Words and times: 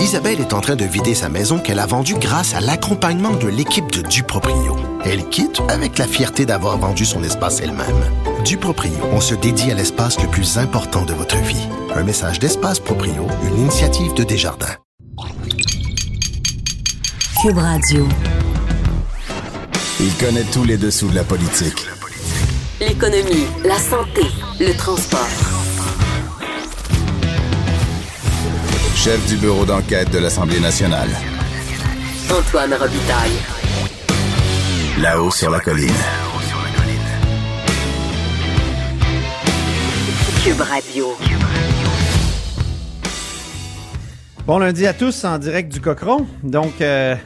Isabelle 0.00 0.40
est 0.40 0.54
en 0.54 0.62
train 0.62 0.76
de 0.76 0.84
vider 0.84 1.14
sa 1.14 1.28
maison 1.28 1.58
qu'elle 1.58 1.78
a 1.78 1.84
vendue 1.84 2.14
grâce 2.14 2.54
à 2.54 2.60
l'accompagnement 2.60 3.32
de 3.32 3.48
l'équipe 3.48 3.92
de 3.92 4.00
Duproprio. 4.00 4.76
Elle 5.04 5.28
quitte 5.28 5.60
avec 5.68 5.98
la 5.98 6.06
fierté 6.06 6.46
d'avoir 6.46 6.78
vendu 6.78 7.04
son 7.04 7.22
espace 7.22 7.60
elle-même. 7.60 8.02
Duproprio, 8.42 8.92
on 9.12 9.20
se 9.20 9.34
dédie 9.34 9.70
à 9.70 9.74
l'espace 9.74 10.18
le 10.20 10.28
plus 10.28 10.56
important 10.56 11.04
de 11.04 11.12
votre 11.12 11.36
vie. 11.36 11.68
Un 11.94 12.02
message 12.02 12.38
d'Espace 12.38 12.80
Proprio, 12.80 13.26
une 13.44 13.58
initiative 13.58 14.14
de 14.14 14.24
Desjardins. 14.24 14.76
Cube 17.42 17.58
Radio. 17.58 18.08
Il 20.00 20.14
connaît 20.14 20.44
tous 20.50 20.64
les 20.64 20.78
dessous 20.78 21.08
de 21.08 21.14
la 21.14 21.24
politique. 21.24 21.86
L'économie, 22.80 23.46
la 23.64 23.78
santé, 23.78 24.22
le 24.58 24.72
transport. 24.74 25.59
Chef 29.02 29.26
du 29.28 29.38
bureau 29.38 29.64
d'enquête 29.64 30.10
de 30.10 30.18
l'Assemblée 30.18 30.60
nationale. 30.60 31.08
Antoine 32.30 32.74
Robitaille. 32.74 33.32
Là-haut 35.00 35.30
sur 35.30 35.50
la 35.50 35.58
colline. 35.58 35.88
Cube 40.44 40.60
Radio. 40.60 41.16
Bon 44.46 44.58
lundi 44.58 44.86
à 44.86 44.92
tous 44.92 45.24
en 45.24 45.38
direct 45.38 45.72
du 45.72 45.80
Cochon. 45.80 46.26
Donc, 46.42 46.82
euh, 46.82 47.16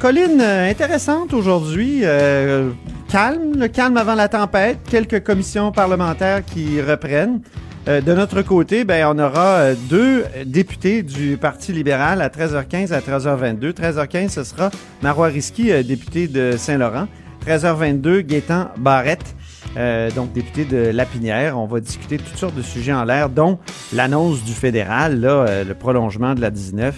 colline 0.00 0.40
euh, 0.40 0.68
intéressante 0.68 1.32
aujourd'hui. 1.32 2.00
Euh, 2.02 2.70
calme, 3.08 3.52
le 3.54 3.68
calme 3.68 3.98
avant 3.98 4.16
la 4.16 4.26
tempête. 4.26 4.78
Quelques 4.90 5.22
commissions 5.22 5.70
parlementaires 5.70 6.44
qui 6.44 6.82
reprennent. 6.82 7.40
Euh, 7.88 8.00
de 8.02 8.12
notre 8.12 8.42
côté, 8.42 8.84
ben, 8.84 9.06
on 9.14 9.18
aura 9.18 9.46
euh, 9.60 9.74
deux 9.88 10.24
députés 10.44 11.02
du 11.02 11.38
Parti 11.38 11.72
libéral 11.72 12.20
à 12.20 12.28
13h15 12.28 12.92
à 12.92 13.00
13h22. 13.00 13.72
13h15, 13.72 14.28
ce 14.28 14.44
sera 14.44 14.70
Marois 15.02 15.28
Risky, 15.28 15.72
euh, 15.72 15.82
député 15.82 16.28
de 16.28 16.52
Saint-Laurent. 16.58 17.06
13h22, 17.46 18.20
Gaétan 18.20 18.68
Barrette, 18.76 19.34
euh, 19.78 20.10
donc 20.10 20.32
député 20.32 20.64
de 20.66 20.90
Lapinière. 20.90 21.58
On 21.58 21.66
va 21.66 21.80
discuter 21.80 22.18
toutes 22.18 22.36
sortes 22.36 22.54
de 22.56 22.62
sujets 22.62 22.92
en 22.92 23.04
l'air, 23.04 23.30
dont 23.30 23.58
l'annonce 23.94 24.44
du 24.44 24.52
fédéral, 24.52 25.20
là, 25.20 25.30
euh, 25.30 25.64
le 25.64 25.72
prolongement 25.74 26.34
de 26.34 26.42
la 26.42 26.50
19 26.50 26.94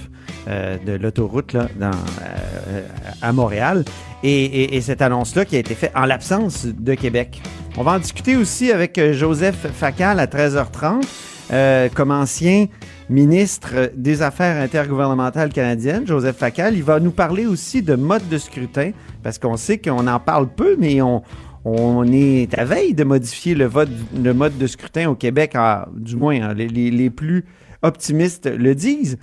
euh, 0.49 0.77
de 0.85 0.93
l'autoroute 0.95 1.53
là, 1.53 1.67
euh, 1.81 2.81
à 3.23 3.33
Montréal. 3.33 3.85
Et, 4.25 4.45
et- 4.45 4.77
et 4.77 4.81
cette 4.81 5.03
annonce-là 5.03 5.45
qui 5.45 5.55
a 5.57 5.61
été 5.61 5.75
faite 5.75 5.93
en 5.95 6.05
l'absence 6.05 6.67
de 6.67 6.95
Québec. 6.95 7.41
On 7.77 7.83
va 7.83 7.93
en 7.93 7.99
discuter 7.99 8.37
aussi 8.37 8.73
avec 8.73 8.99
euh, 8.99 9.13
Joseph 9.13 9.67
Facal 9.73 10.19
à 10.21 10.27
13h30, 10.27 11.03
euh, 11.53 11.89
comme 11.95 12.11
ancien 12.11 12.67
ministre 13.09 13.91
des 13.97 14.23
Affaires 14.23 14.61
intergouvernementales 14.63 15.51
canadiennes, 15.53 16.07
Joseph 16.07 16.37
Facal. 16.37 16.75
Il 16.77 16.83
va 16.83 17.01
nous 17.01 17.11
parler 17.11 17.47
aussi 17.47 17.83
de 17.83 17.95
mode 17.95 18.29
de 18.29 18.39
scrutin, 18.39 18.91
parce 19.23 19.39
qu'on 19.39 19.57
sait 19.57 19.79
qu'on 19.79 20.07
en 20.07 20.21
parle 20.21 20.49
peu, 20.49 20.77
mais 20.79 21.01
on, 21.01 21.23
on 21.65 22.07
est 22.13 22.53
à 22.59 22.65
veille 22.65 22.93
de 22.95 23.05
modifier 23.05 23.55
le, 23.55 23.65
vote, 23.67 23.89
le 24.15 24.35
mode 24.35 24.59
de 24.59 24.67
scrutin 24.67 25.09
au 25.09 25.15
Québec, 25.15 25.53
en- 25.57 25.85
du 25.97 26.17
moins 26.17 26.41
hein, 26.51 26.55
les 26.55 27.11
plus 27.11 27.45
optimistes 27.83 28.47
le 28.47 28.75
disent. 28.75 29.17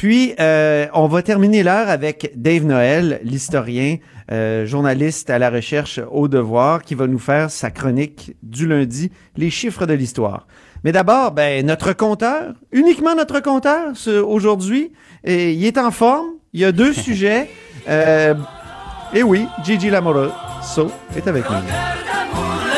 Puis, 0.00 0.32
euh, 0.40 0.86
on 0.94 1.08
va 1.08 1.20
terminer 1.20 1.62
l'heure 1.62 1.90
avec 1.90 2.32
Dave 2.34 2.64
Noël, 2.64 3.20
l'historien, 3.22 3.98
euh, 4.32 4.64
journaliste 4.64 5.28
à 5.28 5.38
la 5.38 5.50
recherche 5.50 6.00
au 6.10 6.26
devoir, 6.26 6.80
qui 6.80 6.94
va 6.94 7.06
nous 7.06 7.18
faire 7.18 7.50
sa 7.50 7.70
chronique 7.70 8.34
du 8.42 8.66
lundi, 8.66 9.12
les 9.36 9.50
chiffres 9.50 9.84
de 9.84 9.92
l'histoire. 9.92 10.46
Mais 10.84 10.92
d'abord, 10.92 11.32
ben, 11.32 11.66
notre 11.66 11.92
compteur, 11.92 12.54
uniquement 12.72 13.14
notre 13.14 13.40
compteur 13.40 13.92
aujourd'hui, 14.26 14.90
il 15.26 15.66
est 15.66 15.76
en 15.76 15.90
forme. 15.90 16.28
Il 16.54 16.60
y 16.60 16.64
a 16.64 16.72
deux 16.72 16.92
sujets. 17.06 17.50
Euh, 17.86 18.32
et 19.12 19.22
oui, 19.22 19.44
Gigi 19.62 19.90
Lamoureux, 19.90 20.32
So, 20.62 20.90
est 21.14 21.28
avec 21.28 21.44
nous. 21.50 22.69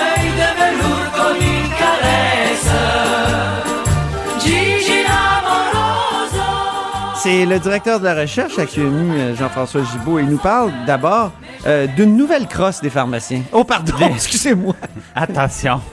C'est 7.22 7.47
le 7.47 7.59
directeur 7.60 8.00
de 8.00 8.05
la 8.05 8.15
recherche 8.21 8.59
à 8.59 8.62
euh, 8.78 9.37
Jean-François 9.37 9.83
Gibault. 9.84 10.19
Il 10.19 10.27
nous 10.27 10.38
parle 10.38 10.72
d'abord 10.87 11.33
euh, 11.66 11.87
d'une 11.87 12.16
nouvelle 12.16 12.49
crosse 12.49 12.81
des 12.81 12.91
pharmaciens. 12.91 13.43
Oh, 13.53 13.62
pardon, 13.65 13.94
excusez-moi. 14.15 14.75
Attention. 15.15 15.81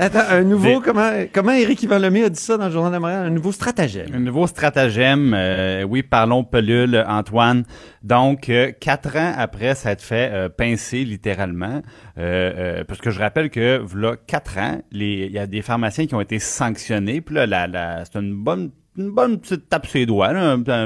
Attends, 0.00 0.24
un 0.30 0.42
nouveau, 0.42 0.80
Des- 0.80 0.80
comment, 0.84 1.10
comment 1.32 1.52
Éric 1.52 1.82
Yvan 1.84 1.98
Lemay 1.98 2.24
a 2.24 2.28
dit 2.30 2.40
ça 2.40 2.56
dans 2.56 2.64
le 2.66 2.72
Journal 2.72 2.92
de 2.94 2.98
Montréal? 2.98 3.26
Un 3.26 3.30
nouveau 3.30 3.52
stratagème. 3.52 4.08
Un 4.12 4.18
nouveau 4.18 4.46
stratagème. 4.48 5.34
euh, 5.36 5.82
oui, 5.84 6.02
parlons 6.02 6.42
pelule, 6.42 7.04
Antoine. 7.06 7.64
Donc, 8.02 8.48
euh, 8.48 8.72
quatre 8.80 9.16
ans 9.16 9.34
après 9.36 9.74
s'être 9.76 10.02
fait 10.02 10.30
euh, 10.32 10.48
pincer 10.48 11.04
littéralement, 11.04 11.82
euh, 12.18 12.80
euh, 12.80 12.84
parce 12.84 13.00
que 13.00 13.10
je 13.10 13.20
rappelle 13.20 13.50
que, 13.50 13.78
voilà, 13.84 14.16
quatre 14.26 14.58
ans, 14.58 14.80
il 14.90 15.30
y 15.30 15.38
a 15.38 15.46
des 15.46 15.62
pharmaciens 15.62 16.06
qui 16.06 16.14
ont 16.14 16.20
été 16.22 16.38
sanctionnés. 16.40 17.20
Puis 17.20 17.34
là, 17.36 17.46
la, 17.46 17.66
la, 17.68 18.04
c'est 18.04 18.18
une 18.18 18.34
bonne 18.34 18.70
une 18.98 19.10
bonne 19.10 19.38
petite 19.38 19.68
tape 19.68 19.86
sur 19.86 19.98
les 19.98 20.06
doigts, 20.06 20.32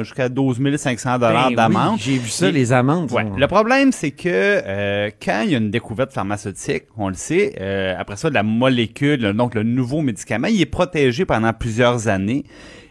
jusqu'à 0.03 0.28
12 0.28 0.59
500 0.76 1.19
dollars 1.19 1.50
Ben 1.50 1.56
d'amende. 1.56 1.94
oui, 1.94 2.00
J'ai 2.00 2.19
vu 2.19 2.28
ça, 2.28 2.48
Et- 2.48 2.53
les 2.53 2.72
amendes. 2.72 3.10
Ouais. 3.12 3.22
sont- 3.22 3.37
Le 3.37 3.47
problème, 3.47 3.93
c'est 3.93 4.10
que 4.10 4.28
euh, 4.28 5.10
quand 5.25 5.43
il 5.44 5.50
y 5.50 5.54
a 5.54 5.59
une 5.59 5.71
découverte 5.71 6.12
pharmaceutique, 6.12 6.84
on 6.97 7.09
le 7.09 7.15
sait, 7.15 7.54
euh, 7.60 7.94
après 7.98 8.16
ça, 8.16 8.28
la 8.31 8.43
molécule, 8.43 9.32
donc 9.32 9.54
le 9.54 9.62
nouveau 9.62 10.03
médicament, 10.03 10.48
il 10.48 10.60
est 10.60 10.66
protégé 10.66 11.25
pendant 11.25 11.53
plusieurs 11.53 12.09
années. 12.09 12.44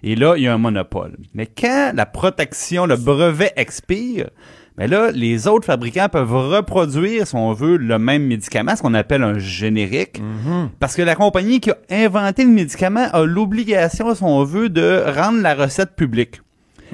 Et 0.03 0.15
là, 0.15 0.35
il 0.37 0.43
y 0.43 0.47
a 0.47 0.53
un 0.53 0.57
monopole. 0.57 1.17
Mais 1.33 1.45
quand 1.47 1.91
la 1.93 2.05
protection, 2.05 2.85
le 2.85 2.95
brevet 2.95 3.51
expire, 3.57 4.29
ben 4.79 4.89
là, 4.89 5.11
les 5.11 5.45
autres 5.47 5.65
fabricants 5.65 6.07
peuvent 6.07 6.33
reproduire, 6.33 7.27
si 7.27 7.35
on 7.35 7.51
veut, 7.51 7.75
le 7.75 7.99
même 7.99 8.23
médicament, 8.25 8.77
ce 8.77 8.81
qu'on 8.81 8.93
appelle 8.93 9.23
un 9.23 9.37
générique. 9.37 10.21
Parce 10.79 10.95
que 10.95 11.01
la 11.01 11.15
compagnie 11.15 11.59
qui 11.59 11.69
a 11.69 11.77
inventé 11.91 12.45
le 12.45 12.51
médicament 12.51 13.09
a 13.11 13.25
l'obligation, 13.25 14.15
si 14.15 14.23
on 14.23 14.41
veut, 14.45 14.69
de 14.69 15.03
rendre 15.05 15.41
la 15.41 15.53
recette 15.53 15.97
publique. 15.97 16.39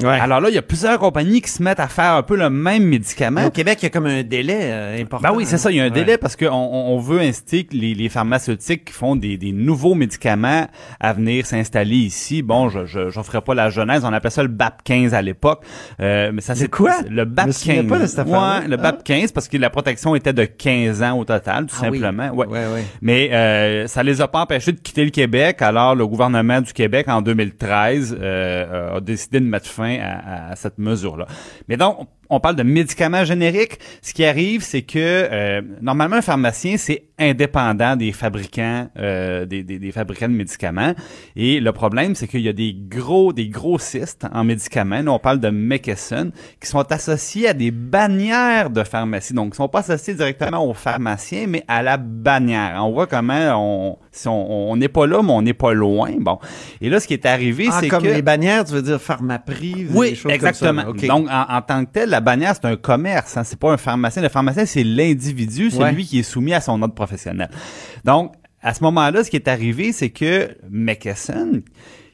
Ouais. 0.01 0.19
Alors 0.19 0.41
là, 0.41 0.49
il 0.49 0.55
y 0.55 0.57
a 0.57 0.61
plusieurs 0.61 0.99
compagnies 0.99 1.41
qui 1.41 1.49
se 1.49 1.61
mettent 1.63 1.79
à 1.79 1.87
faire 1.87 2.13
un 2.13 2.23
peu 2.23 2.35
le 2.35 2.49
même 2.49 2.83
médicament. 2.83 3.41
Mais 3.41 3.47
au 3.47 3.51
Québec, 3.51 3.79
il 3.81 3.83
y 3.83 3.85
a 3.87 3.89
comme 3.89 4.05
un 4.05 4.23
délai 4.23 4.59
euh, 4.63 5.01
important. 5.01 5.29
Ben 5.29 5.35
oui, 5.35 5.45
c'est 5.45 5.57
ça. 5.57 5.71
Il 5.71 5.77
y 5.77 5.79
a 5.79 5.83
un 5.83 5.85
Ouais. 5.87 5.91
délai 5.91 6.17
parce 6.17 6.35
qu'on 6.35 6.47
on 6.49 6.97
veut 6.99 7.19
inciter 7.21 7.63
que 7.65 7.75
les, 7.75 7.93
les 7.93 8.09
pharmaceutiques 8.09 8.85
qui 8.85 8.93
font 8.93 9.15
des, 9.15 9.37
des 9.37 9.51
nouveaux 9.51 9.93
médicaments 9.95 10.67
à 10.99 11.13
venir 11.13 11.45
s'installer 11.45 11.95
ici. 11.95 12.41
Bon, 12.41 12.69
je 12.69 12.85
je 12.85 13.21
ferai 13.21 13.41
pas 13.41 13.53
la 13.53 13.69
genèse. 13.69 14.03
On 14.05 14.11
appelait 14.13 14.29
ça 14.31 14.41
le 14.43 14.49
BAP 14.49 14.83
15 14.83 15.13
à 15.13 15.21
l'époque. 15.21 15.63
Euh, 15.99 16.31
mais 16.33 16.41
ça 16.41 16.55
c'est 16.55 16.69
quoi? 16.69 16.95
Le 17.09 17.25
BAP 17.25 17.47
me 17.47 17.51
souviens 17.51 17.75
15. 17.81 17.87
pas 17.87 17.99
de 17.99 18.05
cette. 18.07 18.27
Ouais, 18.27 18.67
le 18.67 18.77
BAP 18.77 19.03
15 19.03 19.31
parce 19.31 19.47
que 19.47 19.57
la 19.57 19.69
protection 19.69 20.15
était 20.15 20.33
de 20.33 20.45
15 20.45 21.03
ans 21.03 21.17
au 21.19 21.25
total, 21.25 21.67
tout 21.67 21.75
Ah 21.81 21.87
oui. 21.89 21.99
simplement. 21.99 22.29
Ouais. 22.31 22.47
Ouais, 22.47 22.59
ouais. 22.73 22.83
Mais 23.01 23.29
euh, 23.31 23.87
ça 23.87 24.03
les 24.03 24.21
a 24.21 24.27
pas 24.27 24.39
empêchés 24.41 24.71
de 24.71 24.79
quitter 24.79 25.03
le 25.05 25.11
Québec. 25.11 25.61
Alors 25.61 25.95
le 25.95 26.05
gouvernement 26.07 26.59
du 26.61 26.73
Québec 26.73 27.07
en 27.07 27.21
2013 27.21 28.17
euh, 28.19 28.97
a 28.97 28.99
décidé 29.01 29.39
de 29.39 29.45
mettre 29.45 29.67
fin 29.67 29.84
à, 29.85 30.55
cette 30.55 30.77
mesure-là. 30.77 31.27
Mais 31.67 31.77
donc 31.77 32.07
on 32.29 32.39
parle 32.39 32.55
de 32.55 32.63
médicaments 32.63 33.23
génériques. 33.25 33.79
Ce 34.01 34.13
qui 34.13 34.25
arrive, 34.25 34.61
c'est 34.63 34.81
que 34.81 34.97
euh, 34.99 35.61
normalement 35.81 36.17
un 36.17 36.21
pharmacien 36.21 36.77
c'est 36.77 37.03
indépendant 37.17 37.95
des 37.95 38.11
fabricants 38.11 38.89
euh, 38.97 39.45
des, 39.45 39.63
des, 39.63 39.79
des 39.79 39.91
fabricants 39.91 40.27
de 40.27 40.33
médicaments. 40.33 40.93
Et 41.35 41.59
le 41.61 41.71
problème, 41.71 42.13
c'est 42.13 42.27
qu'il 42.27 42.41
y 42.41 42.49
a 42.49 42.53
des 42.53 42.75
gros 42.75 43.31
des 43.31 43.47
grossistes 43.47 44.25
en 44.33 44.43
médicaments. 44.43 45.01
Nous, 45.01 45.11
on 45.11 45.19
parle 45.19 45.39
de 45.39 45.49
McKesson 45.49 46.31
qui 46.61 46.67
sont 46.67 46.91
associés 46.91 47.47
à 47.47 47.53
des 47.53 47.71
bannières 47.71 48.69
de 48.69 48.83
pharmacie. 48.83 49.33
Donc, 49.33 49.53
ils 49.53 49.57
sont 49.57 49.69
pas 49.69 49.79
associés 49.79 50.13
directement 50.13 50.67
aux 50.69 50.73
pharmaciens, 50.73 51.45
mais 51.47 51.63
à 51.67 51.81
la 51.83 51.97
bannière. 51.97 52.81
On 52.83 52.91
voit 52.91 53.07
comment 53.07 53.53
on 53.55 53.97
si 54.11 54.27
on 54.27 54.71
on 54.71 54.75
n'est 54.77 54.89
pas 54.89 55.07
là, 55.07 55.21
mais 55.23 55.31
on 55.31 55.41
n'est 55.41 55.53
pas 55.53 55.73
loin. 55.73 56.11
Bon. 56.19 56.37
Et 56.81 56.89
là, 56.89 56.99
ce 56.99 57.07
qui 57.07 57.13
est 57.13 57.25
arrivé, 57.25 57.67
Ah, 57.71 57.77
c'est 57.79 57.87
comme 57.87 58.03
que 58.03 58.07
les 58.07 58.21
bannières, 58.21 58.65
tu 58.65 58.73
veux 58.73 58.81
dire 58.81 59.01
Pharmaprix, 59.01 59.73
des 59.85 59.87
oui, 59.93 60.15
choses 60.15 60.31
exactement. 60.31 60.83
comme 60.83 60.99
ça. 60.99 61.07
là. 61.07 61.13
Donc, 61.13 61.27
en, 61.29 61.55
en 61.57 61.61
tant 61.61 61.85
que 61.85 61.91
tel, 61.91 62.13
la 62.15 62.21
bannière, 62.21 62.55
c'est 62.55 62.65
un 62.67 62.75
commerce. 62.77 63.37
Hein, 63.37 63.43
c'est 63.43 63.59
pas 63.59 63.71
un 63.73 63.77
pharmacien. 63.77 64.21
Le 64.21 64.29
pharmacien, 64.29 64.65
c'est 64.65 64.83
l'individu, 64.83 65.69
c'est 65.71 65.77
Ouais. 65.79 65.91
lui 65.91 66.05
qui 66.05 66.19
est 66.19 66.23
soumis 66.23 66.53
à 66.53 66.61
son 66.61 66.81
ordre 66.81 66.93
professionnel. 66.95 67.49
Donc, 68.03 68.33
à 68.61 68.73
ce 68.73 68.83
moment-là, 68.83 69.23
ce 69.23 69.29
qui 69.29 69.35
est 69.35 69.47
arrivé, 69.47 69.91
c'est 69.91 70.09
que 70.09 70.55
McKesson, 70.69 71.61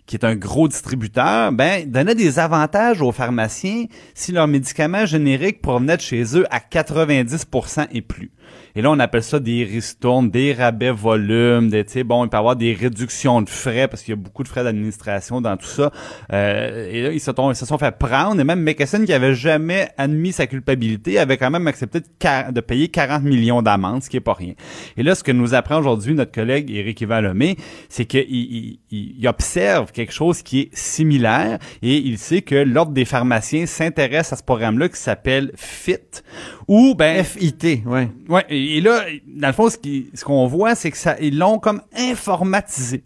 qui 0.06 0.15
est 0.18 0.25
un 0.25 0.36
gros 0.36 0.68
distributeur, 0.68 1.51
ben, 1.53 1.89
donnait 1.89 2.15
des 2.15 2.39
avantages 2.39 3.01
aux 3.01 3.12
pharmaciens 3.13 3.86
si 4.13 4.31
leurs 4.33 4.48
médicaments 4.48 5.06
génériques 5.06 5.62
provenaient 5.62 5.95
de 5.98 6.01
chez 6.01 6.24
eux 6.38 6.45
à 6.51 6.59
90% 6.59 7.88
et 7.92 8.01
plus. 8.01 8.31
Et 8.75 8.81
là, 8.81 8.92
on 8.92 9.00
appelle 9.00 9.24
ça 9.24 9.39
des 9.39 9.63
ristournes, 9.63 10.30
des 10.30 10.53
rabais 10.53 10.92
volumes, 10.92 11.69
des, 11.69 11.83
tu 11.86 11.92
sais, 11.94 12.03
bon, 12.03 12.25
il 12.25 12.30
peut 12.30 12.38
y 12.38 12.39
avoir 12.39 12.56
des 12.56 12.74
réductions 12.74 13.42
de 13.42 13.50
frais 13.50 13.88
parce 13.88 14.01
qu'il 14.03 14.12
y 14.13 14.18
a 14.18 14.21
beaucoup 14.21 14.44
de 14.44 14.48
frais 14.48 14.63
d'administration 14.63 15.42
dans 15.42 15.57
tout 15.57 15.65
ça. 15.68 15.92
Euh, 16.31 16.89
et 16.92 17.01
là, 17.03 17.12
ils 17.12 17.19
se, 17.19 17.31
sont, 17.36 17.51
ils 17.51 17.56
se 17.56 17.65
sont 17.65 17.77
fait 17.77 17.98
prendre. 17.98 18.39
Et 18.39 18.44
même 18.44 18.62
McKesson, 18.62 19.03
qui 19.06 19.13
avait 19.13 19.36
jamais 19.36 19.89
admis 19.98 20.31
sa 20.31 20.48
culpabilité, 20.48 21.19
avait 21.19 21.38
quand 21.38 21.51
même 21.51 21.68
accepté 21.68 22.00
de, 22.00 22.51
de 22.51 22.62
payer 22.62 22.88
40 22.88 23.24
millions 23.24 23.62
d'amendes, 23.62 24.03
ce 24.03 24.09
qui 24.09 24.18
est 24.18 24.21
pas 24.21 24.33
rien. 24.33 24.54
Et 24.97 25.04
là, 25.04 25.15
ce 25.15 25.24
que 25.24 25.31
nous 25.31 25.54
apprend 25.54 25.77
aujourd'hui 25.80 26.13
notre 26.13 26.31
collègue 26.31 26.71
Éric 26.71 27.01
Yvan 27.01 27.21
Lemay, 27.21 27.56
c'est 27.89 28.06
qu'il 28.06 28.25
il, 28.30 28.80
il- 28.92 29.27
observe 29.27 29.92
quelque 29.92 30.12
chose 30.13 30.42
qui 30.42 30.59
est 30.62 30.69
similaire 30.75 31.57
et 31.81 31.95
il 31.97 32.18
sait 32.18 32.42
que 32.42 32.56
l'Ordre 32.56 32.92
des 32.92 33.06
pharmaciens 33.06 33.65
s'intéresse 33.65 34.33
à 34.33 34.36
ce 34.36 34.44
programme-là 34.44 34.89
qui 34.89 34.97
s'appelle 35.00 35.51
FIT, 35.56 36.24
où, 36.68 36.95
ben, 36.95 37.24
FIT, 37.24 37.83
ouais. 37.86 38.09
Ouais, 38.30 38.41
et 38.50 38.78
et 38.78 38.82
là, 38.82 39.06
dans 39.28 39.48
le 39.48 39.54
fond, 39.54 39.70
ce 39.70 40.24
qu'on 40.24 40.48
voit, 40.48 40.76
c'est 40.76 40.92
que 40.92 40.98
ça, 40.98 41.16
ils 41.20 41.38
l'ont 41.38 41.60
comme 41.60 41.82
informatisé. 41.96 43.04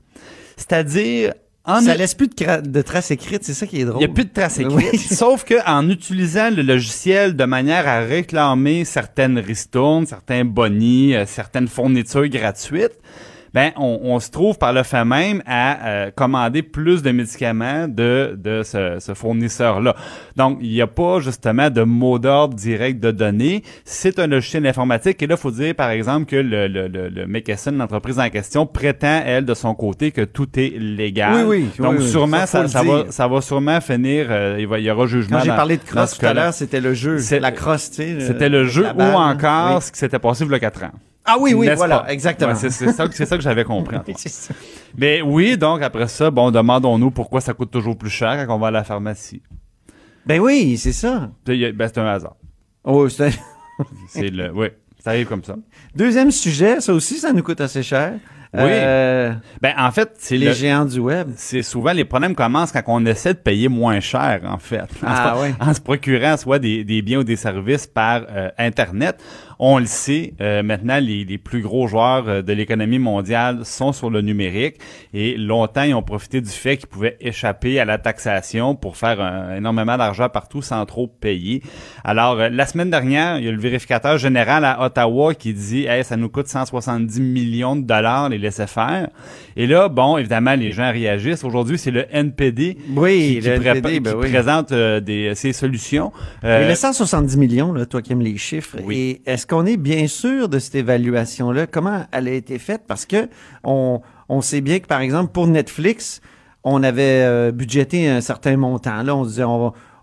C'est-à-dire, 0.58 1.34
en 1.66 1.82
Ça 1.82 1.96
laisse 1.96 2.14
plus 2.14 2.28
de, 2.28 2.62
de 2.62 2.82
traces 2.82 3.10
écrites, 3.10 3.44
c'est 3.44 3.54
ça 3.54 3.66
qui 3.66 3.82
est 3.82 3.86
drôle. 3.86 4.02
il 4.02 4.06
n'y 4.06 4.12
a 4.12 4.14
plus 4.14 4.26
de 4.26 4.34
traces 4.34 4.60
écrites. 4.60 4.92
Oui. 4.94 4.98
Sauf 5.16 5.44
que 5.44 5.56
en 5.68 5.90
utilisant 5.90 6.52
le 6.52 6.62
logiciel 6.62 7.36
de 7.36 7.44
manière 7.46 7.88
à 7.88 8.02
réclamer 8.02 8.86
certaines 8.86 9.40
ristournes, 9.40 10.06
certains 10.06 10.46
bonis, 10.46 11.16
euh, 11.16 11.26
certaines 11.26 11.68
fournitures 11.68 12.28
gratuites, 12.28 13.00
ben 13.56 13.72
on, 13.78 14.00
on 14.04 14.19
se 14.19 14.30
trouve 14.30 14.57
par 14.57 14.74
le 14.74 14.84
fait 14.84 15.06
même 15.06 15.42
à 15.46 15.88
euh, 15.88 16.12
commander 16.13 16.62
plus 16.62 17.02
de 17.02 17.12
médicaments 17.12 17.88
de, 17.88 18.38
de 18.38 18.63
ce, 18.63 18.98
ce 19.00 19.13
fournisseur-là. 19.13 19.96
Donc, 20.36 20.57
il 20.62 20.69
n'y 20.72 20.81
a 20.81 20.88
pas 20.88 21.22
justement 21.22 21.69
de 21.69 21.84
mot 21.84 22.19
d'ordre 22.19 22.54
direct 22.54 23.00
de 23.00 23.12
données. 23.12 23.63
C'est 23.86 24.19
un 24.19 24.28
logiciel 24.28 24.68
informatique. 24.68 25.24
Et 25.24 25.28
là, 25.28 25.36
il 25.38 25.42
faut 25.42 25.52
dire, 25.52 25.74
par 25.74 25.90
exemple, 25.90 26.25
que 26.25 26.36
le, 26.36 26.68
le, 26.68 26.90
le, 26.90 27.07
le 27.07 27.78
l'entreprise 27.78 28.19
en 28.19 28.30
question, 28.30 28.66
prétend, 28.66 29.22
elle, 29.25 29.46
de 29.46 29.54
son 29.54 29.74
côté, 29.74 30.12
que 30.12 30.22
tout 30.25 30.50
est 30.60 30.74
légal. 30.78 31.46
Oui, 31.46 31.62
oui, 31.63 31.69
Donc, 31.80 31.94
oui, 31.94 31.98
oui. 32.04 32.10
sûrement, 32.10 32.46
Ça, 32.46 32.68
ça, 32.68 32.68
ça 32.68 32.84
va, 32.84 33.06
ça 33.10 33.28
va 33.30 33.40
sûrement 33.40 33.80
finir, 33.80 34.28
euh, 34.30 34.58
il, 34.60 34.68
va, 34.68 34.80
il 34.80 34.84
y 34.86 34.92
aura 34.92 35.06
jugement. 35.06 35.38
Quand 35.38 35.46
j'ai 35.46 35.51
parlé 35.51 35.78
de 35.78 35.84
crosse 35.84 36.18
tout 36.18 36.25
à 36.25 36.34
l'heure, 36.34 36.54
c'était 36.54 36.81
le 36.81 36.94
jeu. 36.94 37.19
C'est- 37.19 37.40
la 37.40 37.51
crosse, 37.54 37.90
tu 37.92 37.98
sais. 37.98 38.19
C'était 38.19 38.50
le 38.50 38.66
jeu 38.66 38.86
ou 38.98 39.01
encore 39.01 39.75
Oui. 39.75 39.81
ce 39.81 39.92
qui 39.94 40.00
s'était 40.00 40.19
passé 40.19 40.44
il 40.44 40.51
y 40.51 40.56
a 40.56 40.60
quatre 40.60 40.84
ans. 40.84 40.92
Ah 41.25 41.38
oui, 41.39 41.54
oui, 41.54 41.68
voilà, 41.75 42.00
pas? 42.00 42.12
exactement. 42.13 42.51
Ouais, 42.51 42.57
c'est 42.57 42.69
c'est 42.69 42.92
ça, 42.92 43.07
c'est 43.12 43.25
ça 43.25 43.36
que 43.38 43.44
j'avais 43.44 43.63
compris. 43.63 43.98
Mais 44.98 45.22
oui, 45.22 45.57
donc 45.57 45.81
après 45.81 46.07
ça, 46.07 46.30
bon, 46.31 46.51
demandons-nous 46.51 47.12
pourquoi 47.12 47.42
ça 47.42 47.54
coûte 47.54 47.72
toujours 47.72 47.98
plus 47.98 48.10
cher 48.10 48.45
quand 48.48 48.56
on 48.56 48.60
va 48.60 48.68
à 48.68 48.72
la 48.72 48.83
pharmacie. 48.83 49.42
Ben 50.25 50.39
oui, 50.39 50.77
c'est 50.77 50.94
ça. 50.94 51.31
Ben, 51.45 51.74
c'est 51.88 51.98
un 52.00 52.07
hasard. 52.07 52.36
Oh, 52.83 53.10
c'est- 53.10 53.38
C'est 54.07 54.30
le, 54.30 54.51
oui, 54.54 54.68
ça 55.04 55.10
arrive 55.12 55.27
comme 55.27 55.44
ça. 55.44 55.56
Deuxième 55.95 56.31
sujet, 56.31 56.80
ça 56.80 56.94
aussi, 56.94 57.16
ça 57.16 57.33
nous 57.33 57.44
coûte 57.44 57.60
assez 57.60 57.83
cher. 57.83 58.13
Oui. 58.54 58.62
Euh, 58.63 59.33
Ben 59.62 59.74
en 59.77 59.92
fait, 59.92 60.13
c'est 60.18 60.38
les 60.38 60.45
le- 60.45 60.54
géants 60.54 60.86
du 60.86 61.00
web. 61.00 61.27
c'est 61.36 61.62
souvent 61.62 61.92
les 61.92 62.06
problèmes 62.06 62.36
commencent 62.36 62.72
quand 62.72 62.83
on 62.88 63.06
essaie 63.06 63.33
de 63.33 63.39
payer 63.39 63.68
moins 63.68 64.00
cher, 64.00 64.44
en 64.45 64.57
fait. 64.60 64.83
En, 65.04 65.07
Ah, 65.07 65.36
se, 65.60 65.69
en 65.69 65.74
se 65.74 65.81
procurant 65.81 66.38
soit 66.38 66.57
des, 66.57 66.86
des 66.86 67.01
biens 67.01 67.19
ou 67.19 67.24
des 67.25 67.36
services 67.36 67.86
par 67.86 68.22
euh, 68.30 68.50
Internet. 68.57 69.22
On 69.60 69.78
le 69.80 69.86
sait, 69.86 70.34
euh, 70.42 70.63
maintenant, 70.63 71.00
les, 71.00 71.24
les 71.24 71.38
plus 71.38 71.62
gros 71.62 71.88
joueurs 71.88 72.28
euh, 72.28 72.42
de 72.42 72.52
l'économie 72.54 73.00
mondiale 73.00 73.60
sont 73.63 73.94
sur 73.94 74.10
le 74.10 74.22
numérique 74.22 74.75
et 75.13 75.38
longtemps, 75.38 75.84
ils 75.84 75.94
ont 75.94 76.04
profité 76.04 76.42
du 76.42 76.50
fait 76.50 76.78
qu'ils 76.78 76.90
pouvaient 76.90 77.16
échapper 77.22 77.80
à 77.80 77.86
la 77.86 77.98
taxation 77.98 78.75
pour 78.75 78.98
faire 78.98 79.22
un- 79.22 79.56
énormément 79.56 79.98
d'argent 79.98 80.28
partout 80.30 80.62
sans 80.62 80.86
trop 80.86 81.07
payer. 81.07 81.62
Alors, 82.04 82.40
euh, 82.40 82.50
la 82.50 82.66
semaine 82.66 82.90
dernière, 82.90 83.38
il 83.40 83.46
y 83.46 83.48
a 83.48 83.52
le 83.52 83.60
vérificateur 83.60 84.18
général 84.18 84.66
à 84.66 84.84
Ottawa 84.84 85.34
qui 85.34 85.54
dit 85.54 85.86
hey, 85.86 86.04
ça 86.04 86.18
nous 86.18 86.30
coûte 86.30 86.48
170 86.48 87.22
millions 87.22 87.75
de 87.75 87.84
dollars 87.86 88.30
les 88.30 88.38
laisser 88.38 88.68
faire. 88.68 89.10
Et 89.56 89.68
là, 89.68 89.88
bon, 89.88 90.18
évidemment, 90.18 90.56
les 90.56 90.72
gens 90.74 90.92
réagissent. 90.92 91.44
Aujourd'hui, 91.46 91.78
c'est 91.78 91.92
le 91.92 92.06
NPD 92.13 92.78
Oui, 92.96 93.36
qui, 93.36 93.40
qui 93.42 93.48
le 93.50 93.56
pré- 93.60 93.69
NPD, 93.69 94.00
ben 94.01 94.12
qui 94.12 94.18
oui. 94.18 94.30
présente 94.31 94.72
euh, 94.74 95.00
des, 95.00 95.34
ses 95.36 95.54
solutions. 95.54 96.12
Euh, 96.44 96.66
Et 96.66 96.68
le 96.68 96.75
170 96.75 97.38
millions, 97.38 97.72
là, 97.74 97.86
toi 97.86 98.01
qui 98.01 98.12
aimes 98.12 98.22
les 98.22 98.38
chiffres, 98.38 98.78
Oui. 98.84 99.22
Est-ce 99.45 99.56
qu'on 99.56 99.68
est 99.68 99.77
bien 99.77 100.07
sûr 100.07 100.50
de 100.50 100.57
cette 100.57 100.74
évaluation-là? 100.74 101.68
Comment 101.68 102.07
elle 102.12 102.27
a 102.27 102.31
été 102.31 102.57
faite? 102.57 102.81
Parce 102.88 103.06
que 103.06 103.30
on, 103.63 104.01
on 104.27 104.42
sait 104.42 104.62
bien 104.62 104.80
que, 104.80 104.88
par 104.88 105.01
exemple, 105.01 105.33
pour 105.33 105.45
Netflix, 105.45 106.19
on 106.63 106.81
avait 106.81 107.21
euh, 107.21 107.51
budgété 107.51 108.09
un 108.09 108.21
certain 108.21 108.57
montant. 108.57 109.03
Là, 109.03 109.15
on 109.15 109.24
disait, 109.24 109.44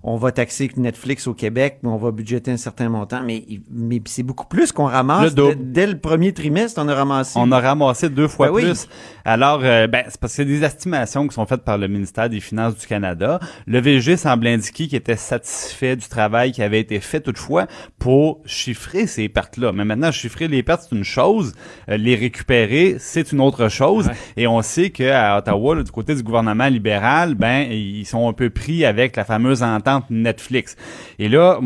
on 0.05 0.17
va 0.17 0.33
taxer 0.33 0.71
Netflix 0.77 1.27
au 1.27 1.35
Québec, 1.35 1.79
mais 1.83 1.89
on 1.89 1.97
va 1.97 2.11
budgéter 2.11 2.51
un 2.51 2.57
certain 2.57 2.89
montant. 2.89 3.23
Mais, 3.23 3.45
mais 3.71 4.01
c'est 4.07 4.25
beaucoup 4.25 4.47
plus 4.47 4.73
qu'on 4.73 4.87
ramasse. 4.87 5.35
Le. 5.37 5.55
Dès, 5.55 5.87
le 5.87 5.99
premier 5.99 6.33
trimestre, 6.33 6.81
on 6.83 6.89
a 6.89 6.95
ramassé. 6.95 7.39
On 7.41 7.53
a 7.53 7.61
ramassé 7.61 8.09
deux 8.09 8.27
fois 8.27 8.49
Ben 8.49 8.55
oui. 8.55 8.63
plus. 8.65 8.89
Alors, 9.25 9.61
euh, 9.63 9.87
ben, 9.87 10.05
c'est 10.09 10.21
parce 10.21 10.37
que 10.37 10.43
des 10.43 10.65
estimations 10.65 11.29
qui 11.29 11.35
sont 11.35 11.47
faites 11.47 11.63
par 11.63 11.79
le 11.79 11.87
ministère 11.87 12.29
des 12.29 12.41
Finances 12.41 12.77
du 12.77 12.87
Canada. 12.87 13.39
Le 13.67 13.81
VG 13.81 14.17
semble 14.17 14.49
indiquer 14.49 14.89
qu'il 14.89 14.97
était 14.97 15.17
satisfait 15.17 15.95
du 15.95 16.09
travail 16.09 16.51
qui 16.51 16.63
avait 16.63 16.81
été 16.81 16.99
fait 16.99 17.21
toutefois 17.21 17.67
pour 18.01 18.41
chiffrer 18.45 19.07
ces 19.07 19.29
pertes-là. 19.29 19.71
Mais 19.73 19.85
maintenant, 19.85 20.11
chiffrer 20.11 20.49
les 20.49 20.65
pertes, 20.65 20.87
c'est 20.89 20.97
une 20.97 21.05
chose. 21.05 21.53
Euh, 21.89 21.97
les 21.97 22.17
récupérer, 22.17 22.97
c'est 22.99 23.31
une 23.31 23.41
autre 23.41 23.69
chose. 23.69 24.11
Et 24.37 24.49
on 24.49 24.63
sait 24.63 24.91
qu'à 24.91 25.39
Ottawa, 25.39 25.77
là, 25.77 25.83
du 25.85 25.93
côté 25.93 26.15
du 26.17 26.25
gouvernement 26.25 26.67
libéral, 26.67 27.37
ben, 27.37 27.71
ils 27.71 28.07
sont 28.07 28.29
un 28.29 28.33
peu 28.33 28.51
pris 28.51 28.85
avec 28.85 29.15
la 29.15 29.25
fameuse 29.25 29.63
entente 29.63 29.92
Netflix. 30.11 30.77
Et 31.19 31.29
là, 31.29 31.59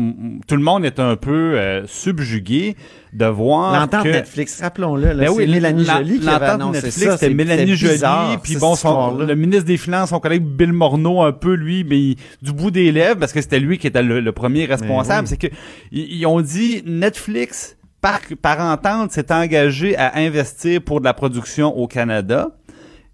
tout 0.47 0.55
le 0.55 0.61
monde 0.61 0.85
est 0.85 0.99
un 0.99 1.15
peu 1.15 1.57
euh, 1.57 1.85
subjugué 1.87 2.75
de 3.13 3.25
voir 3.25 3.79
L'entente 3.79 4.03
que... 4.03 4.09
Netflix, 4.09 4.61
rappelons-le. 4.61 5.13
Ben 5.13 5.27
c'est 5.27 5.29
oui, 5.29 5.47
Mélanie 5.47 5.85
Joly 5.85 6.19
qui 6.19 6.27
avait 6.29 6.45
annoncé 6.45 6.81
Netflix, 6.83 6.95
c'était 6.95 7.17
C'est- 7.17 7.33
Mélanie 7.33 7.75
Joly, 7.75 8.37
puis 8.43 8.55
bon, 8.57 8.75
son, 8.75 9.17
le 9.17 9.35
ministre 9.35 9.65
des 9.65 9.77
Finances, 9.77 10.09
son 10.09 10.19
collègue 10.19 10.43
Bill 10.43 10.73
Morneau, 10.73 11.21
un 11.21 11.31
peu 11.31 11.53
lui, 11.53 11.83
mais 11.83 11.99
il- 11.99 12.15
du 12.41 12.51
bout 12.53 12.69
des 12.71 12.91
lèvres, 12.91 13.19
parce 13.19 13.31
que 13.33 13.41
c'était 13.41 13.59
lui 13.59 13.77
qui 13.77 13.87
était 13.87 14.03
le, 14.03 14.19
le 14.19 14.31
premier 14.31 14.65
responsable, 14.65 15.27
Ben 15.27 15.31
oui. 15.31 15.37
c'est 15.41 15.49
que 15.49 15.55
ils 15.91 16.25
ont 16.25 16.41
dit 16.41 16.83
Netflix, 16.85 17.77
par, 18.01 18.19
par 18.41 18.59
entente, 18.59 19.11
s'est 19.11 19.31
engagé 19.33 19.97
à 19.97 20.17
investir 20.17 20.81
pour 20.81 20.99
de 20.99 21.05
la 21.05 21.13
production 21.13 21.75
au 21.75 21.87
Canada. 21.87 22.49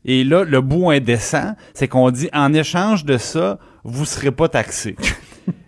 Et 0.06 0.26
là, 0.26 0.44
le 0.44 0.60
bout 0.60 0.90
indécent, 0.92 1.56
c'est 1.74 1.88
qu'on 1.88 2.12
dit 2.12 2.30
en 2.34 2.54
échange 2.54 3.06
de 3.06 3.18
ça, 3.18 3.60
vous 3.84 4.06
serez 4.06 4.32
pas 4.32 4.48
taxé. 4.50 4.96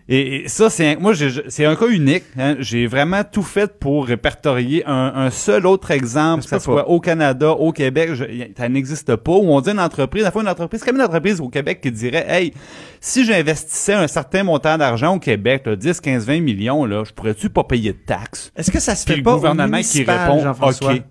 Et, 0.07 0.43
et 0.43 0.47
ça, 0.47 0.69
c'est 0.69 0.93
un- 0.93 0.99
moi, 0.99 1.13
j'ai- 1.13 1.45
c'est 1.47 1.65
un 1.65 1.75
cas 1.75 1.87
unique. 1.87 2.25
hein. 2.37 2.55
J'ai 2.59 2.85
vraiment 2.85 3.23
tout 3.23 3.41
fait 3.41 3.79
pour 3.79 4.05
répertorier 4.05 4.83
un, 4.85 5.11
un 5.15 5.31
seul 5.31 5.65
autre 5.65 5.89
exemple, 5.89 6.43
que 6.43 6.49
Ça 6.51 6.59
ce 6.59 6.65
soit 6.65 6.87
au 6.87 6.99
Canada, 6.99 7.49
au 7.53 7.71
Québec, 7.71 8.11
je- 8.13 8.23
ça 8.55 8.69
n'existe 8.69 9.15
pas. 9.15 9.31
Où 9.31 9.49
on 9.51 9.59
dit 9.61 9.71
une 9.71 9.79
entreprise, 9.79 10.21
à 10.21 10.25
la 10.27 10.31
fois 10.31 10.43
une 10.43 10.47
entreprise, 10.47 10.83
comme 10.83 10.97
une 10.97 11.01
entreprise 11.01 11.41
au 11.41 11.49
Québec 11.49 11.81
qui 11.81 11.91
dirait, 11.91 12.23
hey, 12.29 12.53
si 13.01 13.25
j'investissais 13.25 13.93
un 13.95 14.07
certain 14.07 14.43
montant 14.43 14.77
d'argent 14.77 15.15
au 15.15 15.19
Québec, 15.19 15.63
là, 15.65 15.75
10, 15.75 15.99
15, 15.99 16.23
20 16.27 16.39
millions, 16.39 16.85
là, 16.85 17.03
je 17.03 17.11
pourrais-tu 17.11 17.49
pas 17.49 17.63
payer 17.63 17.93
de 17.93 17.97
taxes? 18.05 18.51
Est-ce 18.55 18.69
que 18.69 18.79
ça 18.79 18.93
se 18.93 19.05
Puis 19.05 19.13
fait 19.15 19.17
le 19.21 19.23
pas 19.23 19.33
gouvernement 19.33 19.63
au 19.63 19.81
qui 19.81 19.97
municipal, 19.97 20.29
répond, 20.29 20.43
Jean-François? 20.43 20.93
OK. 20.93 21.01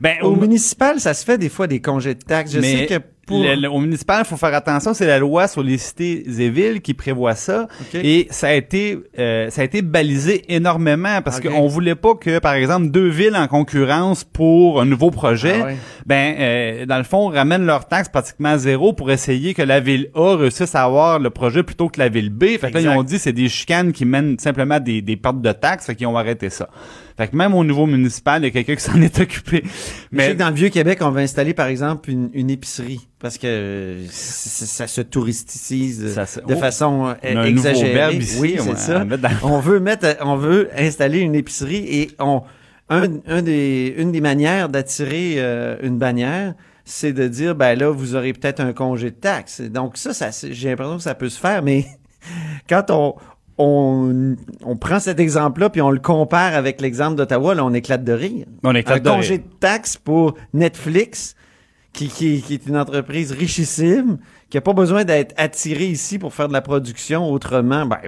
Ben, 0.00 0.14
Au 0.22 0.28
au, 0.28 0.36
municipal, 0.36 0.98
ça 1.00 1.12
se 1.12 1.22
fait 1.22 1.36
des 1.36 1.50
fois 1.50 1.66
des 1.66 1.82
congés 1.82 2.14
de 2.14 2.22
taxes. 2.22 2.52
Je 2.54 2.62
sais 2.62 2.86
que 2.86 2.94
pour... 3.28 3.42
le- 3.44 3.54
le- 3.54 3.70
au 3.70 3.78
municipal, 3.78 4.22
il 4.24 4.28
faut 4.28 4.36
faire 4.36 4.54
attention, 4.54 4.92
c'est 4.94 5.06
la 5.06 5.18
loi 5.20 5.46
sur 5.46 5.62
les 5.62 5.78
cités 5.78 6.24
et 6.26 6.50
villes 6.50 6.80
qui 6.80 6.94
prévoit 6.94 7.34
ça. 7.36 7.68
OK. 7.80 7.94
Et 8.02 8.26
ça 8.30 8.48
a 8.48 8.52
été 8.54 8.98
euh, 9.18 9.48
ça 9.50 9.60
a 9.60 9.64
été 9.64 9.82
balisé 9.82 10.44
énormément 10.52 11.22
parce 11.22 11.38
OK. 11.38 11.48
qu'on 11.48 11.66
voulait 11.68 11.94
pas 11.94 12.14
que, 12.14 12.38
par 12.40 12.54
exemple, 12.54 12.88
deux 12.90 13.08
villes 13.08 13.36
en 13.36 13.46
concurrence 13.46 14.24
pour 14.24 14.80
un 14.80 14.84
nouveau 14.84 15.10
projet, 15.10 15.60
Ah 15.62 15.68
ben 16.06 16.34
euh, 16.38 16.86
dans 16.86 16.96
le 16.98 17.04
fond, 17.04 17.28
ramènent 17.28 17.66
leurs 17.66 17.86
taxes 17.86 18.08
pratiquement 18.08 18.50
à 18.50 18.58
zéro 18.58 18.92
pour 18.92 19.10
essayer 19.10 19.54
que 19.54 19.62
la 19.62 19.78
ville 19.80 20.08
A 20.14 20.36
réussisse 20.36 20.74
à 20.74 20.82
avoir 20.84 21.18
le 21.18 21.30
projet 21.30 21.62
plutôt 21.62 21.88
que 21.88 22.00
la 22.00 22.08
ville 22.08 22.30
B. 22.30 22.44
Fait 22.58 22.70
que 22.70 22.74
là, 22.74 22.80
ils 22.80 22.88
ont 22.88 23.02
dit 23.02 23.18
c'est 23.18 23.32
des 23.32 23.48
chicanes 23.48 23.92
qui 23.92 24.04
mènent 24.04 24.38
simplement 24.38 24.80
des, 24.80 25.02
des 25.02 25.16
pertes 25.16 25.42
de 25.42 25.52
taxes, 25.52 25.86
fait 25.86 25.94
qu'ils 25.94 26.06
ont 26.06 26.16
arrêté 26.16 26.48
ça. 26.50 26.68
Fait 27.18 27.28
que 27.28 27.36
même 27.36 27.52
au 27.52 27.64
niveau 27.64 27.84
municipal, 27.84 28.40
il 28.40 28.44
y 28.44 28.48
a 28.48 28.50
quelqu'un 28.52 28.76
qui 28.76 28.82
s'en 28.82 29.02
est 29.02 29.18
occupé. 29.20 29.62
Je 29.64 29.68
sais 29.70 30.06
Mais 30.12 30.28
que 30.28 30.38
dans 30.38 30.48
le 30.48 30.54
Vieux-Québec, 30.54 31.00
on 31.02 31.10
va 31.10 31.20
installer, 31.20 31.52
par 31.52 31.66
exemple, 31.66 32.10
une, 32.10 32.30
une 32.32 32.48
épicerie 32.48 33.08
parce 33.18 33.36
que 33.38 33.46
euh, 33.48 34.06
ça 34.08 34.86
se 34.86 35.00
touristicise 35.00 36.14
Ça 36.14 36.26
se- 36.26 36.38
de 36.40 36.54
oh, 36.54 36.56
façon 36.56 37.14
euh, 37.24 37.44
exagérée. 37.44 38.16
ici, 38.16 38.38
oui, 38.40 38.56
c'est 38.60 38.78
ça. 38.78 39.04
dans- 39.04 39.28
On 39.42 39.58
veut 39.58 39.80
mettre, 39.80 40.16
on 40.22 40.36
veut 40.36 40.70
installer 40.78 41.18
une 41.18 41.34
épicerie 41.34 41.84
et 41.88 42.10
on, 42.20 42.42
un, 42.88 43.08
un 43.26 43.42
des, 43.42 43.94
une 43.98 44.12
des 44.12 44.20
manières 44.20 44.68
d'attirer 44.68 45.34
euh, 45.38 45.76
une 45.82 45.98
bannière, 45.98 46.54
c'est 46.84 47.12
de 47.12 47.26
dire, 47.28 47.54
ben 47.54 47.78
là, 47.78 47.90
vous 47.90 48.14
aurez 48.14 48.32
peut-être 48.32 48.60
un 48.60 48.72
congé 48.72 49.10
de 49.10 49.16
taxes. 49.16 49.60
Donc 49.60 49.96
ça, 49.96 50.14
ça 50.14 50.30
j'ai 50.50 50.68
l'impression 50.70 50.96
que 50.96 51.02
ça 51.02 51.14
peut 51.14 51.28
se 51.28 51.38
faire, 51.40 51.62
mais 51.62 51.84
quand 52.68 52.90
on, 52.90 53.14
on, 53.58 54.36
on 54.64 54.76
prend 54.76 55.00
cet 55.00 55.18
exemple-là 55.20 55.68
puis 55.70 55.80
on 55.82 55.90
le 55.90 55.98
compare 56.00 56.54
avec 56.54 56.80
l'exemple 56.80 57.16
d'Ottawa, 57.16 57.54
là, 57.54 57.64
on 57.64 57.74
éclate 57.74 58.04
de 58.04 58.12
rire. 58.12 58.46
On 58.64 58.74
éclate 58.74 58.98
un 59.06 59.10
de 59.10 59.16
congé 59.16 59.34
rire. 59.34 59.42
de 59.44 59.58
taxes 59.60 59.96
pour 59.96 60.34
Netflix, 60.54 61.34
qui, 61.92 62.08
qui, 62.08 62.42
qui 62.42 62.54
est 62.54 62.66
une 62.66 62.76
entreprise 62.76 63.32
richissime, 63.32 64.18
qui 64.50 64.56
a 64.56 64.60
pas 64.60 64.72
besoin 64.72 65.04
d'être 65.04 65.34
attiré 65.36 65.86
ici 65.86 66.18
pour 66.18 66.32
faire 66.32 66.48
de 66.48 66.52
la 66.52 66.60
production 66.62 67.30
autrement, 67.30 67.84
ben, 67.86 67.98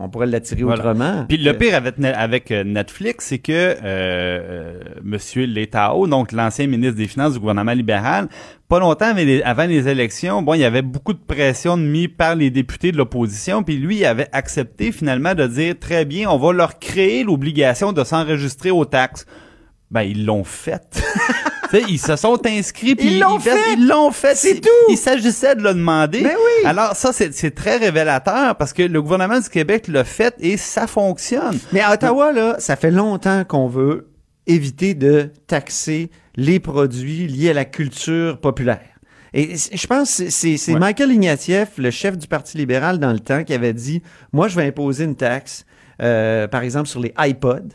on 0.00 0.08
pourrait, 0.08 0.26
l'attirer 0.26 0.62
Voilà. 0.62 0.80
autrement. 0.90 1.24
Puis 1.28 1.36
le 1.38 1.50
Euh, 1.50 1.54
pire 1.54 1.74
avec, 2.14 2.50
euh, 2.52 2.64
Netflix, 2.64 3.26
c'est 3.26 3.38
que 3.38 3.52
euh, 3.52 3.76
euh, 3.84 4.80
Monsieur 5.02 5.44
Letao, 5.46 6.06
donc 6.06 6.32
l'ancien 6.32 6.66
ministre 6.68 6.96
des 6.96 7.08
Finances 7.08 7.32
du 7.34 7.40
gouvernement 7.40 7.72
libéral, 7.72 8.28
pas 8.70 8.78
longtemps 8.78 9.06
avant 9.06 9.16
les, 9.18 9.42
avant 9.42 9.66
les 9.66 9.88
élections, 9.88 10.42
bon, 10.42 10.54
il 10.54 10.60
y 10.60 10.64
avait 10.64 10.80
beaucoup 10.80 11.12
de 11.12 11.18
pression 11.18 11.76
mise 11.76 12.08
par 12.16 12.36
les 12.36 12.50
députés 12.50 12.92
de 12.92 12.96
l'opposition, 12.96 13.62
puis 13.64 13.76
lui 13.76 13.96
il 13.98 14.04
avait 14.06 14.28
accepté 14.32 14.92
finalement 14.92 15.34
de 15.34 15.46
dire 15.46 15.74
très 15.78 16.04
bien, 16.04 16.30
on 16.30 16.38
va 16.38 16.52
leur 16.52 16.78
créer 16.78 17.24
l'obligation 17.24 17.92
de 17.92 18.04
s'enregistrer 18.04 18.70
aux 18.70 18.84
taxes. 18.84 19.26
Ben 19.90 20.02
ils 20.02 20.24
l'ont 20.24 20.44
fait. 20.44 21.02
Ils 21.88 21.98
se 22.00 22.16
sont 22.16 22.44
inscrits 22.46 22.96
puis 22.96 23.08
Ils 23.14 23.20
l'ont 23.20 23.38
fait- 23.38 23.50
fait! 23.50 23.74
Ils 23.74 23.86
l'ont 23.86 24.10
fait. 24.10 24.34
C'est 24.34 24.60
tout! 24.60 24.68
Il 24.88 24.96
s'agissait 24.96 25.54
de 25.54 25.62
le 25.62 25.72
demander. 25.74 26.22
Ben 26.22 26.34
oui! 26.34 26.64
Alors 26.66 26.96
ça 26.96 27.12
c'est 27.12 27.32
c'est 27.32 27.52
très 27.52 27.76
révélateur 27.76 28.56
parce 28.56 28.72
que 28.72 28.82
le 28.82 29.00
gouvernement 29.02 29.38
du 29.38 29.48
Québec 29.48 29.86
l'a 29.88 30.02
fait 30.04 30.34
et 30.40 30.56
ça 30.56 30.86
fonctionne. 30.88 31.58
Mais 31.72 31.80
à 31.80 31.92
Ottawa, 31.92 32.32
là, 32.32 32.56
ça 32.58 32.74
fait 32.76 32.90
longtemps 32.90 33.44
qu'on 33.44 33.68
veut 33.68 34.08
éviter 34.48 34.94
de 34.94 35.30
taxer 35.46 36.10
les 36.36 36.60
produits 36.60 37.26
liés 37.26 37.50
à 37.50 37.54
la 37.54 37.64
culture 37.64 38.38
populaire. 38.38 38.80
Et 39.32 39.54
je 39.56 39.86
pense 39.86 40.18
que 40.18 40.30
c'est 40.30 40.72
Ouais. 40.72 40.78
Michael 40.80 41.12
Ignatieff, 41.12 41.78
le 41.78 41.90
chef 41.90 42.18
du 42.18 42.26
Parti 42.26 42.58
libéral 42.58 42.98
dans 42.98 43.12
le 43.12 43.20
temps, 43.20 43.44
qui 43.44 43.54
avait 43.54 43.72
dit, 43.72 44.02
moi, 44.32 44.48
je 44.48 44.56
vais 44.56 44.66
imposer 44.66 45.04
une 45.04 45.14
taxe, 45.14 45.64
euh, 46.02 46.48
par 46.48 46.62
exemple, 46.62 46.88
sur 46.88 47.00
les 47.00 47.12
iPods. 47.18 47.68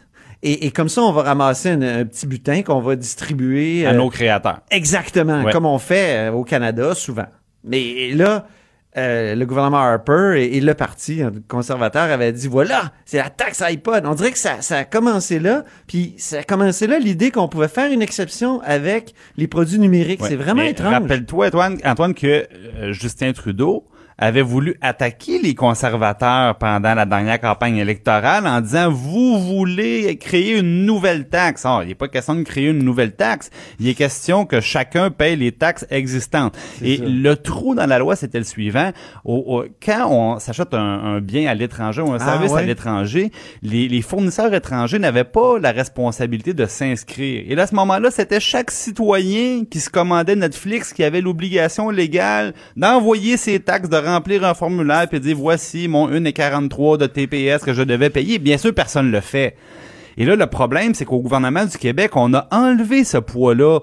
Et, 0.44 0.66
et 0.68 0.72
comme 0.72 0.90
ça, 0.90 1.02
on 1.02 1.12
va 1.14 1.24
ramasser 1.24 1.70
un, 1.70 1.82
un 1.82 2.06
petit 2.06 2.28
butin 2.28 2.62
qu'on 2.62 2.82
va 2.82 2.96
distribuer 2.98 3.86
à 3.86 3.92
euh, 3.92 3.94
nos 3.94 4.10
créateurs. 4.10 4.60
Exactement, 4.70 5.44
Ouais. 5.44 5.52
comme 5.54 5.66
on 5.66 5.80
fait 5.80 6.28
euh, 6.30 6.32
au 6.34 6.44
Canada 6.44 6.94
souvent. 6.94 7.28
Mais 7.64 8.12
là, 8.14 8.48
euh, 8.98 9.36
le 9.36 9.46
gouvernement 9.46 9.78
Harper 9.78 10.36
et, 10.38 10.58
et 10.58 10.62
le 10.62 10.74
parti 10.74 11.22
conservateur 11.48 12.04
avaient 12.04 12.32
dit 12.32 12.48
voilà, 12.48 12.92
c'est 13.06 13.18
la 13.18 13.30
taxe 13.30 13.62
iPod. 13.62 14.06
On 14.06 14.16
dirait 14.16 14.32
que 14.32 14.38
ça, 14.38 14.62
ça 14.62 14.78
a 14.78 14.84
commencé 14.86 15.40
là, 15.40 15.66
puis 15.88 16.16
ça 16.18 16.40
a 16.40 16.44
commencé 16.44 16.88
là 16.88 17.00
l'idée 17.00 17.32
qu'on 17.32 17.48
pouvait 17.48 17.68
faire 17.68 17.92
une 17.92 18.02
exception 18.02 18.62
avec 18.62 19.14
les 19.38 19.48
produits 19.48 19.80
numériques. 19.80 20.22
Ouais. 20.22 20.30
C'est 20.30 20.36
vraiment 20.36 20.64
étrange. 20.64 20.94
Rappelle-toi, 20.94 21.48
Antoine, 21.48 21.78
Antoine, 21.84 22.14
que 22.14 22.48
euh, 22.78 22.94
Justin 22.94 23.34
Trudeau 23.34 23.86
avait 24.18 24.42
voulu 24.42 24.76
attaquer 24.82 25.40
les 25.42 25.56
conservateurs 25.56 26.56
pendant 26.58 26.94
la 26.94 27.06
dernière 27.06 27.40
campagne 27.40 27.78
électorale 27.78 28.48
en 28.48 28.62
disant 28.62 28.90
vous 28.92 29.40
voulez 29.40 30.18
créer 30.18 30.58
une 30.58 30.86
nouvelle 30.86 31.28
taxe. 31.28 31.66
Alors, 31.66 31.84
il 31.84 31.90
n'est 31.90 31.96
pas 31.96 32.08
question 32.08 32.36
de 32.36 32.44
créer 32.44 32.70
une 32.70 32.84
nouvelle 32.84 33.16
taxe. 33.16 33.50
Il 33.80 33.88
est 33.88 33.94
question 33.94 34.46
que 34.46 34.62
chacun 34.62 35.12
paye 35.12 35.36
les 35.36 35.52
taxes 35.52 35.86
existantes. 35.90 36.58
Et 36.82 36.98
ça. 36.98 37.04
le 37.06 37.36
trou 37.36 37.76
dans 37.76 37.86
la 37.86 38.00
loi, 38.00 38.16
c'était 38.16 38.38
le 38.38 38.44
suivant. 38.46 38.92
Au- 39.26 39.44
au- 39.60 39.66
quand 39.86 40.08
on 40.10 40.40
s'achète 40.40 40.74
un, 40.74 40.80
un 40.80 41.20
bien 41.22 41.50
à 41.50 41.54
l'étranger 41.54 42.02
ou 42.02 42.12
un 42.12 42.18
Ah, 42.20 42.26
service 42.26 42.54
à 42.54 42.62
l'étranger, 42.62 43.32
les, 43.62 43.88
les 43.88 44.02
fournisseurs 44.02 44.54
étrangers 44.54 45.00
n'avaient 45.00 45.24
pas 45.26 45.60
la 45.60 45.72
responsabilité 45.72 46.54
de 46.54 46.66
s'inscrire. 46.66 47.44
Et 47.48 47.56
là, 47.56 47.64
à 47.64 47.68
ce 47.68 47.76
moment-là, 47.76 48.12
c'était 48.12 48.40
chaque 48.40 48.72
citoyen 48.72 49.66
qui 49.70 49.80
se 49.80 49.90
commandait 49.90 50.36
Netflix 50.36 50.94
qui 50.94 51.04
avait 51.04 51.22
l'obligation 51.22 51.90
légale 51.90 52.54
d'envoyer 52.78 53.38
ses 53.38 53.60
taxes, 53.60 53.90
de 53.90 53.98
remplir 54.06 54.44
un 54.44 54.54
formulaire 54.54 55.08
puis 55.10 55.20
dire 55.20 55.36
voici 55.38 55.88
mon 55.88 56.10
1,43 56.10 56.98
de 56.98 57.06
TPS 57.08 57.64
que 57.64 57.74
je 57.74 57.84
devais 57.84 58.10
payer. 58.10 58.40
Bien 58.40 58.58
sûr, 58.58 58.74
personne 58.74 59.12
le 59.12 59.22
fait. 59.22 59.56
Et 60.18 60.26
là, 60.26 60.36
le 60.36 60.48
problème, 60.48 60.94
c'est 60.94 61.06
qu'au 61.06 61.20
gouvernement 61.20 61.66
du 61.66 61.78
Québec, 61.78 62.12
on 62.16 62.34
a 62.34 62.48
enlevé 62.52 63.04
ce 63.04 63.18
poids-là 63.18 63.80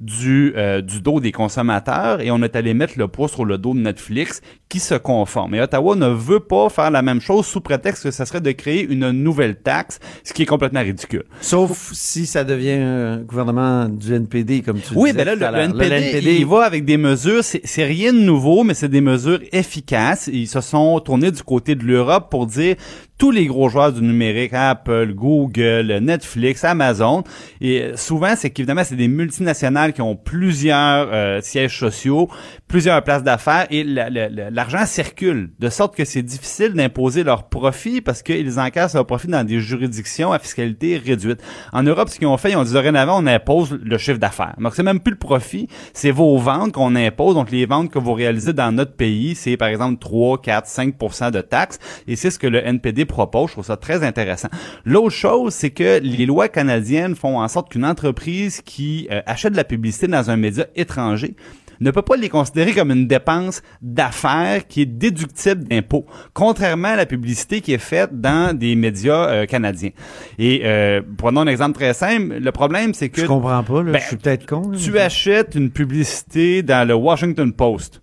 du, 0.00 0.54
euh, 0.56 0.80
du 0.80 1.00
dos 1.02 1.20
des 1.20 1.30
consommateurs 1.30 2.20
et 2.22 2.30
on 2.30 2.42
est 2.42 2.56
allé 2.56 2.72
mettre 2.72 2.94
le 2.96 3.06
poids 3.06 3.28
sur 3.28 3.44
le 3.44 3.58
dos 3.58 3.74
de 3.74 3.80
Netflix 3.80 4.40
qui 4.70 4.80
se 4.80 4.94
conforme. 4.94 5.54
Et 5.54 5.60
Ottawa 5.60 5.94
ne 5.94 6.08
veut 6.08 6.40
pas 6.40 6.70
faire 6.70 6.90
la 6.90 7.02
même 7.02 7.20
chose 7.20 7.44
sous 7.46 7.60
prétexte 7.60 8.04
que 8.04 8.10
ce 8.10 8.24
serait 8.24 8.40
de 8.40 8.50
créer 8.52 8.82
une 8.90 9.10
nouvelle 9.10 9.56
taxe, 9.56 9.98
ce 10.24 10.32
qui 10.32 10.42
est 10.42 10.46
complètement 10.46 10.80
ridicule. 10.80 11.24
Sauf 11.42 11.90
si 11.92 12.24
ça 12.24 12.44
devient 12.44 12.70
un 12.82 13.16
gouvernement 13.18 13.88
du 13.88 14.14
NPD, 14.14 14.62
comme 14.62 14.80
tu 14.80 14.94
Oui, 14.96 15.10
disais 15.12 15.24
ben 15.24 15.38
là, 15.38 15.66
le, 15.66 15.72
le 15.72 15.78
l'heure. 15.78 15.92
NPD, 15.92 16.36
il 16.38 16.46
va 16.46 16.62
avec 16.64 16.84
des 16.84 16.96
mesures, 16.96 17.44
c'est 17.44 17.84
rien 17.84 18.12
de 18.12 18.20
nouveau, 18.20 18.64
mais 18.64 18.74
c'est 18.74 18.88
des 18.88 19.00
mesures 19.02 19.40
efficaces. 19.52 20.30
Ils 20.32 20.48
se 20.48 20.60
sont 20.62 20.98
tournés 21.00 21.30
du 21.30 21.42
côté 21.42 21.74
de 21.74 21.84
l'Europe 21.84 22.30
pour 22.30 22.46
dire 22.46 22.76
tous 23.20 23.30
les 23.30 23.44
gros 23.44 23.68
joueurs 23.68 23.92
du 23.92 24.00
numérique, 24.00 24.52
Apple, 24.54 25.12
Google, 25.14 25.98
Netflix, 26.00 26.64
Amazon, 26.64 27.22
et 27.60 27.90
souvent, 27.94 28.32
c'est 28.34 28.48
qu'évidemment, 28.48 28.82
c'est 28.82 28.96
des 28.96 29.08
multinationales 29.08 29.92
qui 29.92 30.00
ont 30.00 30.16
plusieurs 30.16 31.08
euh, 31.12 31.40
sièges 31.42 31.78
sociaux, 31.78 32.30
plusieurs 32.66 33.04
places 33.04 33.22
d'affaires, 33.22 33.66
et 33.70 33.84
la- 33.84 34.08
la- 34.08 34.30
la- 34.30 34.48
l'argent 34.48 34.86
circule, 34.86 35.50
de 35.58 35.68
sorte 35.68 35.94
que 35.94 36.06
c'est 36.06 36.22
difficile 36.22 36.72
d'imposer 36.72 37.22
leurs 37.22 37.44
profits 37.50 38.00
parce 38.00 38.22
qu'ils 38.22 38.58
encaissent 38.58 38.94
leurs 38.94 39.04
profits 39.06 39.28
dans 39.28 39.44
des 39.44 39.60
juridictions 39.60 40.32
à 40.32 40.38
fiscalité 40.38 40.96
réduite. 40.96 41.42
En 41.74 41.82
Europe, 41.82 42.08
ce 42.08 42.18
qu'ils 42.18 42.26
ont 42.26 42.38
fait, 42.38 42.52
ils 42.52 42.56
ont 42.56 42.64
dit 42.64 42.72
dorénavant, 42.72 43.22
on 43.22 43.26
impose 43.26 43.78
le 43.82 43.98
chiffre 43.98 44.18
d'affaires. 44.18 44.54
Donc, 44.58 44.74
c'est 44.74 44.82
même 44.82 44.98
plus 45.00 45.12
le 45.12 45.18
profit, 45.18 45.68
c'est 45.92 46.10
vos 46.10 46.38
ventes 46.38 46.72
qu'on 46.72 46.96
impose. 46.96 47.34
Donc, 47.34 47.50
les 47.50 47.66
ventes 47.66 47.90
que 47.90 47.98
vous 47.98 48.14
réalisez 48.14 48.54
dans 48.54 48.72
notre 48.72 48.94
pays, 48.96 49.34
c'est 49.34 49.58
par 49.58 49.68
exemple 49.68 49.98
3, 50.00 50.40
4, 50.40 50.66
5% 50.66 51.30
de 51.32 51.42
taxes. 51.42 51.78
Et 52.08 52.16
c'est 52.16 52.30
ce 52.30 52.38
que 52.38 52.46
le 52.46 52.66
NPD 52.66 53.04
Je 53.10 53.52
trouve 53.52 53.64
ça 53.64 53.76
très 53.76 54.04
intéressant. 54.04 54.48
L'autre 54.84 55.10
chose, 55.14 55.54
c'est 55.54 55.70
que 55.70 56.00
les 56.02 56.26
lois 56.26 56.48
canadiennes 56.48 57.14
font 57.14 57.38
en 57.38 57.48
sorte 57.48 57.70
qu'une 57.70 57.84
entreprise 57.84 58.62
qui 58.62 59.08
euh, 59.10 59.20
achète 59.26 59.52
de 59.52 59.56
la 59.56 59.64
publicité 59.64 60.06
dans 60.06 60.30
un 60.30 60.36
média 60.36 60.66
étranger 60.76 61.36
ne 61.80 61.90
peut 61.90 62.02
pas 62.02 62.16
les 62.16 62.28
considérer 62.28 62.72
comme 62.72 62.90
une 62.90 63.06
dépense 63.06 63.62
d'affaires 63.80 64.66
qui 64.66 64.82
est 64.82 64.86
déductible 64.86 65.64
d'impôts, 65.64 66.06
contrairement 66.34 66.88
à 66.88 66.96
la 66.96 67.06
publicité 67.06 67.60
qui 67.60 67.72
est 67.72 67.78
faite 67.78 68.20
dans 68.20 68.56
des 68.56 68.74
médias 68.74 69.28
euh, 69.28 69.46
canadiens. 69.46 69.90
Et 70.38 70.62
euh, 70.64 71.00
prenons 71.16 71.40
un 71.40 71.46
exemple 71.46 71.74
très 71.78 71.94
simple. 71.94 72.38
Le 72.38 72.52
problème, 72.52 72.94
c'est 72.94 73.08
que 73.08 73.22
Je 73.22 73.26
comprends 73.26 73.62
pas, 73.62 73.82
là. 73.82 73.92
Ben, 73.92 74.00
je 74.00 74.06
suis 74.06 74.16
peut-être 74.16 74.46
con. 74.46 74.70
là. 74.70 74.78
tu 74.78 74.98
achètes 74.98 75.54
une 75.54 75.70
publicité 75.70 76.62
dans 76.62 76.86
le 76.86 76.94
Washington 76.94 77.52
Post, 77.52 78.02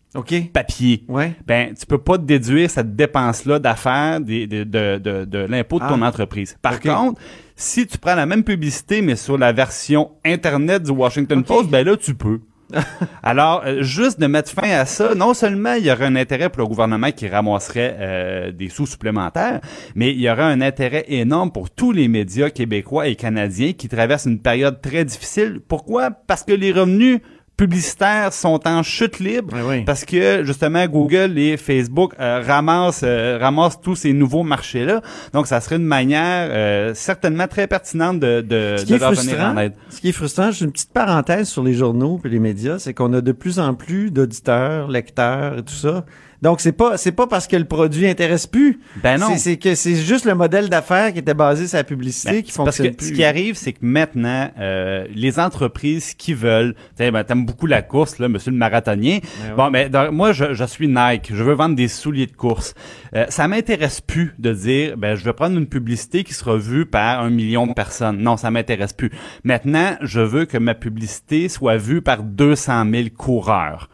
Papier. 0.54 1.04
Ouais. 1.08 1.34
Ben, 1.46 1.74
tu 1.74 1.86
peux 1.86 1.98
pas 1.98 2.18
te 2.18 2.24
déduire 2.24 2.70
cette 2.70 2.96
dépense-là 2.96 3.60
d'affaires 3.60 4.20
de, 4.22 4.46
de, 4.46 4.64
de, 4.98 5.26
de 5.26 5.38
l'impôt 5.40 5.80
de 5.80 5.88
ton 5.88 6.02
Ah. 6.02 6.08
entreprise. 6.08 6.58
Par 6.62 6.80
contre, 6.80 7.22
si 7.56 7.88
tu 7.88 7.98
prends 7.98 8.16
la 8.16 8.26
même 8.26 8.44
publicité, 8.44 9.02
mais 9.02 9.16
sur 9.16 9.38
la 9.38 9.52
version 9.52 10.12
Internet 10.26 10.84
du 10.84 10.92
Washington. 10.92 11.44
Post, 11.44 11.70
ben 11.70 11.86
là, 11.86 11.96
tu 11.98 12.14
peux. 12.16 12.40
Alors, 13.24 13.64
euh, 13.66 13.82
juste 13.82 14.20
de 14.20 14.28
mettre 14.28 14.52
fin 14.52 14.70
à 14.70 14.86
ça, 14.86 15.16
non 15.16 15.34
seulement 15.34 15.74
il 15.76 15.86
y 15.86 15.92
aurait 15.92 16.06
un 16.06 16.18
intérêt 16.18 16.50
pour 16.50 16.62
le 16.64 16.68
gouvernement 16.68 17.12
qui 17.12 17.28
ramasserait 17.28 17.96
euh, 18.00 18.52
des 18.52 18.68
sous 18.68 18.86
supplémentaires, 18.86 19.62
mais 19.96 20.12
il 20.12 20.20
y 20.20 20.30
aurait 20.30 20.44
un 20.44 20.60
intérêt 20.60 21.06
énorme 21.08 21.52
pour 21.52 21.70
tous 21.70 21.94
les 21.94 22.10
médias 22.10 22.50
québécois 22.50 23.08
et 23.08 23.16
canadiens 23.16 23.72
qui 23.72 23.88
traversent 23.88 24.26
une 24.26 24.40
période 24.42 24.82
très 24.82 25.06
difficile. 25.06 25.62
Pourquoi? 25.66 26.12
Parce 26.12 26.44
que 26.44 26.52
les 26.52 26.74
revenus 26.74 27.22
publicitaires 27.58 28.34
sont 28.34 28.68
en 28.68 28.84
chute 28.84 29.18
libre 29.20 29.50
Oui, 29.56 29.62
oui. 29.68 29.84
parce 29.84 30.06
que 30.06 30.44
justement 30.44 30.86
Google 30.86 31.38
et 31.40 31.58
Facebook 31.58 32.14
euh, 32.20 32.42
ramassent 32.46 33.02
euh, 33.04 33.40
ramassent 33.42 33.82
tous 33.82 33.96
ces 33.96 34.14
nouveaux 34.14 34.44
marchés 34.44 34.86
là. 34.86 35.02
Donc 35.34 35.48
ça 35.48 35.60
serait 35.60 35.78
une 35.78 35.84
manière 35.84 36.50
euh, 36.52 36.94
certainement 36.94 37.48
très 37.48 37.66
pertinente 37.68 38.20
de 38.20 38.42
de, 38.42 38.76
Ce 38.78 38.86
qui, 38.86 38.92
de 38.92 38.96
est 38.98 39.00
leur 39.00 39.12
venir 39.14 39.40
en 39.42 39.58
aide. 39.58 39.74
ce 39.90 40.00
qui 40.00 40.10
est 40.10 40.12
frustrant, 40.12 40.52
j'ai 40.52 40.66
une 40.66 40.72
petite 40.72 40.94
parenthèse 40.94 41.48
sur 41.50 41.64
les 41.64 41.74
journaux 41.74 42.22
et 42.24 42.30
les 42.30 42.40
médias, 42.40 42.78
c'est 42.78 42.94
qu'on 42.94 43.12
a 43.14 43.22
de 43.22 43.32
plus 43.32 43.60
en 43.60 43.74
plus 43.74 44.12
d'auditeurs, 44.12 44.88
lecteurs 44.88 45.58
et 45.58 45.64
tout 45.64 45.74
ça. 45.74 46.06
Donc 46.42 46.62
c'est 46.62 46.72
pas 46.72 46.98
c'est 46.98 47.12
pas 47.12 47.26
parce 47.28 47.48
que 47.48 47.56
le 47.56 47.66
produit 47.66 48.08
intéresse 48.08 48.46
plus. 48.48 48.80
Ben 49.04 49.20
non. 49.20 49.28
C'est- 49.32 49.38
C'est 49.38 49.58
que 49.58 49.76
c'est 49.76 49.96
juste 49.96 50.26
le 50.26 50.36
modèle 50.36 50.70
d'affaires 50.70 51.12
qui 51.14 51.20
était 51.20 51.34
basé 51.34 51.68
sur 51.68 51.78
la 51.78 51.84
publicité 51.84 52.32
Ben, 52.32 52.44
qui 52.44 52.52
c'est 52.52 52.58
parce 52.58 52.78
fonctionne 52.78 52.92
que 52.92 52.98
plus. 52.98 53.08
ce 53.08 53.14
qui 53.14 53.24
arrive, 53.24 53.56
c'est 53.56 53.74
que 53.74 53.80
maintenant, 53.82 54.52
euh, 54.60 55.06
les 55.16 55.40
entreprises 55.40 56.14
qui 56.14 56.34
veulent, 56.34 56.76
tu 56.98 57.10
ben, 57.12 57.24
t'aimes 57.24 57.46
beaucoup 57.46 57.66
la 57.66 57.82
course, 57.82 58.20
là, 58.20 58.28
monsieur 58.28 58.52
le 58.52 58.58
marathonien. 58.58 59.20
Ben 59.48 59.56
Bon, 59.56 59.70
mais 59.72 59.90
dans- 59.90 60.12
moi, 60.12 60.34
je, 60.34 60.54
je 60.54 60.64
suis 60.66 60.88
Nike, 60.88 61.30
je 61.34 61.44
veux 61.44 61.54
vendre 61.54 61.76
des 61.76 61.88
souliers 61.88 62.28
de 62.28 62.36
course. 62.36 62.74
Euh, 63.16 63.26
ça 63.30 63.48
m'intéresse 63.48 64.02
plus 64.02 64.34
de 64.38 64.54
dire, 64.54 64.98
ben, 64.98 65.16
je 65.16 65.24
vais 65.24 65.34
prendre 65.34 65.58
une 65.58 65.68
publicité 65.68 66.24
qui 66.24 66.34
sera 66.34 66.58
vue 66.58 66.86
par 66.86 67.22
un 67.22 67.30
million 67.30 67.66
de 67.68 67.74
personnes. 67.74 68.18
Non, 68.18 68.38
ça 68.38 68.52
m'intéresse 68.52 68.94
plus. 68.94 69.12
Maintenant, 69.44 69.96
je 70.02 70.20
veux 70.20 70.46
que 70.46 70.58
ma 70.58 70.76
publicité 70.76 71.50
soit 71.50 71.78
vue 71.78 72.02
par 72.02 72.22
200 72.24 72.86
000 72.92 73.08
coureurs. 73.18 73.90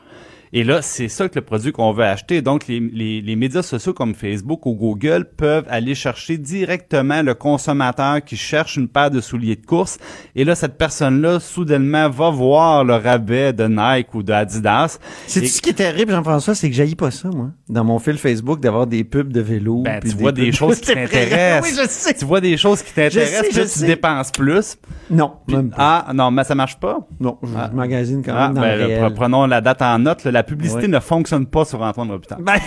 Et 0.55 0.63
là, 0.63 0.83
c'est 0.83 1.07
ça 1.07 1.27
que 1.27 1.33
le 1.35 1.41
produit 1.41 1.71
qu'on 1.71 1.91
veut 1.93 2.03
acheter. 2.03 2.43
Donc, 2.43 2.67
les, 2.67 2.79
les, 2.79 3.21
les 3.21 3.35
médias 3.35 3.63
sociaux 3.63 3.91
comme 3.93 4.13
Facebook 4.13 4.67
ou 4.67 4.75
Google 4.75 5.25
peuvent 5.35 5.65
aller 5.67 5.95
chercher 5.95 6.37
directement 6.37 7.23
le 7.23 7.33
consommateur 7.33 8.23
qui 8.23 8.37
cherche 8.37 8.77
une 8.77 8.87
paire 8.87 9.09
de 9.09 9.19
souliers 9.19 9.55
de 9.55 9.65
course. 9.65 9.97
Et 10.35 10.43
là, 10.45 10.53
cette 10.53 10.77
personne-là, 10.77 11.39
soudainement, 11.39 12.07
va 12.09 12.29
voir 12.29 12.83
le 12.83 12.93
rabais 12.93 13.51
de 13.51 13.63
Nike 13.67 14.13
ou 14.13 14.21
d'Adidas. 14.21 14.99
C'est 15.25 15.43
Et- 15.43 15.47
ce 15.47 15.59
qui 15.59 15.71
est 15.71 15.73
terrible, 15.73 16.11
Jean-François, 16.11 16.53
c'est 16.53 16.69
que 16.69 16.75
j'haïs 16.75 16.93
pas 16.95 17.09
ça, 17.09 17.29
moi, 17.29 17.49
dans 17.67 17.83
mon 17.83 17.97
fil 17.97 18.19
Facebook, 18.19 18.59
d'avoir 18.59 18.85
des 18.85 19.03
pubs 19.03 19.33
de 19.33 19.41
vélo. 19.41 19.81
Ben, 19.81 19.99
tu 20.01 20.09
vois 20.09 20.31
des 20.31 20.51
pubs- 20.51 20.53
choses 20.55 20.79
qui 20.79 20.85
C'est 20.87 20.93
vrai. 21.05 21.07
t'intéressent. 21.07 21.71
Oui, 21.71 21.77
je 21.83 21.89
sais. 21.89 22.13
Tu 22.13 22.25
vois 22.25 22.41
des 22.41 22.57
choses 22.57 22.83
qui 22.83 22.93
t'intéressent, 22.93 23.41
puis 23.49 23.59
tu 23.59 23.67
sais. 23.67 23.87
dépenses 23.87 24.29
plus. 24.31 24.77
Non, 25.09 25.31
même 25.47 25.71
pas. 25.71 26.03
ah, 26.07 26.13
non, 26.13 26.29
mais 26.29 26.43
ça 26.43 26.53
marche 26.53 26.79
pas. 26.79 26.99
Non, 27.19 27.39
je 27.41 27.49
Ah. 27.57 27.71
magasine 27.73 28.21
quand 28.23 28.33
Ah, 28.35 28.47
même 28.49 28.55
dans 28.55 28.61
ben, 28.61 29.03
le 29.07 29.13
prenons 29.15 29.47
la 29.47 29.59
date 29.59 29.81
en 29.81 29.97
note. 29.97 30.23
là. 30.25 30.31
la 30.31 30.42
la 30.43 30.47
publicité 30.55 30.87
ne 30.87 30.99
fonctionne 30.99 31.45
pas 31.45 31.65
sur 31.65 31.81
Antoine 31.81 32.11
Robitaille. 32.11 32.39
Ben, 32.41 32.59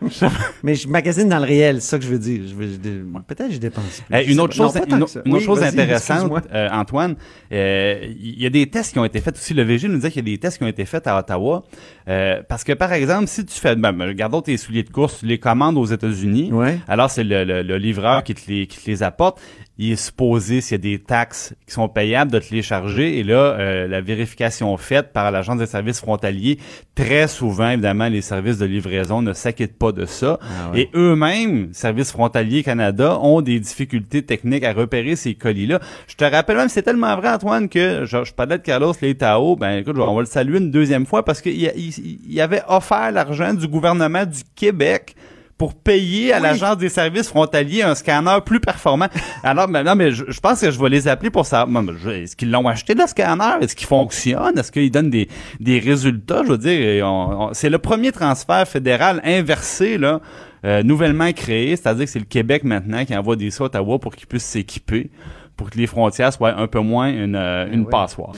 mais 0.62 0.76
je 0.76 0.86
magasine 0.88 1.28
dans 1.28 1.38
le 1.40 1.44
réel, 1.44 1.80
c'est 1.82 1.90
ça 1.90 1.98
que 1.98 2.04
je 2.04 2.08
veux 2.10 2.18
dire. 2.20 2.42
Je 2.48 2.54
veux- 2.54 2.70
je 2.72 2.76
dé- 2.76 3.02
Peut-être 3.26 3.48
que 3.48 3.54
je 3.54 3.58
dépense. 3.58 4.02
plus, 4.08 4.32
une 4.32 4.40
autre. 4.40 4.56
Non, 4.56 4.68
chose, 4.70 4.80
une, 5.26 5.34
autre- 5.34 5.44
chose 5.44 5.62
intéressante, 5.62 6.30
euh, 6.54 6.68
Antoine, 6.70 7.16
euh, 7.52 8.06
il 8.08 8.40
y 8.40 8.46
a 8.46 8.50
des 8.50 8.68
tests 8.70 8.92
qui 8.92 8.98
ont 9.00 9.04
été 9.04 9.20
faits 9.20 9.34
aussi. 9.36 9.54
Le 9.54 9.64
VG 9.64 9.88
nous 9.88 9.96
disait 9.96 10.10
qu'il 10.12 10.26
y 10.26 10.30
a 10.30 10.34
des 10.36 10.38
tests 10.38 10.58
qui 10.58 10.64
ont 10.64 10.68
été 10.68 10.84
faits 10.84 11.06
à 11.08 11.18
Ottawa. 11.18 11.64
Euh, 12.08 12.40
parce 12.48 12.64
que, 12.64 12.72
par 12.72 12.92
exemple, 12.92 13.26
si 13.26 13.44
tu 13.44 13.54
fais, 13.58 13.76
ben, 13.76 13.92
ben, 13.92 14.06
regardons 14.06 14.40
tes 14.40 14.56
souliers 14.56 14.82
de 14.82 14.90
course, 14.90 15.18
tu 15.20 15.26
les 15.26 15.38
commandes 15.38 15.76
aux 15.76 15.84
États-Unis. 15.84 16.50
Ouais. 16.52 16.78
Alors, 16.88 17.10
c'est 17.10 17.24
le, 17.24 17.44
le- 17.44 17.62
le 17.62 17.76
livreur 17.76 18.24
qui 18.24 18.34
te, 18.34 18.40
les, 18.50 18.66
qui 18.66 18.82
te 18.82 18.90
les 18.90 19.02
apporte. 19.02 19.40
Il 19.80 19.92
est 19.92 19.96
supposé, 19.96 20.60
s'il 20.60 20.72
y 20.72 20.74
a 20.74 20.78
des 20.78 20.98
taxes 20.98 21.54
qui 21.66 21.72
sont 21.72 21.88
payables, 21.88 22.32
de 22.32 22.38
te 22.40 22.52
les 22.52 22.62
charger. 22.62 23.18
Et 23.18 23.22
là, 23.22 23.36
euh, 23.58 23.86
la 23.86 24.00
vérification 24.00 24.76
faite 24.76 25.12
par 25.12 25.30
l'Agence 25.30 25.58
des 25.58 25.66
services 25.66 26.00
frontaliers, 26.00 26.58
très 26.96 27.28
souvent, 27.28 27.68
évidemment, 27.70 28.08
les 28.08 28.22
services 28.22 28.58
de 28.58 28.66
livraison 28.66 29.22
ne 29.22 29.32
s'inquiètent 29.34 29.78
pas 29.78 29.92
de 29.92 30.04
ça. 30.04 30.40
Ah 30.42 30.70
ouais. 30.72 30.80
Et 30.80 30.90
eux-mêmes, 30.96 31.68
Services 31.72 32.10
frontaliers 32.10 32.64
Canada, 32.64 33.18
ont 33.20 33.40
des 33.40 33.60
difficultés 33.60 34.22
techniques 34.22 34.64
à 34.64 34.72
repérer 34.72 35.14
ces 35.14 35.34
colis-là. 35.34 35.78
Je 36.08 36.14
te 36.16 36.24
rappelle 36.24 36.56
même, 36.56 36.68
c'est 36.68 36.82
tellement 36.82 37.14
vrai, 37.16 37.28
Antoine, 37.28 37.68
que 37.68 38.04
je, 38.04 38.24
je 38.24 38.32
parlais 38.32 38.58
de 38.58 38.62
Carlos 38.62 38.94
Leitao. 39.00 39.54
Ben, 39.56 39.78
écoute, 39.78 39.96
on 39.98 40.14
va 40.14 40.20
le 40.22 40.26
saluer 40.26 40.58
une 40.58 40.70
deuxième 40.72 41.06
fois 41.06 41.24
parce 41.24 41.40
qu'il 41.40 41.66
a- 41.68 41.72
il, 41.98 42.40
avait 42.40 42.62
offert 42.68 43.10
l'argent 43.12 43.52
du 43.54 43.66
gouvernement 43.68 44.24
du 44.24 44.40
Québec 44.54 45.14
pour 45.56 45.74
payer 45.74 46.32
à 46.32 46.38
l'Agence 46.38 46.76
des 46.78 46.88
services 46.88 47.28
frontaliers 47.28 47.82
un 47.82 47.96
scanner 47.96 48.38
plus 48.46 48.60
performant. 48.60 49.08
Alors, 49.42 49.66
ben, 49.66 49.82
non, 49.82 49.96
mais 49.96 50.12
je, 50.12 50.24
je 50.28 50.38
pense 50.38 50.60
que 50.60 50.70
je 50.70 50.80
vais 50.80 50.88
les 50.88 51.08
appeler 51.08 51.30
pour 51.30 51.46
savoir. 51.46 51.82
ben, 51.82 51.92
Est-ce 52.12 52.36
qu'ils 52.36 52.52
l'ont 52.52 52.68
acheté, 52.68 52.94
le 52.94 53.04
scanner? 53.08 53.56
Est-ce 53.60 53.74
qu'il 53.74 53.88
fonctionne? 53.88 54.56
Est-ce 54.56 54.70
qu'il 54.70 54.88
donne 54.92 55.10
des, 55.10 55.26
des 55.58 55.80
résultats? 55.80 56.42
Je 56.44 56.50
veux 56.50 56.58
dire, 56.58 56.80
et 56.80 57.02
on- 57.02 57.48
on- 57.48 57.54
c'est 57.54 57.70
le 57.70 57.78
premier 57.78 58.12
transfert 58.12 58.68
fédéral 58.68 59.20
inversé, 59.24 59.98
là, 59.98 60.20
euh, 60.64 60.84
nouvellement 60.84 61.32
créé. 61.32 61.74
C'est-à-dire 61.74 62.04
que 62.04 62.10
c'est 62.12 62.20
le 62.20 62.24
Québec 62.26 62.62
maintenant 62.62 63.04
qui 63.04 63.16
envoie 63.16 63.34
des 63.34 63.50
sous 63.50 63.64
à 63.64 63.66
Ottawa 63.66 63.98
pour 63.98 64.14
qu'ils 64.14 64.28
puissent 64.28 64.44
s'équiper, 64.44 65.10
pour 65.56 65.70
que 65.70 65.76
les 65.78 65.88
frontières 65.88 66.32
soient 66.32 66.54
un 66.56 66.68
peu 66.68 66.78
moins 66.78 67.08
une, 67.08 67.34
euh, 67.34 67.66
une 67.72 67.80
ouais. 67.80 67.90
passoire. 67.90 68.32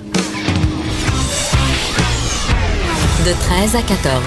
De 3.27 3.33
13 3.33 3.77
à 3.77 3.83
14. 3.83 4.23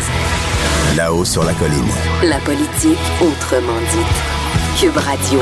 Là-haut 0.95 1.25
sur 1.25 1.43
la 1.43 1.53
colline. 1.53 1.89
La 2.23 2.37
politique 2.37 2.99
autrement 3.21 3.79
dite. 3.91 4.79
Cube 4.79 4.95
Radio. 4.95 5.39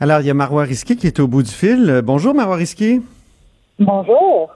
Alors, 0.00 0.20
il 0.20 0.26
y 0.26 0.30
a 0.30 0.34
Marois 0.34 0.62
Risqué 0.62 0.96
qui 0.96 1.06
est 1.06 1.20
au 1.20 1.26
bout 1.26 1.42
du 1.42 1.50
fil. 1.50 2.00
Bonjour, 2.02 2.34
Marois 2.34 2.56
Risqué. 2.56 3.02
Bonjour. 3.78 4.50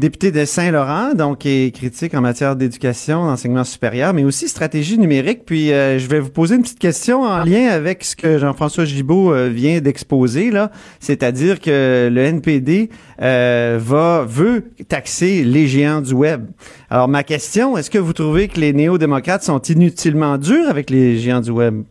Député 0.00 0.32
de 0.32 0.46
Saint-Laurent, 0.46 1.12
donc, 1.12 1.44
et 1.44 1.70
critique 1.72 2.14
en 2.14 2.22
matière 2.22 2.56
d'éducation, 2.56 3.26
d'enseignement 3.26 3.64
supérieur, 3.64 4.14
mais 4.14 4.24
aussi 4.24 4.48
stratégie 4.48 4.98
numérique. 4.98 5.44
Puis, 5.44 5.74
euh, 5.74 5.98
je 5.98 6.08
vais 6.08 6.20
vous 6.20 6.30
poser 6.30 6.54
une 6.54 6.62
petite 6.62 6.78
question 6.78 7.20
en 7.20 7.44
lien 7.44 7.68
avec 7.68 8.02
ce 8.02 8.16
que 8.16 8.38
Jean-François 8.38 8.86
Gibault 8.86 9.34
euh, 9.34 9.48
vient 9.48 9.78
d'exposer, 9.82 10.50
là. 10.50 10.70
C'est-à-dire 11.00 11.60
que 11.60 12.08
le 12.10 12.20
NPD 12.22 12.88
euh, 13.20 13.76
va, 13.78 14.24
veut 14.26 14.70
taxer 14.88 15.44
les 15.44 15.66
géants 15.66 16.00
du 16.00 16.14
web. 16.14 16.46
Alors, 16.88 17.06
ma 17.06 17.22
question, 17.22 17.76
est-ce 17.76 17.90
que 17.90 17.98
vous 17.98 18.14
trouvez 18.14 18.48
que 18.48 18.58
les 18.58 18.72
néo-démocrates 18.72 19.42
sont 19.42 19.60
inutilement 19.60 20.38
durs 20.38 20.70
avec 20.70 20.88
les 20.88 21.18
géants 21.18 21.42
du 21.42 21.50
web? 21.50 21.84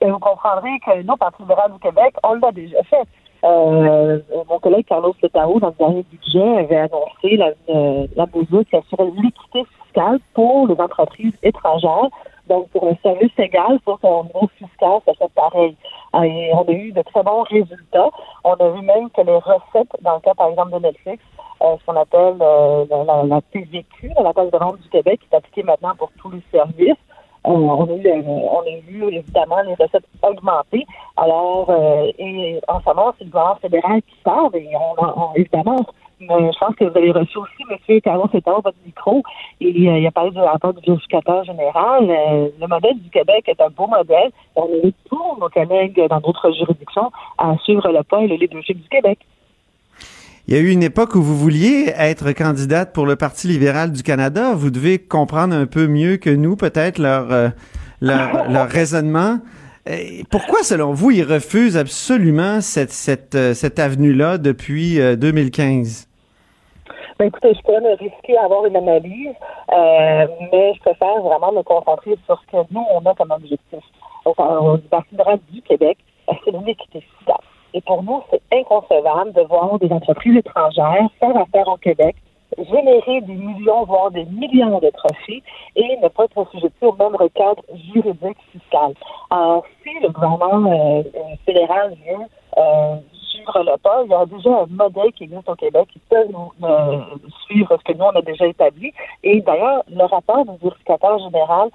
Ben, 0.00 0.12
vous 0.12 0.20
comprendrez 0.20 0.78
que 0.86 1.02
nous, 1.02 1.16
Parti 1.16 1.42
libéral 1.42 1.72
du 1.72 1.80
Québec, 1.80 2.14
on 2.22 2.34
l'a 2.34 2.52
déjà 2.52 2.80
fait. 2.84 3.08
Euh, 3.44 4.20
mon 4.48 4.58
collègue 4.60 4.86
Carlos 4.86 5.14
Letao, 5.22 5.58
dans 5.58 5.68
le 5.68 5.74
dernier 5.78 6.04
budget, 6.10 6.58
avait 6.58 6.76
annoncé 6.76 7.36
la, 7.36 7.50
euh, 7.68 8.06
la 8.14 8.26
mesure 8.34 8.64
qui 8.68 8.76
assurait 8.76 9.10
l'équité 9.20 9.64
fiscale 9.82 10.20
pour 10.34 10.68
les 10.68 10.80
entreprises 10.80 11.34
étrangères. 11.42 12.08
Donc, 12.48 12.68
pour 12.70 12.86
un 12.86 12.94
service 13.02 13.32
égal, 13.38 13.78
pour 13.84 13.98
qu'au 14.00 14.24
niveau 14.24 14.48
fiscal, 14.58 14.98
ça 15.06 15.12
soit 15.14 15.30
pareil. 15.34 15.76
Euh, 16.14 16.22
Et 16.22 16.50
on 16.54 16.62
a 16.62 16.72
eu 16.72 16.92
de 16.92 17.02
très 17.02 17.22
bons 17.22 17.42
résultats. 17.42 18.10
On 18.44 18.54
a 18.54 18.68
vu 18.70 18.82
même 18.82 19.10
que 19.10 19.22
les 19.22 19.36
recettes, 19.36 19.90
dans 20.02 20.14
le 20.14 20.20
cas, 20.20 20.34
par 20.34 20.48
exemple, 20.48 20.72
de 20.72 20.78
Netflix, 20.78 21.22
euh, 21.62 21.76
ce 21.80 21.86
qu'on 21.86 21.96
appelle 22.00 22.36
euh, 22.40 22.84
la, 22.90 23.04
la, 23.04 23.22
la 23.24 23.40
TVQ, 23.52 24.10
la 24.22 24.32
taxe 24.32 24.50
de 24.50 24.58
vente 24.58 24.80
du 24.80 24.88
Québec, 24.88 25.20
qui 25.20 25.28
est 25.32 25.36
appliquée 25.36 25.62
maintenant 25.62 25.94
pour 25.96 26.10
tous 26.18 26.30
les 26.30 26.42
services. 26.50 26.98
Euh, 27.44 27.50
on, 27.50 27.84
a 27.86 27.92
eu, 27.94 28.06
euh, 28.06 28.22
on 28.24 28.60
a 28.60 28.80
vu 28.86 29.14
évidemment 29.14 29.60
les 29.62 29.74
recettes 29.74 30.04
augmenter. 30.22 30.86
Alors, 31.16 31.66
euh, 31.70 32.10
et 32.18 32.60
en 32.68 32.80
ce 32.80 32.86
moment, 32.86 33.12
c'est 33.18 33.24
le 33.24 33.30
gouvernement 33.30 33.58
fédéral 33.60 34.00
qui 34.02 34.14
parle 34.24 34.54
et 34.56 34.68
on, 34.74 35.02
on- 35.04 35.34
évidemment, 35.34 35.86
mais 36.20 36.52
je 36.52 36.58
pense 36.58 36.74
que 36.76 36.84
vous 36.84 36.96
avez 36.96 37.10
reçu 37.10 37.36
aussi 37.38 37.62
M. 37.68 38.00
Carlos 38.00 38.28
Fétard, 38.30 38.62
votre 38.62 38.76
micro, 38.86 39.22
et 39.60 39.66
euh, 39.88 39.98
il 39.98 40.06
a 40.06 40.10
parlé 40.10 40.30
du 40.30 40.38
rapport 40.38 40.72
du 40.72 40.80
vérificateur 40.86 41.44
général. 41.44 42.08
Euh, 42.08 42.48
le 42.60 42.66
modèle 42.66 42.98
du 43.00 43.10
Québec 43.10 43.44
est 43.48 43.60
un 43.60 43.68
beau 43.70 43.86
modèle. 43.88 44.30
On 44.56 44.68
invite 44.78 44.96
tous 45.10 45.36
nos 45.40 45.48
collègues 45.48 46.00
dans 46.08 46.20
d'autres 46.20 46.52
juridictions 46.52 47.10
à 47.38 47.56
suivre 47.64 47.88
le 47.92 48.02
pas 48.04 48.20
et 48.22 48.28
le 48.28 48.36
leadership 48.36 48.80
du 48.80 48.88
Québec. 48.88 49.18
Il 50.48 50.54
y 50.54 50.56
a 50.56 50.60
eu 50.60 50.70
une 50.70 50.82
époque 50.82 51.14
où 51.14 51.22
vous 51.22 51.36
vouliez 51.36 51.92
être 51.96 52.32
candidate 52.32 52.92
pour 52.92 53.06
le 53.06 53.14
Parti 53.16 53.46
libéral 53.48 53.92
du 53.92 54.02
Canada. 54.02 54.54
Vous 54.54 54.70
devez 54.70 54.98
comprendre 54.98 55.54
un 55.54 55.66
peu 55.66 55.86
mieux 55.86 56.16
que 56.16 56.30
nous, 56.30 56.56
peut-être, 56.56 56.98
leur, 56.98 57.30
euh, 57.32 57.48
leur, 58.00 58.48
leur 58.50 58.68
raisonnement. 58.68 59.38
Et 59.86 60.22
pourquoi, 60.30 60.62
selon 60.62 60.92
vous, 60.92 61.10
ils 61.10 61.24
refusent 61.24 61.76
absolument 61.76 62.60
cette, 62.60 62.92
cette, 62.92 63.34
euh, 63.34 63.52
cette 63.52 63.78
avenue-là 63.78 64.38
depuis 64.38 65.00
euh, 65.00 65.16
2015? 65.16 66.08
Ben, 67.18 67.26
écoutez, 67.26 67.54
je 67.54 67.60
pourrais 67.62 67.80
me 67.80 67.96
risquer 67.96 68.36
à 68.36 68.44
avoir 68.44 68.64
une 68.66 68.76
analyse, 68.76 69.34
euh, 69.72 70.26
mais 70.52 70.74
je 70.74 70.80
préfère 70.80 71.20
vraiment 71.20 71.52
me 71.52 71.62
concentrer 71.62 72.16
sur 72.26 72.40
ce 72.40 72.46
que 72.50 72.72
nous, 72.72 72.84
on 72.94 73.04
a 73.08 73.14
comme 73.14 73.30
objectif. 73.30 73.80
Donc, 74.24 74.38
au 74.38 74.76
libéral 75.10 75.38
du 75.50 75.62
Québec, 75.62 75.98
euh, 76.28 76.34
c'est 76.44 76.52
l'équité 76.52 77.00
fiscale. 77.00 77.36
Et 77.74 77.80
pour 77.80 78.02
nous, 78.02 78.22
c'est 78.30 78.42
inconcevable 78.52 79.32
de 79.32 79.42
voir 79.42 79.78
des 79.78 79.90
entreprises 79.90 80.36
étrangères 80.36 81.08
faire 81.18 81.36
affaire 81.36 81.68
au 81.68 81.76
Québec, 81.76 82.16
générer 82.58 83.20
des 83.22 83.34
millions, 83.34 83.84
voire 83.84 84.10
des 84.10 84.24
millions 84.24 84.78
de 84.78 84.90
profits 84.90 85.42
et 85.76 85.96
ne 86.02 86.08
pas 86.08 86.24
être 86.24 86.42
assujettis 86.42 86.84
au 86.84 86.92
même 86.92 87.16
cadre 87.34 87.62
juridique 87.92 88.38
fiscal. 88.50 88.94
Alors, 89.30 89.64
si 89.82 89.90
le 90.00 90.08
gouvernement 90.10 90.70
euh, 90.70 91.02
euh, 91.02 91.36
fédéral 91.46 91.90
veut 91.90 92.26
euh, 92.58 92.96
suivre 93.30 93.62
le 93.64 93.76
pas, 93.78 94.02
il 94.04 94.10
y 94.10 94.14
a 94.14 94.26
déjà 94.26 94.50
un 94.50 94.66
modèle 94.68 95.12
qui 95.12 95.24
existe 95.24 95.48
au 95.48 95.54
Québec 95.54 95.88
qui 95.92 96.00
peut 96.10 96.26
nous 96.30 96.52
euh, 96.66 97.00
suivre 97.46 97.76
ce 97.78 97.92
que 97.92 97.96
nous, 97.96 98.04
on 98.04 98.16
a 98.16 98.22
déjà 98.22 98.46
établi. 98.46 98.92
Et 99.22 99.40
d'ailleurs, 99.40 99.82
le 99.88 100.04
rapport 100.04 100.44
du 100.44 100.56
vérificateur 100.62 101.18
général 101.18 101.70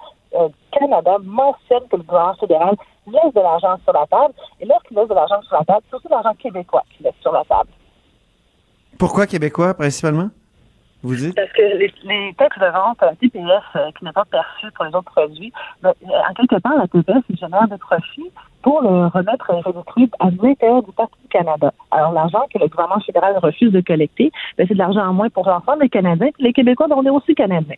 Canada 0.72 1.16
mentionne 1.22 1.88
que 1.90 1.96
le 1.96 2.02
gouvernement 2.02 2.34
fédéral 2.34 2.76
laisse 3.06 3.34
de 3.34 3.40
l'argent 3.40 3.76
sur 3.82 3.92
la 3.94 4.06
table. 4.06 4.34
Et 4.60 4.66
lorsqu'il 4.66 4.96
laisse 4.96 5.08
de 5.08 5.14
l'argent 5.14 5.40
sur 5.42 5.56
la 5.56 5.64
table, 5.64 5.80
c'est 5.84 5.90
surtout 5.90 6.08
l'argent 6.10 6.34
québécois 6.38 6.82
qu'il 6.90 7.06
laisse 7.06 7.14
sur 7.22 7.32
la 7.32 7.44
table. 7.44 7.70
Pourquoi 8.98 9.26
québécois, 9.26 9.74
principalement? 9.74 10.28
Vous 11.02 11.14
dites? 11.14 11.34
Parce 11.36 11.52
que 11.52 11.62
les, 11.78 11.92
les 12.04 12.34
taxes 12.36 12.58
de 12.58 12.66
vente 12.66 12.98
euh, 13.04 13.12
TPS 13.20 13.62
euh, 13.76 13.90
qui 13.96 14.04
n'est 14.04 14.12
pas 14.12 14.24
perçu 14.24 14.66
pour 14.74 14.84
les 14.84 14.94
autres 14.94 15.10
produits, 15.12 15.52
ben, 15.82 15.90
euh, 16.02 16.30
en 16.30 16.34
quelque 16.34 16.60
part, 16.60 16.74
la 16.76 16.88
TPS 16.88 17.22
génère 17.40 17.68
des 17.68 17.78
profits 17.78 18.30
pour 18.62 18.82
le 18.82 19.06
remettre 19.06 19.48
et 19.50 19.60
redistribuer 19.60 20.10
à 20.18 20.30
l'intérieur 20.30 20.82
du 20.82 20.90
Parti 20.92 21.14
du 21.22 21.28
Canada. 21.28 21.72
Alors, 21.92 22.10
l'argent 22.12 22.40
que 22.52 22.58
le 22.58 22.66
gouvernement 22.66 23.00
fédéral 23.00 23.38
refuse 23.40 23.70
de 23.70 23.80
collecter, 23.80 24.32
ben, 24.56 24.66
c'est 24.66 24.74
de 24.74 24.78
l'argent 24.78 25.06
en 25.06 25.12
moins 25.12 25.28
pour 25.30 25.46
l'ensemble 25.48 25.82
des 25.82 25.88
Canadiens, 25.88 26.30
puis 26.34 26.42
les 26.42 26.52
Québécois, 26.52 26.88
ben, 26.88 26.96
on 26.98 27.04
est 27.06 27.10
aussi 27.10 27.34
Canadiens. 27.36 27.76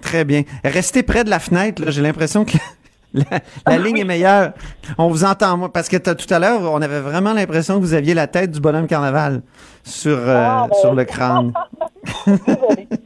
Très 0.00 0.24
bien. 0.24 0.42
Restez 0.64 1.02
près 1.02 1.24
de 1.24 1.30
la 1.30 1.40
fenêtre. 1.40 1.82
J'ai 1.88 2.00
l'impression 2.00 2.44
que 2.44 2.56
la, 3.12 3.24
la 3.66 3.76
ligne 3.78 3.98
est 3.98 4.04
meilleure. 4.04 4.52
On 4.98 5.08
vous 5.08 5.24
entend, 5.24 5.56
moi, 5.56 5.72
parce 5.72 5.88
que 5.88 5.96
tout 5.96 6.32
à 6.32 6.38
l'heure, 6.38 6.60
on 6.72 6.80
avait 6.80 7.00
vraiment 7.00 7.32
l'impression 7.32 7.74
que 7.74 7.80
vous 7.80 7.94
aviez 7.94 8.14
la 8.14 8.28
tête 8.28 8.52
du 8.52 8.60
bonhomme 8.60 8.86
carnaval 8.86 9.42
sur, 9.82 10.16
euh, 10.16 10.36
Ah, 10.46 10.66
ben. 10.70 10.76
sur 10.80 10.94
le 10.94 11.04
crâne. 11.04 11.52
Désolée. 12.26 12.88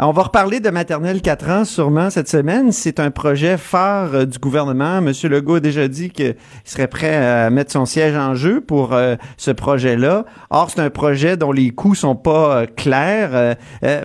On 0.00 0.10
va 0.10 0.22
reparler 0.22 0.60
de 0.60 0.70
maternelle 0.70 1.22
4 1.22 1.50
ans 1.50 1.64
sûrement 1.64 2.10
cette 2.10 2.28
semaine. 2.28 2.72
C'est 2.72 2.98
un 2.98 3.10
projet 3.10 3.56
phare 3.56 4.14
euh, 4.14 4.24
du 4.24 4.38
gouvernement. 4.38 5.00
Monsieur 5.00 5.28
Legault 5.28 5.56
a 5.56 5.60
déjà 5.60 5.86
dit 5.86 6.10
qu'il 6.10 6.34
serait 6.64 6.88
prêt 6.88 7.14
à 7.14 7.50
mettre 7.50 7.70
son 7.70 7.84
siège 7.84 8.16
en 8.16 8.34
jeu 8.34 8.60
pour 8.60 8.94
euh, 8.94 9.16
ce 9.36 9.50
projet-là. 9.50 10.24
Or, 10.50 10.70
c'est 10.70 10.80
un 10.80 10.90
projet 10.90 11.36
dont 11.36 11.52
les 11.52 11.70
coûts 11.70 11.94
sont 11.94 12.16
pas 12.16 12.62
euh, 12.62 12.66
clairs. 12.66 13.56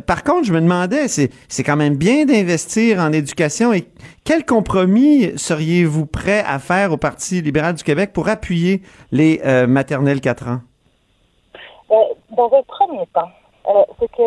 Par 0.06 0.24
contre, 0.24 0.46
je 0.46 0.54
me 0.54 0.62
demandais, 0.62 1.08
c'est 1.08 1.32
c'est 1.48 1.64
quand 1.64 1.76
même 1.76 1.96
bien 1.96 2.26
d'investir 2.26 3.00
en 3.00 3.12
éducation. 3.12 3.74
Et 3.74 3.88
quel 4.24 4.46
compromis 4.46 5.32
seriez-vous 5.36 6.06
prêt 6.06 6.44
à 6.46 6.60
faire 6.60 6.92
au 6.92 6.98
Parti 6.98 7.42
libéral 7.42 7.76
du 7.76 7.84
Québec 7.84 8.12
pour 8.14 8.30
appuyer 8.30 8.82
les 9.12 9.42
maternelles 9.68 10.22
4 10.22 10.48
ans? 10.48 10.60
Dans 11.90 12.46
un 12.46 12.64
premier 12.68 13.06
temps, 13.14 13.30
euh, 13.68 13.84
c'est 14.00 14.12
que 14.12 14.24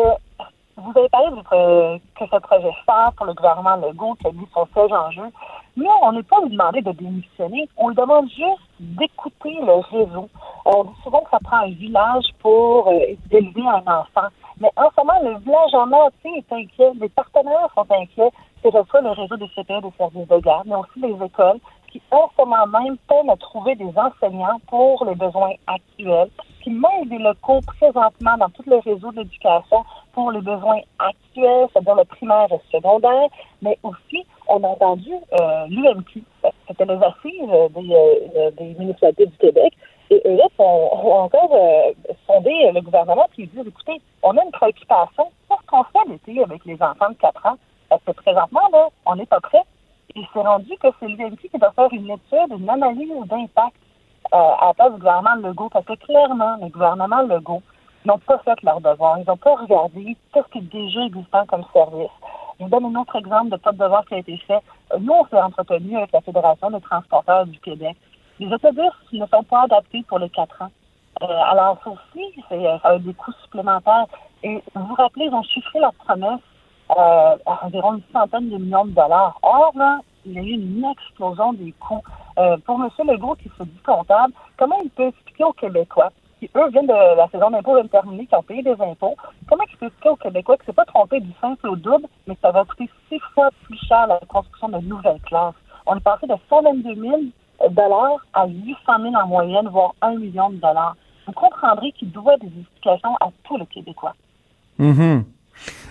vous 0.77 0.91
avez 0.95 1.09
parlé 1.09 1.29
du, 1.31 1.41
euh, 1.53 1.97
que 2.15 2.25
ce 2.25 2.39
projet 2.39 2.71
phare 2.85 3.13
pour 3.13 3.25
le 3.25 3.33
gouvernement 3.33 3.75
Legault 3.75 4.15
qui 4.15 4.27
a 4.27 4.31
mis 4.31 4.47
son 4.53 4.65
siège 4.73 4.91
en 4.91 5.11
jeu. 5.11 5.29
Nous, 5.75 5.87
on 6.01 6.11
n'est 6.11 6.23
pas 6.23 6.41
lui 6.41 6.51
demander 6.51 6.81
de 6.81 6.91
démissionner, 6.91 7.67
on 7.77 7.89
lui 7.89 7.95
demande 7.95 8.29
juste 8.29 8.61
d'écouter 8.79 9.57
le 9.61 9.79
réseau. 9.91 10.29
On 10.65 10.83
dit 10.83 11.01
souvent 11.03 11.21
que 11.21 11.29
ça 11.31 11.39
prend 11.43 11.57
un 11.57 11.71
village 11.71 12.25
pour 12.39 12.87
euh, 12.87 13.15
élever 13.31 13.67
un 13.67 13.83
enfant. 13.91 14.27
Mais 14.59 14.69
en 14.75 14.89
ce 14.91 15.01
moment, 15.01 15.19
le 15.23 15.39
village 15.39 15.73
en 15.73 15.91
entier 15.91 16.37
est 16.37 16.53
inquiet, 16.53 16.91
les 16.99 17.09
partenaires 17.09 17.69
sont 17.73 17.87
inquiets, 17.89 18.31
c'est 18.61 18.71
ce 18.71 18.83
soit 18.89 19.01
le 19.01 19.11
réseau 19.11 19.37
des 19.37 19.47
CPE 19.49 19.81
des 19.81 19.93
services 19.97 20.27
de 20.27 20.39
garde, 20.39 20.67
mais 20.67 20.75
aussi 20.75 20.99
les 20.99 21.25
écoles 21.25 21.59
qui 21.91 22.01
en 22.11 22.29
ce 22.37 22.43
moment 22.43 22.67
même 22.67 22.97
peinent 23.07 23.29
à 23.29 23.37
trouver 23.37 23.75
des 23.75 23.91
enseignants 23.95 24.59
pour 24.67 25.03
les 25.05 25.15
besoins 25.15 25.51
actuels, 25.67 26.29
qui 26.61 26.69
même 26.69 27.07
des 27.07 27.17
locaux 27.17 27.59
présentement 27.61 28.37
dans 28.37 28.49
tout 28.49 28.63
le 28.67 28.77
réseau 28.77 29.11
de 29.11 29.17
l'éducation 29.17 29.83
pour 30.13 30.31
les 30.31 30.41
besoins 30.41 30.79
actuels, 30.99 31.67
c'est-à-dire 31.71 31.95
le 31.95 32.05
primaire 32.05 32.47
et 32.51 32.55
le 32.55 32.79
secondaire, 32.79 33.27
mais 33.61 33.77
aussi, 33.83 34.25
on 34.47 34.63
a 34.63 34.67
entendu 34.67 35.11
euh, 35.39 35.65
l'UMQ, 35.67 36.23
c'était 36.67 36.85
les 36.85 36.93
assises 37.03 37.49
euh, 37.49 37.69
des, 37.69 37.93
euh, 37.93 38.51
des 38.51 38.75
municipalités 38.79 39.25
du 39.25 39.37
Québec, 39.37 39.73
et 40.09 40.21
eux 40.25 40.35
là 40.35 40.45
ont 40.59 41.23
encore 41.23 41.51
euh, 41.53 41.93
sondé 42.27 42.51
le 42.73 42.81
gouvernement 42.81 43.27
qui 43.33 43.47
dit 43.47 43.59
écoutez, 43.65 44.01
on 44.23 44.37
a 44.37 44.43
une 44.43 44.51
préoccupation, 44.51 45.31
qu'est-ce 45.47 45.65
qu'on 45.67 45.83
fait 45.85 46.09
l'été 46.09 46.43
avec 46.43 46.65
les 46.65 46.75
enfants 46.81 47.09
de 47.09 47.15
4 47.15 47.45
ans? 47.45 47.57
Parce 47.89 48.03
que 48.03 48.11
présentement, 48.11 48.67
là, 48.71 48.87
on 49.05 49.15
n'est 49.15 49.25
pas 49.25 49.39
prêt. 49.39 49.63
Il 50.15 50.25
s'est 50.33 50.39
rendu 50.39 50.71
que 50.77 50.87
c'est 50.99 51.07
l'UMQ 51.07 51.49
qui 51.49 51.57
doit 51.57 51.71
faire 51.71 51.91
une 51.93 52.09
étude, 52.09 52.59
une 52.59 52.69
analyse 52.69 53.09
d'impact 53.27 53.75
euh, 53.75 53.80
à 54.31 54.67
la 54.67 54.73
place 54.73 54.93
du 54.93 54.99
gouvernement 54.99 55.35
Legault, 55.35 55.69
parce 55.69 55.85
que 55.85 55.93
clairement, 55.93 56.57
le 56.61 56.69
gouvernement 56.69 57.21
Legault 57.23 57.61
n'ont 58.05 58.19
pas 58.19 58.39
fait 58.39 58.61
leur 58.63 58.81
devoir. 58.81 59.19
Ils 59.19 59.27
n'ont 59.27 59.37
pas 59.37 59.55
regardé 59.55 60.17
tout 60.33 60.41
ce 60.45 60.51
qui 60.51 60.57
est 60.59 60.71
déjà 60.71 61.01
existant 61.05 61.45
comme 61.45 61.63
service. 61.73 62.09
Je 62.59 62.65
vous 62.65 62.69
donne 62.69 62.95
un 62.95 63.01
autre 63.01 63.15
exemple 63.15 63.49
de 63.49 63.57
pas 63.57 63.71
de 63.71 63.77
devoir 63.77 64.05
qui 64.05 64.15
a 64.15 64.19
été 64.19 64.37
fait. 64.37 64.61
Euh, 64.93 64.97
Nous, 64.99 65.13
on 65.13 65.25
s'est 65.27 65.41
entretenu 65.41 65.97
avec 65.97 66.11
la 66.11 66.21
Fédération 66.21 66.69
des 66.71 66.81
transporteurs 66.81 67.45
du 67.45 67.59
Québec. 67.59 67.97
Les 68.39 68.51
autobus 68.51 68.91
ne 69.13 69.25
sont 69.25 69.43
pas 69.43 69.63
adaptés 69.63 70.03
pour 70.07 70.19
les 70.19 70.29
quatre 70.29 70.61
ans. 70.61 70.71
Euh, 71.21 71.25
alors, 71.27 71.77
ça 71.83 71.91
aussi, 71.91 72.43
c'est 72.49 72.65
euh, 72.65 72.99
des 72.99 73.13
coûts 73.13 73.33
supplémentaires. 73.43 74.05
Et 74.43 74.63
vous 74.75 74.85
vous 74.85 74.95
rappelez, 74.95 75.25
ils 75.25 75.33
ont 75.33 75.43
chiffré 75.43 75.79
leur 75.79 75.93
promesse 75.93 76.39
euh, 76.91 77.35
à 77.45 77.65
environ 77.65 77.95
une 77.95 78.03
centaine 78.11 78.49
de 78.49 78.57
millions 78.57 78.85
de 78.85 78.91
dollars. 78.91 79.37
Or, 79.43 79.71
là, 79.75 79.99
il 80.25 80.33
y 80.33 80.39
a 80.39 80.41
eu 80.41 80.51
une 80.51 80.85
explosion 80.85 81.53
des 81.53 81.73
coûts. 81.73 82.01
Euh, 82.37 82.57
pour 82.65 82.81
M. 82.81 82.89
Legault, 83.07 83.35
qui 83.35 83.49
se 83.57 83.63
dit 83.63 83.81
comptable, 83.85 84.33
comment 84.57 84.79
il 84.83 84.89
peut 84.89 85.07
expliquer 85.07 85.43
aux 85.43 85.53
Québécois, 85.53 86.11
qui 86.39 86.49
eux 86.55 86.69
viennent 86.69 86.87
de 86.87 87.17
la 87.17 87.27
saison 87.29 87.51
d'impôt 87.51 87.81
de 87.81 87.87
terminer, 87.87 88.25
qui 88.25 88.35
ont 88.35 88.43
payé 88.43 88.63
des 88.63 88.75
impôts, 88.79 89.15
comment 89.47 89.63
il 89.69 89.77
peut 89.77 89.87
expliquer 89.87 90.09
aux 90.09 90.15
Québécois 90.15 90.57
que 90.57 90.63
c'est 90.65 90.75
pas 90.75 90.85
trompé 90.85 91.19
du 91.19 91.31
simple 91.41 91.67
au 91.67 91.75
double, 91.75 92.07
mais 92.27 92.35
que 92.35 92.41
ça 92.41 92.51
va 92.51 92.63
coûter 92.65 92.89
six 93.09 93.19
fois 93.33 93.49
plus 93.63 93.77
cher 93.87 94.07
la 94.07 94.19
construction 94.27 94.69
de 94.69 94.79
nouvelles 94.79 95.21
classes? 95.21 95.55
On 95.85 95.95
est 95.95 96.01
passé 96.01 96.27
de 96.27 96.35
122 96.49 96.95
000 96.95 97.21
dollars 97.69 98.25
à 98.33 98.47
800 98.47 98.77
000 99.01 99.15
en 99.15 99.27
moyenne, 99.27 99.67
voire 99.67 99.93
1 100.01 100.15
million 100.15 100.49
de 100.49 100.55
dollars. 100.55 100.95
Vous 101.27 101.33
comprendrez 101.33 101.91
qu'il 101.91 102.11
doit 102.11 102.37
des 102.37 102.51
explications 102.59 103.15
à 103.19 103.29
tous 103.43 103.57
les 103.57 103.65
Québécois. 103.67 104.13
Mhm. 104.79 105.25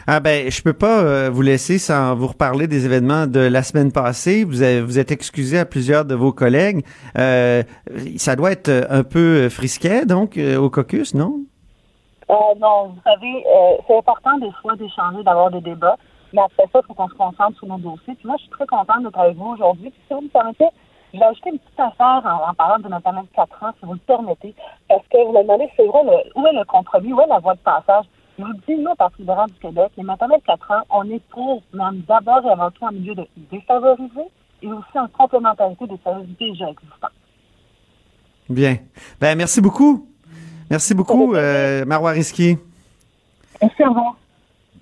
Ah 0.07 0.21
ben, 0.21 0.51
je 0.51 0.63
peux 0.63 0.73
pas 0.73 1.01
euh, 1.01 1.31
vous 1.31 1.43
laisser 1.43 1.79
sans 1.79 2.15
vous 2.15 2.29
reparler 2.29 2.67
des 2.67 2.87
événements 2.87 3.27
de 3.27 3.41
la 3.41 3.63
semaine 3.63 3.93
passée. 3.93 4.45
Vous 4.45 4.63
avez, 4.63 4.81
vous 4.81 4.99
êtes 4.99 5.13
excusé 5.13 5.59
à 5.59 5.65
plusieurs 5.65 6.05
de 6.05 6.15
vos 6.15 6.33
collègues. 6.33 6.85
Euh, 7.19 7.63
ça 8.17 8.35
doit 8.37 8.53
être 8.53 8.71
un 8.89 9.05
peu 9.05 9.49
frisquet, 9.49 10.07
donc, 10.07 10.37
euh, 10.37 10.57
au 10.57 10.71
caucus, 10.71 11.15
non? 11.15 11.41
Euh, 12.31 12.35
non, 12.59 12.95
vous 12.95 13.01
savez, 13.05 13.45
euh, 13.45 13.77
c'est 13.87 13.97
important 13.97 14.39
des 14.39 14.53
fois 14.63 14.77
d'échanger, 14.77 15.23
d'avoir 15.25 15.51
des 15.51 15.61
débats, 15.61 15.97
mais 16.33 16.41
après 16.43 16.65
ça, 16.73 16.81
il 16.83 16.87
faut 16.87 16.95
qu'on 16.95 17.09
se 17.09 17.15
concentre 17.15 17.59
sur 17.59 17.67
nos 17.67 17.79
dossiers. 17.79 18.15
Puis 18.15 18.27
moi, 18.27 18.37
je 18.39 18.43
suis 18.43 18.51
très 18.53 18.67
contente 18.67 19.03
d'être 19.03 19.19
avec 19.19 19.37
vous 19.37 19.49
aujourd'hui. 19.49 19.91
Puis 19.91 20.01
si 20.07 20.15
vous 20.15 20.21
me 20.23 20.29
permettez, 20.29 20.69
je 21.13 21.19
vais 21.19 21.25
ajouter 21.25 21.51
une 21.51 21.59
petite 21.59 21.81
affaire 21.81 22.23
en, 22.25 22.51
en 22.51 22.55
parlant 22.55 22.79
de 22.79 22.89
notre 22.89 23.07
année 23.09 23.23
de 23.23 23.35
4 23.35 23.65
ans, 23.65 23.73
si 23.81 23.85
vous 23.85 23.95
le 23.95 23.99
permettez, 23.99 24.55
parce 24.89 25.03
que 25.09 25.27
vous 25.27 25.33
me 25.33 25.43
demandez, 25.43 25.69
c'est 25.77 25.87
vrai, 25.87 26.03
le, 26.05 26.41
où 26.41 26.47
est 26.47 26.53
le 26.53 26.65
compromis, 26.65 27.13
où 27.13 27.21
est 27.21 27.27
la 27.27 27.41
voie 27.41 27.55
de 27.55 27.61
passage? 27.61 28.05
Je 28.41 28.45
vous 28.47 28.53
dis, 28.77 28.83
nous, 28.83 28.95
Parti 28.97 29.21
libéral 29.21 29.49
du 29.51 29.59
Québec, 29.59 29.91
les 29.97 30.03
maternelles 30.05 30.41
de 30.41 30.47
4 30.47 30.71
ans, 30.71 30.83
on 30.91 31.11
est 31.11 31.23
pour, 31.31 31.63
mais 31.75 31.83
d'abord 32.09 32.41
et 32.47 32.51
avant 32.51 32.71
tout 32.71 32.85
en 32.85 32.93
milieu 32.93 33.15
de 33.15 33.27
défavorisé 33.51 34.21
et 34.63 34.67
aussi 34.69 34.99
en 34.99 35.09
complémentarité 35.09 35.87
des 35.87 35.99
services 36.03 36.29
déjà 36.39 36.71
existants. 36.71 37.09
Bien. 38.49 38.77
Ben, 39.21 39.37
merci 39.37 39.61
beaucoup. 39.61 40.09
Merci 40.71 40.95
beaucoup, 40.95 41.35
euh, 41.35 41.85
Marois 41.85 42.13
Risky. 42.13 42.57
Merci, 43.61 43.83
au. 43.85 43.95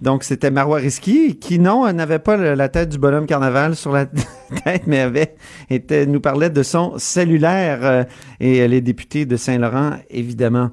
Donc, 0.01 0.23
c'était 0.23 0.51
Marois 0.53 0.79
Risky, 0.79 1.39
qui, 1.41 1.59
non, 1.59 1.93
n'avait 1.93 2.21
pas 2.21 2.37
le- 2.37 2.55
la 2.55 2.69
tête 2.69 2.89
du 2.91 2.99
bonhomme 2.99 3.27
carnaval 3.27 3.75
sur 3.75 3.91
la 3.91 4.07
tête, 4.65 4.87
mais 4.87 5.01
avait, 5.01 5.35
était, 5.71 6.07
nous 6.07 6.21
parlait 6.21 6.51
de 6.51 6.63
son 6.63 6.97
cellulaire 6.99 7.79
euh, 7.85 8.05
et 8.39 8.69
les 8.69 8.81
députés 8.81 9.27
de 9.27 9.37
Saint-Laurent, 9.37 9.95
évidemment. 10.11 10.71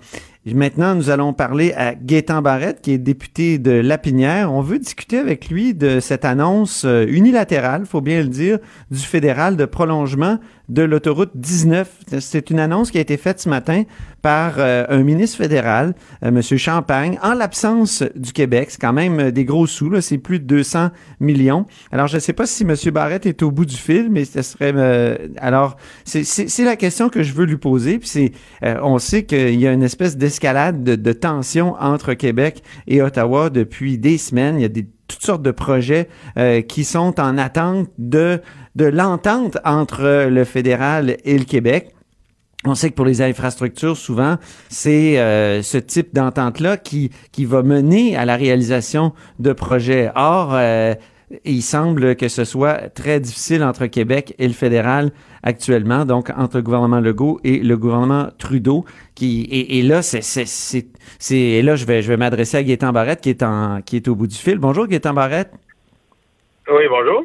Maintenant, 0.53 0.93
nous 0.93 1.09
allons 1.09 1.33
parler 1.33 1.73
à 1.73 1.95
Gaétan 1.95 2.43
Barrette, 2.43 2.79
qui 2.81 2.91
est 2.91 2.99
député 2.99 3.57
de 3.57 3.71
Lapinière. 3.71 4.53
On 4.53 4.61
veut 4.61 4.77
discuter 4.77 5.17
avec 5.17 5.49
lui 5.49 5.73
de 5.73 5.99
cette 5.99 6.23
annonce 6.23 6.85
euh, 6.85 7.07
unilatérale, 7.07 7.87
faut 7.87 8.01
bien 8.01 8.21
le 8.21 8.27
dire, 8.27 8.59
du 8.91 8.99
fédéral 8.99 9.57
de 9.57 9.65
prolongement 9.65 10.37
de 10.69 10.81
l'autoroute 10.81 11.31
19. 11.35 11.91
C'est 12.19 12.49
une 12.49 12.59
annonce 12.59 12.91
qui 12.91 12.97
a 12.97 13.01
été 13.01 13.17
faite 13.17 13.39
ce 13.39 13.49
matin 13.49 13.83
par 14.21 14.55
euh, 14.57 14.85
un 14.89 15.03
ministre 15.03 15.37
fédéral, 15.37 15.93
euh, 16.23 16.29
M. 16.29 16.41
Champagne, 16.41 17.19
en 17.21 17.35
l'absence 17.35 18.03
du 18.15 18.33
Québec. 18.33 18.69
C'est 18.71 18.81
quand 18.81 18.91
même 18.93 19.19
euh, 19.19 19.31
des 19.31 19.45
gros 19.45 19.67
sous, 19.67 19.89
là. 19.89 20.01
c'est 20.01 20.17
plus 20.17 20.39
de 20.39 20.45
200 20.45 20.89
millions. 21.19 21.67
Alors, 21.91 22.07
je 22.07 22.15
ne 22.15 22.19
sais 22.19 22.33
pas 22.33 22.47
si 22.47 22.63
M. 22.63 22.73
Barrette 22.91 23.27
est 23.27 23.43
au 23.43 23.51
bout 23.51 23.65
du 23.65 23.75
fil, 23.75 24.09
mais 24.09 24.25
ce 24.25 24.41
serait... 24.41 24.73
alors, 25.37 25.77
c'est- 26.05 26.63
la 26.63 26.75
question 26.75 27.09
que 27.09 27.21
je 27.21 27.33
veux 27.33 27.45
lui 27.45 27.57
poser. 27.57 27.99
Puis 27.99 28.07
c'est, 28.07 28.31
on 28.81 28.97
sait 28.97 29.25
qu'il 29.25 29.59
y 29.59 29.67
a 29.67 29.71
une 29.73 29.83
espèce 29.83 30.17
d'escalade 30.17 30.83
de, 30.83 30.95
de 30.95 31.11
tension 31.11 31.75
entre 31.79 32.15
Québec 32.15 32.63
et 32.87 33.03
Ottawa 33.03 33.51
depuis 33.51 33.99
des 33.99 34.17
semaines. 34.17 34.57
Il 34.57 34.61
y 34.63 34.65
a 34.65 34.69
des 34.69 34.87
toutes 35.07 35.21
sortes 35.21 35.43
de 35.43 35.51
projets 35.51 36.07
qui 36.67 36.83
sont 36.83 37.19
en 37.19 37.37
attente 37.37 37.89
de 37.99 38.41
de 38.75 38.85
l'entente 38.85 39.57
entre 39.63 40.03
euh, 40.03 40.29
le 40.29 40.43
fédéral 40.43 41.17
et 41.23 41.37
le 41.37 41.45
Québec. 41.45 41.91
On 42.65 42.73
sait 42.73 42.89
que 42.89 42.95
pour 42.95 43.05
les 43.05 43.21
infrastructures, 43.21 43.95
souvent, 43.95 44.37
c'est 44.69 45.19
euh, 45.19 45.61
ce 45.61 45.77
type 45.77 46.15
d'entente-là 46.15 46.77
qui, 46.77 47.11
qui 47.31 47.45
va 47.45 47.61
mener 47.61 48.17
à 48.17 48.25
la 48.25 48.35
réalisation 48.35 49.13
de 49.39 49.53
projets. 49.53 50.09
Or, 50.15 50.49
euh, 50.53 50.95
il 51.43 51.61
semble 51.61 52.15
que 52.15 52.27
ce 52.27 52.43
soit 52.43 52.89
très 52.89 53.19
difficile 53.19 53.63
entre 53.63 53.85
Québec 53.85 54.33
et 54.39 54.47
le 54.47 54.53
fédéral 54.53 55.11
actuellement, 55.43 56.05
donc 56.05 56.31
entre 56.35 56.57
le 56.57 56.63
gouvernement 56.63 56.99
Legault 56.99 57.39
et 57.43 57.59
le 57.59 57.77
gouvernement 57.77 58.29
Trudeau. 58.39 58.83
Qui, 59.13 59.47
et, 59.51 59.83
là, 59.83 60.01
c'est, 60.01 60.21
c'est, 60.21 60.45
c'est, 61.19 61.61
là, 61.61 61.75
je 61.75 61.85
vais, 61.85 62.01
je 62.01 62.09
vais 62.09 62.17
m'adresser 62.17 62.57
à 62.57 62.63
Gaétan 62.63 62.91
Barrette 62.91 63.21
qui 63.21 63.29
est, 63.29 63.43
en, 63.43 63.81
qui 63.81 63.95
est 63.95 64.07
au 64.07 64.15
bout 64.15 64.27
du 64.27 64.35
fil. 64.35 64.57
Bonjour, 64.57 64.87
Gaétan 64.87 65.13
Barrette. 65.13 65.51
Oui, 66.67 66.83
bonjour. 66.89 67.23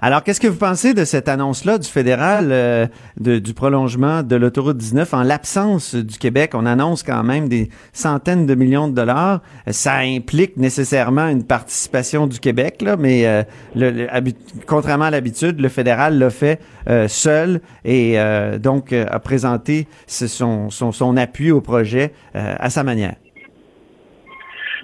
Alors, 0.00 0.22
qu'est-ce 0.22 0.40
que 0.40 0.48
vous 0.48 0.58
pensez 0.58 0.92
de 0.92 1.04
cette 1.06 1.28
annonce-là 1.28 1.78
du 1.78 1.88
fédéral 1.88 2.48
euh, 2.50 2.86
du 3.16 3.54
prolongement 3.54 4.22
de 4.22 4.36
l'autoroute 4.36 4.76
19 4.76 5.14
en 5.14 5.22
l'absence 5.22 5.94
du 5.94 6.18
Québec? 6.18 6.50
On 6.54 6.66
annonce 6.66 7.02
quand 7.02 7.22
même 7.22 7.48
des 7.48 7.70
centaines 7.94 8.44
de 8.44 8.54
millions 8.54 8.88
de 8.88 8.94
dollars. 8.94 9.40
Ça 9.70 9.96
implique 9.96 10.58
nécessairement 10.58 11.28
une 11.28 11.44
participation 11.44 12.26
du 12.26 12.38
Québec, 12.38 12.84
mais 12.98 13.26
euh, 13.26 14.20
contrairement 14.66 15.06
à 15.06 15.10
l'habitude, 15.10 15.60
le 15.60 15.68
fédéral 15.70 16.18
l'a 16.18 16.30
fait 16.30 16.60
euh, 16.90 17.08
seul 17.08 17.62
et 17.86 18.18
donc 18.58 18.92
a 18.92 19.18
présenté 19.20 19.88
son, 20.06 20.68
son, 20.68 20.92
son 20.92 21.16
appui 21.16 21.50
au 21.50 21.60
projet 21.60 22.12
à 22.34 22.68
sa 22.68 22.82
manière. 22.82 23.14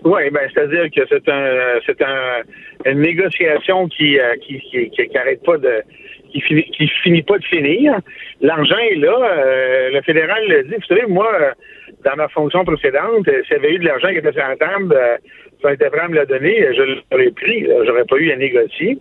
Oui, 0.04 0.30
ben 0.30 0.48
c'est-à-dire 0.52 0.86
que 0.94 1.02
c'est 1.08 1.28
un 1.28 1.78
c'est 1.86 2.00
un 2.02 2.42
une 2.86 3.00
négociation 3.00 3.88
qui 3.88 4.18
euh, 4.18 4.34
qui, 4.42 4.58
qui, 4.60 4.90
qui, 4.90 5.08
qui 5.08 5.18
arrête 5.18 5.42
pas 5.44 5.58
de 5.58 5.82
qui 6.32 6.40
finit 6.40 6.64
qui 6.70 6.88
finit 7.02 7.22
pas 7.22 7.38
de 7.38 7.44
finir. 7.44 7.98
L'argent 8.40 8.78
est 8.78 8.96
là. 8.96 9.16
euh, 9.18 9.90
le 9.90 10.00
fédéral 10.02 10.42
le 10.48 10.62
dit. 10.64 10.74
Vous 10.76 10.86
savez, 10.86 11.06
moi, 11.06 11.30
euh, 11.40 11.50
dans 12.04 12.16
ma 12.16 12.28
fonction 12.28 12.64
précédente, 12.64 13.28
euh, 13.28 13.42
s'il 13.44 13.56
y 13.56 13.58
avait 13.60 13.74
eu 13.74 13.78
de 13.78 13.84
l'argent 13.86 14.08
qui 14.08 14.16
était 14.18 14.32
sur 14.32 14.46
la 14.48 14.56
table, 14.56 14.94
euh, 14.96 15.16
si 15.58 15.66
on 15.66 15.70
était 15.70 15.90
prêt 15.90 16.00
à 16.00 16.08
me 16.08 16.14
le 16.18 16.26
donner, 16.26 16.66
je 16.74 16.82
l'aurais 17.10 17.30
pris. 17.32 17.66
J'aurais 17.84 18.04
pas 18.04 18.16
eu 18.16 18.30
à 18.32 18.36
négocier. 18.36 18.96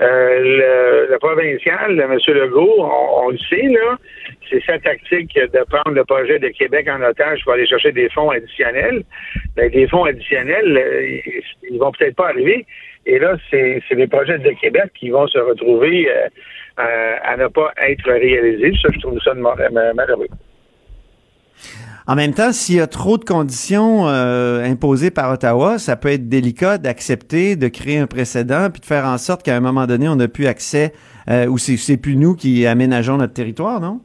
Euh, 0.00 0.38
le, 0.40 1.12
le 1.12 1.18
provincial, 1.18 2.00
M. 2.00 2.18
Legault, 2.34 2.74
on, 2.78 3.26
on 3.26 3.28
le 3.30 3.38
sait, 3.38 3.68
là, 3.68 3.98
c'est 4.52 4.62
sa 4.64 4.78
tactique 4.78 5.34
de 5.34 5.64
prendre 5.64 5.96
le 5.96 6.04
projet 6.04 6.38
de 6.38 6.48
Québec 6.48 6.86
en 6.90 7.02
otage 7.02 7.42
pour 7.42 7.54
aller 7.54 7.66
chercher 7.66 7.92
des 7.92 8.08
fonds 8.10 8.30
additionnels. 8.30 9.02
Ben, 9.56 9.70
des 9.70 9.88
fonds 9.88 10.04
additionnels, 10.04 10.76
euh, 10.76 11.18
ils, 11.70 11.78
vont 11.78 11.90
peut-être 11.92 12.16
pas 12.16 12.28
arriver. 12.28 12.66
Et 13.06 13.18
là, 13.18 13.36
c'est 13.50 13.82
des 13.90 14.06
projets 14.06 14.38
de 14.38 14.50
Québec 14.60 14.90
qui 14.94 15.10
vont 15.10 15.26
se 15.26 15.38
retrouver 15.38 16.08
euh, 16.10 16.28
à, 16.76 17.32
à 17.32 17.36
ne 17.36 17.48
pas 17.48 17.72
être 17.88 18.04
réalisés. 18.04 18.72
Ça, 18.82 18.88
je 18.94 19.00
trouve 19.00 19.18
ça 19.20 19.34
ma- 19.34 19.56
ma- 19.70 19.94
malheureux. 19.94 20.28
En 22.06 22.16
même 22.16 22.34
temps, 22.34 22.52
s'il 22.52 22.76
y 22.76 22.80
a 22.80 22.86
trop 22.88 23.16
de 23.16 23.24
conditions 23.24 24.08
euh, 24.08 24.64
imposées 24.64 25.10
par 25.12 25.32
Ottawa, 25.32 25.78
ça 25.78 25.96
peut 25.96 26.08
être 26.08 26.28
délicat 26.28 26.78
d'accepter, 26.78 27.54
de 27.54 27.68
créer 27.68 27.98
un 27.98 28.06
précédent, 28.08 28.68
puis 28.72 28.80
de 28.80 28.86
faire 28.86 29.04
en 29.04 29.18
sorte 29.18 29.44
qu'à 29.44 29.56
un 29.56 29.60
moment 29.60 29.86
donné, 29.86 30.08
on 30.08 30.16
n'a 30.16 30.26
plus 30.28 30.46
accès, 30.46 30.92
euh, 31.30 31.46
ou 31.46 31.58
c'est 31.58 31.96
plus 31.96 32.16
nous 32.16 32.34
qui 32.34 32.66
aménageons 32.66 33.18
notre 33.18 33.34
territoire, 33.34 33.80
non? 33.80 34.00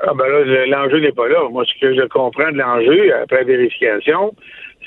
Ah 0.00 0.12
ben 0.14 0.26
là, 0.26 0.66
l'enjeu 0.66 1.00
n'est 1.00 1.12
pas 1.12 1.28
là. 1.28 1.48
Moi, 1.50 1.64
ce 1.64 1.80
que 1.80 1.94
je 1.94 2.06
comprends 2.08 2.50
de 2.50 2.58
l'enjeu, 2.58 3.14
après 3.14 3.44
vérification, 3.44 4.34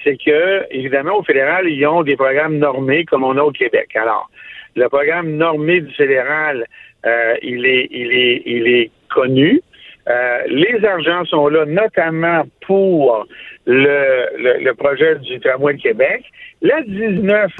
c'est 0.03 0.17
que, 0.17 0.65
évidemment, 0.71 1.17
au 1.17 1.23
fédéral, 1.23 1.67
ils 1.67 1.85
ont 1.87 2.03
des 2.03 2.15
programmes 2.15 2.57
normés 2.57 3.05
comme 3.05 3.23
on 3.23 3.37
a 3.37 3.41
au 3.41 3.51
Québec. 3.51 3.95
Alors, 3.95 4.29
le 4.75 4.87
programme 4.89 5.31
normé 5.31 5.81
du 5.81 5.93
fédéral, 5.93 6.65
euh, 7.05 7.35
il 7.41 7.65
est, 7.65 7.87
il 7.91 8.11
est, 8.11 8.41
il 8.45 8.67
est 8.67 8.91
connu. 9.09 9.61
Euh, 10.07 10.39
les 10.47 10.85
argents 10.85 11.25
sont 11.25 11.47
là 11.49 11.65
notamment 11.65 12.43
pour 12.65 13.25
le, 13.65 14.63
le, 14.63 14.73
projet 14.73 15.15
du 15.15 15.39
tramway 15.41 15.73
de 15.73 15.81
Québec. 15.81 16.23
La 16.61 16.81
19, 16.81 17.51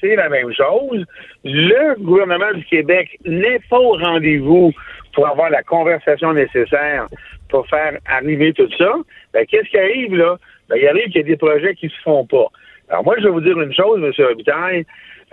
c'est 0.00 0.14
la 0.14 0.28
même 0.28 0.52
chose. 0.52 1.04
Le 1.44 2.00
gouvernement 2.00 2.52
du 2.54 2.64
Québec 2.66 3.18
n'est 3.24 3.58
pas 3.68 3.78
au 3.78 3.96
rendez-vous 3.96 4.72
pour 5.16 5.26
avoir 5.26 5.48
la 5.48 5.62
conversation 5.62 6.34
nécessaire 6.34 7.08
pour 7.48 7.66
faire 7.68 7.98
arriver 8.04 8.52
tout 8.52 8.68
ça. 8.76 8.92
Ben, 9.32 9.46
qu'est-ce 9.46 9.70
qui 9.70 9.78
arrive 9.78 10.14
là? 10.14 10.36
Ben, 10.68 10.76
il 10.76 10.86
arrive 10.86 11.06
qu'il 11.06 11.22
y 11.22 11.24
a 11.24 11.26
des 11.26 11.38
projets 11.38 11.74
qui 11.74 11.88
se 11.88 11.98
font 12.04 12.26
pas. 12.26 12.48
Alors 12.90 13.02
moi, 13.02 13.14
je 13.18 13.24
vais 13.24 13.30
vous 13.30 13.40
dire 13.40 13.58
une 13.58 13.74
chose, 13.74 13.98
M. 14.04 14.12
Robitaille. 14.26 14.84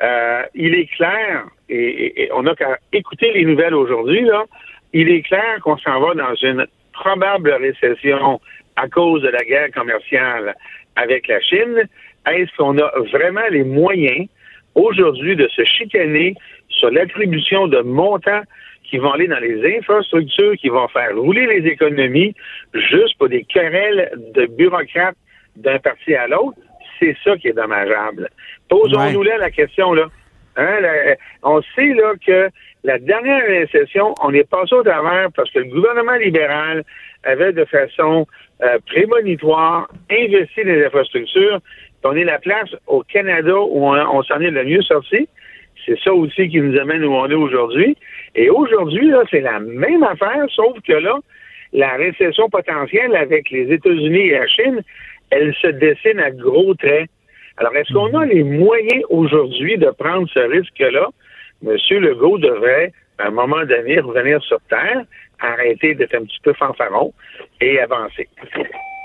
Euh, 0.01 0.43
il 0.55 0.73
est 0.73 0.85
clair, 0.85 1.43
et, 1.67 2.23
et 2.23 2.31
on 2.31 2.43
n'a 2.43 2.55
qu'à 2.55 2.77
écouter 2.93 3.33
les 3.33 3.43
nouvelles 3.43 3.75
aujourd'hui, 3.75 4.21
là, 4.21 4.45
il 4.93 5.09
est 5.09 5.21
clair 5.21 5.59
qu'on 5.61 5.77
s'en 5.77 5.99
va 5.99 6.13
dans 6.13 6.35
une 6.35 6.65
probable 6.93 7.51
récession 7.51 8.39
à 8.77 8.87
cause 8.87 9.21
de 9.21 9.29
la 9.29 9.43
guerre 9.43 9.71
commerciale 9.71 10.55
avec 10.95 11.27
la 11.27 11.41
Chine. 11.41 11.89
Est-ce 12.31 12.55
qu'on 12.55 12.77
a 12.77 12.89
vraiment 13.11 13.47
les 13.51 13.65
moyens 13.65 14.27
aujourd'hui 14.75 15.35
de 15.35 15.47
se 15.49 15.63
chicaner 15.65 16.35
sur 16.69 16.89
l'attribution 16.89 17.67
de 17.67 17.81
montants 17.81 18.43
qui 18.93 18.99
vont 18.99 19.13
aller 19.13 19.27
dans 19.27 19.39
les 19.39 19.75
infrastructures, 19.75 20.53
qui 20.55 20.69
vont 20.69 20.87
faire 20.87 21.17
rouler 21.17 21.47
les 21.47 21.67
économies 21.67 22.35
juste 22.75 23.17
pour 23.17 23.27
des 23.27 23.43
querelles 23.43 24.11
de 24.35 24.45
bureaucrates 24.45 25.17
d'un 25.55 25.79
parti 25.79 26.13
à 26.13 26.27
l'autre? 26.27 26.59
C'est 26.99 27.17
ça 27.23 27.35
qui 27.37 27.47
est 27.47 27.53
dommageable. 27.53 28.29
Posons-nous 28.69 29.23
là 29.23 29.39
la 29.39 29.49
question, 29.49 29.93
là. 29.93 30.05
Hein, 30.57 30.77
on 31.41 31.59
sait 31.75 31.91
là 31.95 32.13
que 32.23 32.49
la 32.83 32.99
dernière 32.99 33.47
récession, 33.47 34.13
on 34.21 34.31
est 34.31 34.47
passé 34.47 34.75
au 34.75 34.83
travers 34.83 35.29
parce 35.35 35.49
que 35.49 35.57
le 35.57 35.65
gouvernement 35.65 36.17
libéral 36.17 36.83
avait 37.23 37.51
de 37.51 37.65
façon 37.65 38.27
euh, 38.61 38.77
prémonitoire 38.85 39.87
investi 40.11 40.63
dans 40.63 40.69
les 40.69 40.85
infrastructures. 40.85 41.59
On 42.03 42.15
est 42.15 42.25
la 42.25 42.37
place 42.37 42.69
au 42.85 43.01
Canada 43.01 43.55
où 43.55 43.87
on, 43.87 44.21
s'en 44.21 44.39
est 44.39 44.51
le 44.51 44.63
mieux 44.65 44.83
sorti. 44.83 45.27
C'est 45.83 45.99
ça 46.03 46.13
aussi 46.13 46.47
qui 46.47 46.61
nous 46.61 46.77
amène 46.79 47.03
où 47.03 47.11
on 47.11 47.27
est 47.27 47.33
aujourd'hui. 47.33 47.97
Et 48.35 48.49
aujourd'hui, 48.49 49.09
là, 49.09 49.23
c'est 49.29 49.41
la 49.41 49.59
même 49.59 50.03
affaire, 50.03 50.45
sauf 50.49 50.79
que 50.87 50.93
là, 50.93 51.15
la 51.71 51.93
récession 51.93 52.49
potentielle 52.49 53.15
avec 53.15 53.49
les 53.51 53.71
États-Unis 53.71 54.27
et 54.27 54.31
la 54.31 54.47
Chine, 54.47 54.83
elle 55.29 55.53
se 55.55 55.67
dessine 55.67 56.19
à 56.19 56.31
gros 56.31 56.73
traits. 56.75 57.09
Alors, 57.57 57.75
est-ce 57.75 57.93
qu'on 57.93 58.17
a 58.17 58.25
les 58.25 58.43
moyens 58.43 59.03
aujourd'hui 59.09 59.77
de 59.77 59.89
prendre 59.91 60.27
ce 60.33 60.39
risque-là? 60.39 61.09
M. 61.65 61.77
Legault 61.91 62.39
devrait, 62.39 62.91
à 63.19 63.27
un 63.27 63.31
moment 63.31 63.63
donné, 63.65 63.99
revenir 63.99 64.41
sur 64.43 64.59
Terre, 64.69 65.03
arrêter 65.39 65.95
d'être 65.95 66.15
un 66.15 66.23
petit 66.23 66.39
peu 66.43 66.53
fanfaron 66.53 67.13
et 67.61 67.79
avancer. 67.79 68.27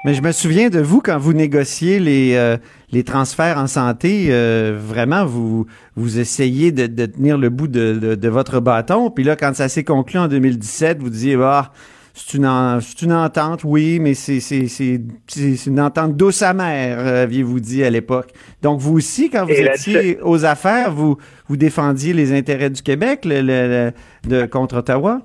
Mais 0.05 0.15
je 0.15 0.23
me 0.23 0.33
souviens 0.33 0.71
de 0.71 0.81
vous 0.81 1.01
quand 1.01 1.19
vous 1.19 1.33
négociez 1.33 1.99
les, 1.99 2.37
euh, 2.37 2.57
les 2.93 3.05
transferts 3.05 3.59
en 3.59 3.67
santé. 3.67 4.29
Euh, 4.31 4.77
vraiment, 4.79 5.25
vous, 5.25 5.67
vous 5.97 6.19
essayez 6.19 6.73
de, 6.73 6.87
de 6.87 7.07
tenir 7.07 7.39
le 7.39 7.51
bout 7.51 7.69
de, 7.69 8.15
de, 8.15 8.29
votre 8.29 8.61
bâton. 8.61 9.11
Puis 9.11 9.25
là, 9.25 9.37
quand 9.37 9.55
ça 9.55 9.69
s'est 9.69 9.85
conclu 9.85 10.19
en 10.19 10.29
2017, 10.29 10.99
vous 10.99 11.11
disiez, 11.11 11.37
ah, 11.43 11.71
c'est 12.19 12.37
une, 12.37 12.49
une 13.03 13.13
entente, 13.13 13.63
oui, 13.65 13.99
mais 14.01 14.15
c'est 14.15 14.39
une 15.67 15.81
entente 15.81 16.17
douce 16.17 16.43
amère, 16.43 16.99
euh, 16.99 17.23
aviez-vous 17.23 17.61
dit 17.61 17.85
à 17.85 17.91
l'époque. 17.91 18.31
Donc, 18.63 18.81
vous 18.81 18.97
aussi, 18.97 19.31
quand 19.31 19.45
vous 19.45 19.53
étiez 19.53 20.19
aux 20.23 20.45
affaires, 20.45 20.91
vous, 20.91 21.17
vous 21.47 21.57
défendiez 21.57 22.13
les 22.13 22.37
intérêts 22.37 22.71
du 22.71 22.83
Québec 22.83 23.21
le, 23.25 23.93
de, 24.29 24.47
contre 24.47 24.79
Ottawa? 24.79 25.21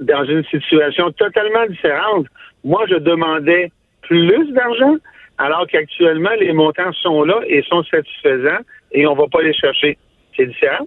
Dans 0.00 0.24
une 0.24 0.44
situation 0.44 1.10
totalement 1.12 1.66
différente. 1.66 2.26
Moi, 2.64 2.84
je 2.88 2.96
demandais 2.96 3.72
plus 4.02 4.52
d'argent, 4.52 4.96
alors 5.40 5.66
qu'actuellement, 5.66 6.34
les 6.38 6.52
montants 6.52 6.92
sont 6.92 7.24
là 7.24 7.40
et 7.46 7.62
sont 7.62 7.82
satisfaisants 7.84 8.60
et 8.92 9.06
on 9.06 9.14
ne 9.14 9.20
va 9.20 9.26
pas 9.26 9.40
les 9.40 9.54
chercher. 9.54 9.96
C'est 10.36 10.44
différent. 10.44 10.86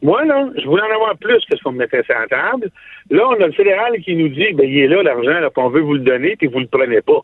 Moi, 0.00 0.24
là, 0.24 0.48
je 0.56 0.64
voulais 0.64 0.82
en 0.82 0.94
avoir 0.94 1.14
plus 1.18 1.44
que 1.44 1.56
ce 1.56 1.62
qu'on 1.62 1.72
me 1.72 1.78
mettait 1.78 2.02
sur 2.04 2.14
la 2.18 2.26
table. 2.26 2.70
Là, 3.10 3.28
on 3.28 3.34
a 3.34 3.46
le 3.46 3.52
fédéral 3.52 3.92
qui 4.00 4.16
nous 4.16 4.30
dit, 4.30 4.54
ben, 4.54 4.66
il 4.66 4.78
est 4.78 4.88
là, 4.88 5.02
l'argent, 5.02 5.38
là, 5.40 5.50
qu'on 5.50 5.68
veut 5.68 5.82
vous 5.82 5.92
le 5.94 6.00
donner, 6.00 6.36
puis 6.36 6.46
vous 6.46 6.60
le 6.60 6.68
prenez 6.68 7.02
pas. 7.02 7.20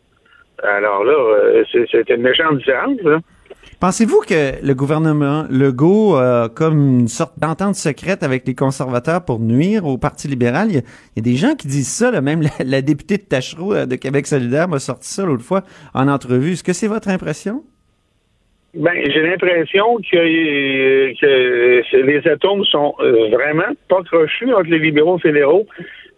Alors 0.61 1.03
là, 1.03 1.13
euh, 1.13 1.63
c'est 1.71 2.07
une 2.09 2.21
méchante 2.21 2.59
différence, 2.59 3.01
là. 3.01 3.19
Pensez-vous 3.79 4.19
que 4.27 4.61
le 4.61 4.73
gouvernement 4.73 5.45
Legault 5.49 6.15
a 6.17 6.49
comme 6.49 6.99
une 6.99 7.07
sorte 7.07 7.39
d'entente 7.39 7.75
secrète 7.75 8.23
avec 8.23 8.45
les 8.45 8.53
conservateurs 8.53 9.23
pour 9.23 9.39
nuire 9.39 9.85
au 9.85 9.97
Parti 9.97 10.27
libéral? 10.27 10.67
Il 10.69 10.75
y 10.75 10.79
a, 10.79 11.21
des 11.21 11.35
gens 11.35 11.55
qui 11.55 11.67
disent 11.67 11.87
ça, 11.87 12.11
là, 12.11 12.19
même 12.19 12.41
la, 12.59 12.81
députée 12.81 13.15
de 13.15 13.23
Tachereau 13.23 13.73
euh, 13.73 13.85
de 13.85 13.95
Québec 13.95 14.27
solidaire 14.27 14.67
m'a 14.67 14.79
sorti 14.79 15.07
ça 15.07 15.25
l'autre 15.25 15.43
fois 15.45 15.61
en 15.93 16.09
entrevue. 16.09 16.51
Est-ce 16.51 16.63
que 16.63 16.73
c'est 16.73 16.87
votre 16.87 17.07
impression? 17.07 17.63
Ben, 18.73 18.93
j'ai 19.05 19.21
l'impression 19.21 19.97
que, 19.97 21.13
que, 21.19 22.05
les 22.05 22.27
atomes 22.27 22.65
sont 22.65 22.93
euh, 22.99 23.29
vraiment 23.29 23.73
pas 23.87 24.03
crochus 24.03 24.53
entre 24.53 24.69
les 24.69 24.79
libéraux 24.79 25.17
fédéraux 25.17 25.65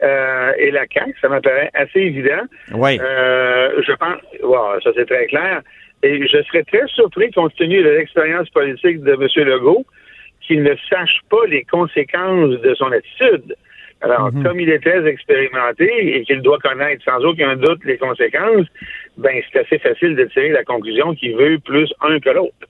euh, 0.04 0.52
et 0.58 0.72
la 0.72 0.86
CAQ. 0.92 1.14
Ça 1.22 1.30
m'apparaît 1.30 1.70
assez 1.74 2.00
évident. 2.00 2.42
Oui. 2.74 3.00
Euh, 3.00 3.82
je 3.88 3.94
pense, 3.94 4.18
wow, 4.44 4.82
ça 4.84 4.90
c'est 4.96 5.06
très 5.06 5.28
clair. 5.28 5.62
Et 6.04 6.28
je 6.28 6.42
serais 6.44 6.64
très 6.64 6.88
surpris, 6.88 7.32
compte 7.32 7.56
tenu 7.56 7.84
de 7.84 7.90
l'expérience 7.90 8.50
politique 8.50 9.02
de 9.02 9.14
M. 9.14 9.48
Legault, 9.48 9.86
qu'il 10.42 10.64
ne 10.64 10.76
sache 10.90 11.20
pas 11.30 11.46
les 11.48 11.64
conséquences 11.64 12.60
de 12.60 12.74
son 12.76 12.92
attitude. 12.92 13.56
Alors, 14.02 14.32
mhm. 14.34 14.44
comme 14.44 14.60
il 14.60 14.70
est 14.70 14.80
très 14.80 15.08
expérimenté 15.08 16.18
et 16.18 16.24
qu'il 16.24 16.42
doit 16.42 16.58
connaître 16.58 17.04
sans 17.06 17.24
aucun 17.24 17.56
doute 17.56 17.86
les 17.86 17.98
conséquences, 17.98 18.66
ben 19.18 19.42
c'est 19.52 19.60
assez 19.60 19.78
facile 19.78 20.16
de 20.16 20.26
tirer 20.26 20.50
la 20.50 20.64
conclusion 20.64 21.14
qu'il 21.14 21.36
veut 21.36 21.60
plus 21.60 21.94
un 22.02 22.20
que 22.20 22.30
l'autre. 22.32 22.68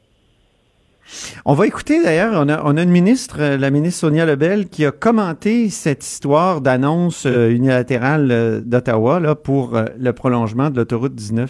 On 1.45 1.53
va 1.53 1.67
écouter 1.67 2.03
d'ailleurs, 2.03 2.33
on 2.35 2.49
a, 2.49 2.61
on 2.63 2.77
a 2.77 2.83
une 2.83 2.91
ministre, 2.91 3.37
euh, 3.39 3.57
la 3.57 3.71
ministre 3.71 4.01
Sonia 4.01 4.25
Lebel, 4.25 4.67
qui 4.67 4.85
a 4.85 4.91
commenté 4.91 5.69
cette 5.69 6.03
histoire 6.03 6.61
d'annonce 6.61 7.25
euh, 7.25 7.49
unilatérale 7.49 8.31
euh, 8.31 8.61
d'Ottawa 8.63 9.35
pour 9.35 9.77
le 9.97 10.13
prolongement 10.13 10.69
de 10.69 10.77
l'autoroute 10.77 11.15
19. 11.15 11.49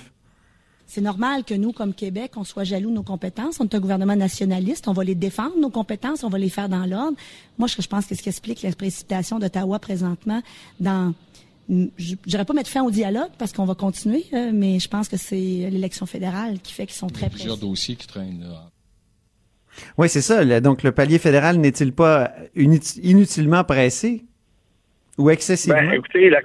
C'est 0.93 0.99
normal 0.99 1.45
que 1.45 1.53
nous, 1.53 1.71
comme 1.71 1.93
Québec, 1.93 2.33
on 2.35 2.43
soit 2.43 2.65
jaloux 2.65 2.89
de 2.89 2.95
nos 2.95 3.01
compétences. 3.01 3.61
On 3.61 3.63
est 3.63 3.75
un 3.75 3.79
gouvernement 3.79 4.17
nationaliste. 4.17 4.89
On 4.89 4.91
va 4.91 5.05
les 5.05 5.15
défendre, 5.15 5.57
nos 5.57 5.69
compétences. 5.69 6.25
On 6.25 6.27
va 6.27 6.37
les 6.37 6.49
faire 6.49 6.67
dans 6.67 6.85
l'ordre. 6.85 7.15
Moi, 7.57 7.69
je, 7.69 7.87
pense 7.87 8.07
que 8.07 8.13
ce 8.13 8.21
qui 8.21 8.27
explique 8.27 8.61
la 8.61 8.73
précipitation 8.73 9.39
d'Ottawa 9.39 9.79
présentement 9.79 10.41
dans 10.81 11.13
je 11.69 12.15
dirais 12.25 12.43
pas 12.43 12.53
mettre 12.53 12.69
fin 12.69 12.83
au 12.83 12.91
dialogue 12.91 13.29
parce 13.37 13.53
qu'on 13.53 13.63
va 13.63 13.73
continuer, 13.73 14.25
euh, 14.33 14.51
mais 14.53 14.79
je 14.79 14.89
pense 14.89 15.07
que 15.07 15.15
c'est 15.15 15.37
l'élection 15.37 16.05
fédérale 16.05 16.59
qui 16.59 16.73
fait 16.73 16.85
qu'ils 16.85 16.95
sont 16.95 17.07
très 17.07 17.29
pressés. 17.29 17.45
Il 17.45 17.47
y 17.47 17.51
a 17.51 17.55
plusieurs 17.55 17.69
dossiers 17.69 17.95
qui 17.95 18.07
traînent 18.07 18.41
là. 18.41 18.69
Oui, 19.97 20.09
c'est 20.09 20.21
ça. 20.21 20.59
Donc, 20.59 20.83
le 20.83 20.91
palier 20.91 21.19
fédéral 21.19 21.55
n'est-il 21.55 21.93
pas 21.93 22.33
inutilement 22.53 23.63
pressé 23.63 24.25
ou 25.17 25.29
excessivement? 25.29 25.79
Ben, 25.79 25.93
écoutez, 25.93 26.29
la, 26.29 26.41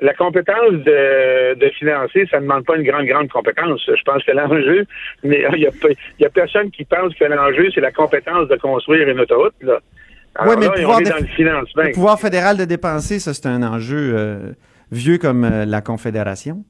la 0.00 0.14
compétence 0.14 0.72
de, 0.72 1.54
de, 1.54 1.68
financer, 1.70 2.26
ça 2.30 2.38
ne 2.38 2.42
demande 2.42 2.64
pas 2.64 2.76
une 2.76 2.84
grande, 2.84 3.06
grande 3.06 3.28
compétence. 3.28 3.82
Je 3.86 4.02
pense 4.04 4.22
que 4.24 4.32
l'enjeu, 4.32 4.86
mais 5.22 5.44
il 5.54 5.60
y 5.60 6.24
a, 6.24 6.30
personne 6.30 6.70
qui 6.70 6.84
pense 6.84 7.14
que 7.14 7.24
l'enjeu, 7.24 7.68
c'est 7.74 7.80
la 7.80 7.92
compétence 7.92 8.48
de 8.48 8.56
construire 8.56 9.08
une 9.08 9.20
autoroute. 9.20 9.54
Là. 9.60 9.80
oui, 10.46 10.54
mais 10.58 10.68
le, 10.68 11.92
pouvoir 11.92 12.18
fédéral 12.18 12.56
de 12.56 12.64
dépenser, 12.64 13.18
ça, 13.18 13.34
c'est 13.34 13.46
un 13.46 13.62
enjeu 13.62 14.14
euh, 14.16 14.52
vieux 14.90 15.18
comme 15.18 15.44
euh, 15.44 15.64
la 15.66 15.82
Confédération. 15.82 16.64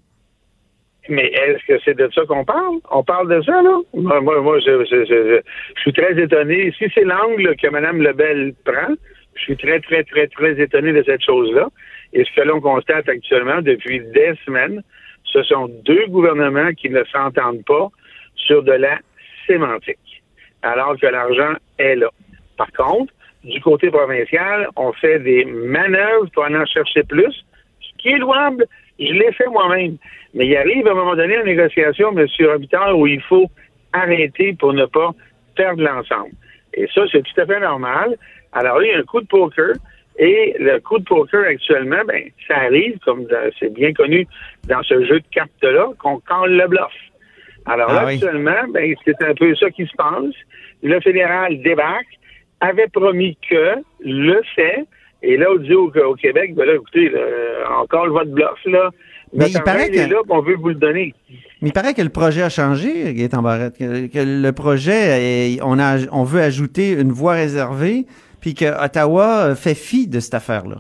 Mais 1.09 1.27
est-ce 1.27 1.67
que 1.67 1.81
c'est 1.85 1.97
de 1.97 2.09
ça 2.15 2.23
qu'on 2.27 2.45
parle? 2.45 2.77
On 2.91 3.03
parle 3.03 3.29
de 3.29 3.43
ça, 3.43 3.61
là? 3.61 3.77
Moi, 3.95 4.21
moi, 4.21 4.59
je, 4.61 4.85
je, 4.89 5.41
suis 5.81 5.93
très 5.93 6.21
étonné. 6.21 6.73
Si 6.79 6.85
c'est 6.95 7.03
l'angle 7.03 7.57
que 7.57 7.69
Mme 7.69 8.03
Lebel 8.03 8.55
prend, 8.65 8.95
je 9.35 9.41
suis 9.41 9.57
très, 9.57 9.81
très, 9.81 10.05
très, 10.05 10.29
très 10.29 10.61
étonné 10.61 10.93
de 10.93 11.03
cette 11.03 11.25
chose-là. 11.25 11.69
Et 12.13 12.25
ce 12.25 12.33
que 12.35 12.47
l'on 12.47 12.61
constate 12.61 13.09
actuellement 13.09 13.63
depuis 13.63 14.01
des 14.01 14.35
semaines, 14.45 14.83
ce 15.25 15.43
sont 15.45 15.69
deux 15.85 16.07
gouvernements 16.09 16.73
qui 16.73 16.91
ne 16.91 17.03
s'entendent 17.05 17.65
pas 17.65 17.89
sur 18.37 18.63
de 18.63 18.73
la 18.73 18.99
sémantique, 19.47 20.23
alors 20.63 20.99
que 20.99 21.07
l'argent 21.07 21.55
est 21.79 21.97
là. 21.97 22.11
Par 22.57 22.71
contre, 22.73 23.13
du 23.45 23.61
côté 23.61 23.91
provincial, 23.91 24.69
on 24.77 24.93
fait 24.93 25.19
des 25.21 25.45
manœuvres 25.45 26.29
pour 26.33 26.45
en 26.45 26.67
chercher 26.67 27.03
plus, 27.03 27.45
ce 27.81 27.99
qui 27.99 28.09
est 28.11 28.19
louable. 28.19 28.67
Je 28.99 29.13
l'ai 29.13 29.33
fait 29.33 29.49
moi-même. 29.49 29.97
Mais 30.35 30.47
il 30.47 30.57
arrive 30.57 30.87
à 30.87 30.93
un 30.93 30.95
moment 30.95 31.17
donné 31.17 31.39
en 31.39 31.45
négociation, 31.45 32.17
M. 32.17 32.27
Robitaille, 32.41 32.93
où 32.93 33.07
il 33.07 33.21
faut 33.23 33.51
arrêter 33.93 34.55
pour 34.55 34.73
ne 34.73 34.87
pas 34.87 35.11
perdre 35.57 35.83
l'ensemble. 35.83 36.33
Et 36.75 36.87
ça, 36.95 37.03
c'est 37.11 37.23
tout 37.23 37.41
à 37.41 37.47
fait 37.47 37.61
normal. 37.61 38.17
Alors 38.53 38.83
il 38.83 38.89
y 38.89 38.93
a 38.93 38.99
un 38.99 39.03
coup 39.03 39.21
de 39.21 39.27
poker. 39.27 39.75
Et 40.19 40.55
le 40.59 40.79
coup 40.81 40.99
de 40.99 41.05
poker 41.05 41.45
actuellement, 41.49 42.05
ben, 42.07 42.25
ça 42.47 42.57
arrive, 42.59 42.99
comme 43.05 43.27
c'est 43.59 43.73
bien 43.73 43.93
connu 43.93 44.27
dans 44.69 44.83
ce 44.83 45.05
jeu 45.07 45.21
de 45.21 45.25
cartes-là, 45.33 45.89
qu'on 45.99 46.19
colle 46.21 46.53
le 46.57 46.69
bluff. 46.69 46.93
Alors 47.65 47.89
Ah 47.91 47.95
là, 47.95 48.07
oui. 48.07 48.15
actuellement, 48.15 48.69
ben, 48.73 48.95
c'est 49.05 49.23
un 49.23 49.35
peu 49.35 49.55
ça 49.57 49.71
qui 49.71 49.87
se 49.87 49.97
passe. 49.97 50.35
Le 50.83 51.01
fédéral 51.01 51.63
débarque, 51.63 52.19
avait 52.61 52.89
promis 52.89 53.37
que, 53.51 53.75
le 54.05 54.41
fait, 54.55 54.85
et 55.23 55.37
là, 55.37 55.47
on 55.53 55.57
dit 55.57 55.75
au, 55.75 55.91
au 55.91 56.15
Québec, 56.15 56.55
ben 56.55 56.65
là, 56.65 56.75
écoutez, 56.75 57.09
là, 57.09 57.21
on 57.81 57.87
colle 57.87 58.11
votre 58.11 58.31
bluff, 58.31 58.59
là. 58.67 58.91
Mais 59.35 59.47
il 59.51 59.61
paraît 59.63 59.89
que- 59.89 60.11
là, 60.13 60.21
on 60.29 60.41
veut 60.43 60.57
vous 60.57 60.69
le 60.69 60.75
donner. 60.75 61.15
Mais 61.63 61.69
il 61.69 61.73
paraît 61.73 61.95
que 61.95 62.03
le 62.03 62.09
projet 62.11 62.43
a 62.43 62.51
changé, 62.51 63.15
Gaëtan 63.15 63.41
Barrette, 63.43 63.79
que, 63.79 64.07
que 64.09 64.19
le 64.19 64.53
projet, 64.53 65.55
est- 65.55 65.61
on, 65.63 65.79
a, 65.79 65.97
on 66.13 66.23
veut 66.25 66.41
ajouter 66.43 66.91
une 66.93 67.13
voie 67.13 67.33
réservée, 67.35 68.05
puis 68.43 68.55
que 68.55 68.85
Ottawa 68.85 69.47
euh, 69.47 69.55
fait 69.55 69.75
fi 69.75 70.07
de 70.07 70.21
cette 70.21 70.35
affaire-là. 70.35 70.77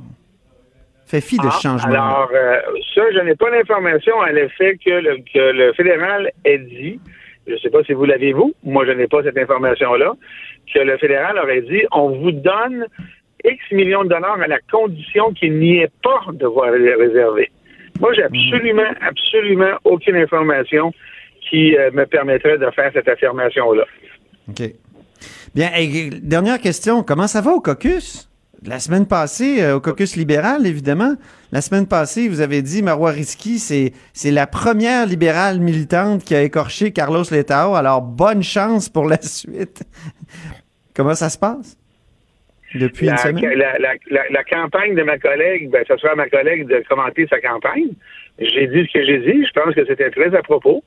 Fait 1.06 1.20
fi 1.22 1.36
de 1.38 1.42
Ah, 1.46 1.50
ce 1.52 1.62
changement. 1.62 1.92
Alors, 1.92 2.30
euh, 2.34 2.60
ça, 2.94 3.02
je 3.14 3.20
n'ai 3.20 3.34
pas 3.34 3.48
l'information 3.50 4.20
à 4.20 4.30
l'effet 4.32 4.76
que 4.84 4.90
le, 4.90 5.16
que 5.32 5.52
le 5.52 5.72
fédéral 5.74 6.30
ait 6.44 6.58
dit, 6.58 7.00
je 7.46 7.52
ne 7.54 7.58
sais 7.58 7.70
pas 7.70 7.82
si 7.84 7.92
vous 7.94 8.04
l'avez 8.04 8.32
vous, 8.32 8.52
moi 8.64 8.84
je 8.86 8.92
n'ai 8.92 9.06
pas 9.06 9.22
cette 9.22 9.36
information-là, 9.38 10.12
que 10.74 10.78
le 10.80 10.96
fédéral 10.98 11.38
aurait 11.38 11.62
dit, 11.62 11.82
on 11.92 12.10
vous 12.10 12.32
donne 12.32 12.86
X 13.44 13.58
millions 13.72 14.04
de 14.04 14.08
dollars 14.10 14.40
à 14.40 14.46
la 14.46 14.58
condition 14.70 15.32
qu'il 15.32 15.58
n'y 15.58 15.78
ait 15.78 15.90
pas 16.02 16.20
de 16.32 16.46
voie 16.46 16.70
ré- 16.70 16.94
réservée. 16.94 17.50
Moi, 18.00 18.12
j'ai 18.14 18.22
absolument, 18.24 18.90
absolument 19.00 19.74
aucune 19.84 20.16
information 20.16 20.92
qui 21.50 21.76
euh, 21.76 21.90
me 21.92 22.04
permettrait 22.06 22.56
de 22.58 22.70
faire 22.70 22.90
cette 22.94 23.08
affirmation-là. 23.08 23.84
OK. 24.48 24.62
Bien, 25.54 25.70
et, 25.76 26.10
dernière 26.10 26.58
question. 26.60 27.02
Comment 27.02 27.26
ça 27.26 27.40
va 27.40 27.52
au 27.52 27.60
caucus? 27.60 28.28
La 28.64 28.78
semaine 28.78 29.06
passée, 29.06 29.60
euh, 29.62 29.76
au 29.76 29.80
caucus 29.80 30.14
libéral, 30.16 30.66
évidemment, 30.66 31.14
la 31.50 31.60
semaine 31.60 31.86
passée, 31.88 32.28
vous 32.28 32.40
avez 32.40 32.62
dit, 32.62 32.80
Marois 32.82 33.10
Risky, 33.10 33.58
c'est, 33.58 33.92
c'est 34.12 34.30
la 34.30 34.46
première 34.46 35.04
libérale 35.06 35.58
militante 35.58 36.22
qui 36.22 36.34
a 36.36 36.42
écorché 36.42 36.92
Carlos 36.92 37.24
Letao. 37.30 37.74
Alors, 37.74 38.00
bonne 38.02 38.42
chance 38.42 38.88
pour 38.88 39.06
la 39.08 39.16
suite. 39.20 39.82
Comment 40.94 41.14
ça 41.14 41.28
se 41.28 41.38
passe? 41.38 41.76
Depuis 42.74 43.06
la, 43.06 43.12
une 43.12 43.18
semaine? 43.18 43.44
la- 43.58 43.78
la- 43.78 43.94
la- 44.10 44.28
la 44.30 44.44
campagne 44.44 44.94
de 44.94 45.02
ma 45.02 45.18
collègue, 45.18 45.68
ben, 45.70 45.84
ça 45.86 45.98
sera 45.98 46.12
à 46.12 46.14
ma 46.14 46.28
collègue 46.28 46.66
de 46.68 46.82
commenter 46.88 47.26
sa 47.28 47.40
campagne. 47.40 47.88
J'ai 48.38 48.66
dit 48.68 48.86
ce 48.88 48.92
que 48.98 49.04
j'ai 49.04 49.18
dit. 49.18 49.44
Je 49.44 49.60
pense 49.60 49.74
que 49.74 49.84
c'était 49.86 50.10
très 50.10 50.34
à 50.34 50.42
propos. 50.42 50.82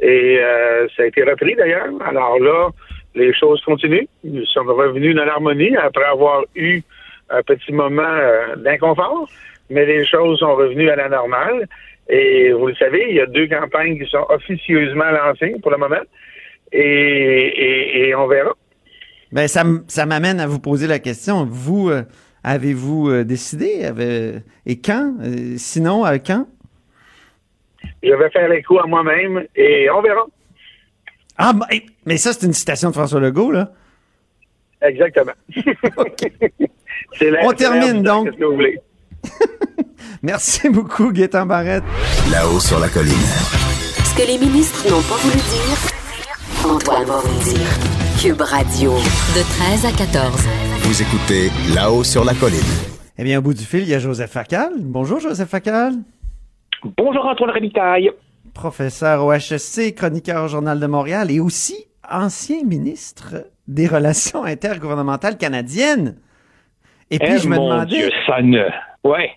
Et 0.00 0.38
euh, 0.40 0.88
ça 0.96 1.02
a 1.02 1.06
été 1.06 1.22
repris 1.22 1.54
d'ailleurs. 1.56 1.88
Alors 2.06 2.38
là, 2.40 2.70
les 3.14 3.32
choses 3.34 3.60
continuent. 3.62 4.06
Nous 4.24 4.44
sommes 4.46 4.70
revenus 4.70 5.14
dans 5.14 5.24
l'harmonie 5.24 5.76
après 5.76 6.04
avoir 6.04 6.44
eu 6.54 6.82
un 7.30 7.42
petit 7.42 7.72
moment 7.72 8.02
euh, 8.02 8.56
d'inconfort. 8.56 9.28
Mais 9.70 9.84
les 9.84 10.06
choses 10.06 10.38
sont 10.38 10.54
revenues 10.56 10.88
à 10.90 10.96
la 10.96 11.08
normale. 11.08 11.68
Et 12.08 12.52
vous 12.52 12.68
le 12.68 12.74
savez, 12.76 13.04
il 13.10 13.16
y 13.16 13.20
a 13.20 13.26
deux 13.26 13.46
campagnes 13.48 13.98
qui 13.98 14.08
sont 14.10 14.24
officieusement 14.30 15.10
lancées 15.10 15.54
pour 15.60 15.70
le 15.70 15.76
moment. 15.76 16.00
Et, 16.72 16.80
et- 16.80 18.08
et 18.08 18.14
on 18.14 18.26
verra. 18.26 18.52
Ben, 19.30 19.46
ça, 19.46 19.62
ça 19.88 20.06
m'amène 20.06 20.40
à 20.40 20.46
vous 20.46 20.58
poser 20.58 20.86
la 20.86 20.98
question. 20.98 21.44
Vous, 21.44 21.90
euh, 21.90 22.02
avez-vous 22.44 23.10
euh, 23.10 23.24
décidé? 23.24 23.84
Avez- 23.84 24.36
et 24.64 24.80
quand? 24.80 25.16
Euh, 25.22 25.54
sinon, 25.58 26.04
à 26.04 26.18
quand? 26.18 26.46
Je 28.02 28.12
vais 28.12 28.30
faire 28.30 28.48
l'écho 28.48 28.78
à 28.80 28.86
moi-même 28.86 29.44
et 29.54 29.88
on 29.90 30.00
verra. 30.00 30.24
Ah, 31.36 31.52
ben, 31.52 31.66
mais 32.08 32.16
ça, 32.16 32.32
c'est 32.32 32.46
une 32.46 32.54
citation 32.54 32.88
de 32.88 32.94
François 32.94 33.20
Legault, 33.20 33.52
là. 33.52 33.70
Exactement. 34.80 35.32
La- 37.20 37.44
On 37.46 37.52
termine, 37.52 38.02
donc. 38.02 38.26
Qu'est-ce 38.30 38.38
que 38.38 38.44
vous 38.44 38.54
voulez? 38.54 38.80
Merci 40.22 40.68
beaucoup, 40.70 41.12
Gaétan 41.12 41.44
Barrette. 41.46 41.84
Là-haut 42.32 42.60
sur 42.60 42.78
la 42.80 42.88
colline. 42.88 43.12
Ce 43.12 44.16
que 44.16 44.26
les 44.26 44.38
ministres 44.38 44.88
n'ont 44.90 45.02
pas 45.02 45.16
voulu 45.16 45.36
dire, 45.36 46.70
Antoine 46.70 47.04
va 47.04 47.18
vous 47.18 47.44
dire. 47.44 47.68
Cube 48.20 48.40
Radio. 48.40 48.92
De 48.92 49.42
13 49.82 49.84
à 49.86 49.92
14. 49.92 50.32
Vous 50.80 51.02
écoutez 51.02 51.50
Là-haut 51.74 52.04
sur 52.04 52.24
la 52.24 52.32
colline. 52.34 52.58
Eh 53.18 53.24
bien, 53.24 53.38
au 53.38 53.42
bout 53.42 53.52
du 53.54 53.64
fil, 53.64 53.80
il 53.80 53.88
y 53.88 53.94
a 53.94 53.98
Joseph 53.98 54.30
Facal. 54.30 54.72
Bonjour, 54.80 55.20
Joseph 55.20 55.48
Facal. 55.50 55.92
Bonjour 56.96 57.26
Antoine 57.26 57.50
Rabitaille. 57.50 58.10
Professeur 58.54 59.24
au 59.24 59.32
HSC, 59.32 59.94
chroniqueur 59.94 60.44
au 60.44 60.48
Journal 60.48 60.80
de 60.80 60.86
Montréal 60.86 61.30
et 61.30 61.38
aussi 61.40 61.87
ancien 62.10 62.64
ministre 62.64 63.46
des 63.66 63.86
Relations 63.86 64.44
intergouvernementales 64.44 65.36
canadiennes. 65.36 66.16
Et 67.10 67.18
puis, 67.18 67.28
Eh, 67.34 67.38
je 67.38 67.48
me 67.48 67.56
mon 67.56 67.68
demandais... 67.70 67.96
Dieu, 67.96 68.10
ça 68.26 68.42
ne... 68.42 68.64
Ouais, 69.04 69.30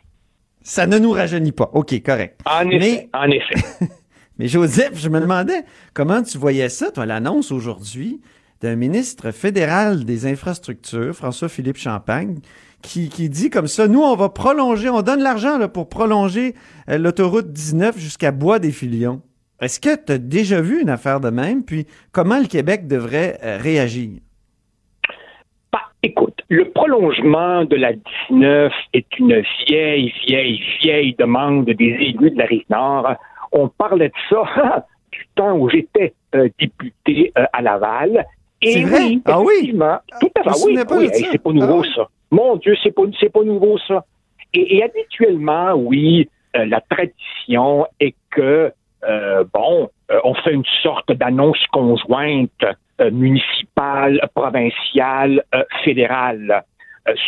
Ça 0.64 0.86
ne 0.88 0.98
nous 1.00 1.12
rajeunit 1.12 1.52
pas. 1.52 1.70
OK, 1.74 2.02
correct. 2.04 2.40
en 2.46 2.70
effet, 2.70 3.10
en 3.14 3.30
effet. 3.30 3.56
Mais 4.38 4.48
Joseph, 4.48 4.94
je 4.96 5.10
me 5.10 5.20
demandais 5.20 5.64
comment 5.94 6.22
tu 6.24 6.38
voyais 6.38 6.70
ça, 6.70 6.92
toi, 6.92 7.06
l'annonce 7.06 7.52
aujourd'hui 7.52 8.22
d'un 8.62 8.76
ministre 8.76 9.32
fédéral 9.32 10.06
des 10.06 10.26
infrastructures, 10.28 11.16
François-Philippe 11.16 11.78
Champagne, 11.78 12.40
qui, 12.82 13.10
qui 13.10 13.30
dit 13.30 13.50
comme 13.50 13.68
ça, 13.68 13.88
nous, 13.88 14.02
on 14.02 14.16
va 14.16 14.30
prolonger, 14.30 14.90
on 14.90 15.02
donne 15.02 15.22
l'argent 15.22 15.68
pour 15.70 15.90
prolonger 15.90 16.56
euh, 16.90 16.98
l'autoroute 16.98 17.52
19 17.52 17.98
jusqu'à 18.00 18.32
Bois-des-Filions. 18.32 19.22
Est-ce 19.62 19.80
que 19.80 19.96
tu 19.96 20.14
as 20.14 20.18
déjà 20.18 20.60
vu 20.62 20.82
une 20.82 20.90
affaire 20.90 21.20
de 21.20 21.30
même? 21.30 21.64
Puis 21.64 21.86
comment 22.12 22.40
le 22.40 22.48
Québec 22.48 22.88
devrait 22.88 23.38
euh, 23.44 23.58
réagir? 23.58 24.10
Bah, 25.72 25.82
écoute, 26.04 26.40
le 26.50 26.70
prolongement 26.72 27.64
de 27.66 27.76
la 27.76 27.94
19 28.30 28.74
est 28.94 29.20
une 29.20 29.42
vieille, 29.68 30.14
vieille, 30.28 30.62
vieille 30.82 31.16
demande 31.18 31.66
des 31.66 31.86
élus 31.86 32.32
de 32.32 32.38
la 32.38 32.46
Rive-Nord. 32.46 33.14
On 33.52 33.68
parlait 33.70 34.10
de 34.10 34.14
ça 34.30 34.86
du 35.12 35.26
temps 35.36 35.56
où 35.58 35.70
j'étais 35.70 36.14
euh, 36.36 36.50
député 36.60 37.32
euh, 37.38 37.46
à 37.54 37.62
Laval. 37.62 38.26
Et 38.62 38.74
C'est 38.74 38.82
vrai? 38.82 39.00
oui, 39.06 39.22
Ah 39.26 39.42
oui? 39.42 39.54
effectivement, 39.58 40.00
tout 40.20 40.30
à 40.36 40.44
fait. 40.54 40.96
Oui, 40.96 41.10
hey, 41.14 41.28
c'est 41.32 41.42
pas 41.42 41.52
nouveau 41.52 41.84
Ah 41.86 41.96
ça. 41.96 42.08
Mon 42.32 42.56
Dieu, 42.58 42.76
c'est 42.84 42.92
pas, 42.96 43.04
pas 43.34 43.44
nouveau 43.44 43.78
ça. 43.88 44.06
Et, 44.54 44.78
et 44.78 44.84
habituellement, 44.84 45.74
oui, 45.74 46.30
euh, 46.56 46.66
la 46.66 46.82
tradition 46.82 47.86
est 48.00 48.16
que 48.32 48.72
euh, 49.08 49.44
bon, 49.54 49.90
euh, 50.12 50.20
on 50.24 50.34
fait 50.34 50.54
une 50.54 50.66
sorte 50.84 51.12
d'annonce 51.12 51.64
conjointe 51.72 52.52
euh, 53.00 53.12
municipale, 53.12 54.20
provinciale, 54.36 55.44
fédérale. 55.84 56.64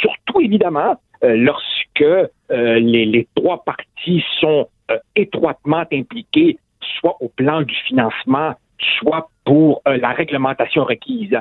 Surtout, 0.01 0.39
évidemment, 0.39 0.95
lorsque 1.23 2.05
les, 2.51 3.05
les 3.05 3.27
trois 3.33 3.63
parties 3.63 4.23
sont 4.39 4.67
étroitement 5.15 5.83
impliquées, 5.91 6.59
soit 6.99 7.17
au 7.21 7.29
plan 7.29 7.63
du 7.63 7.73
financement, 7.87 8.53
soit 8.99 9.29
pour 9.45 9.81
la 9.87 10.09
réglementation 10.09 10.83
requise. 10.83 11.35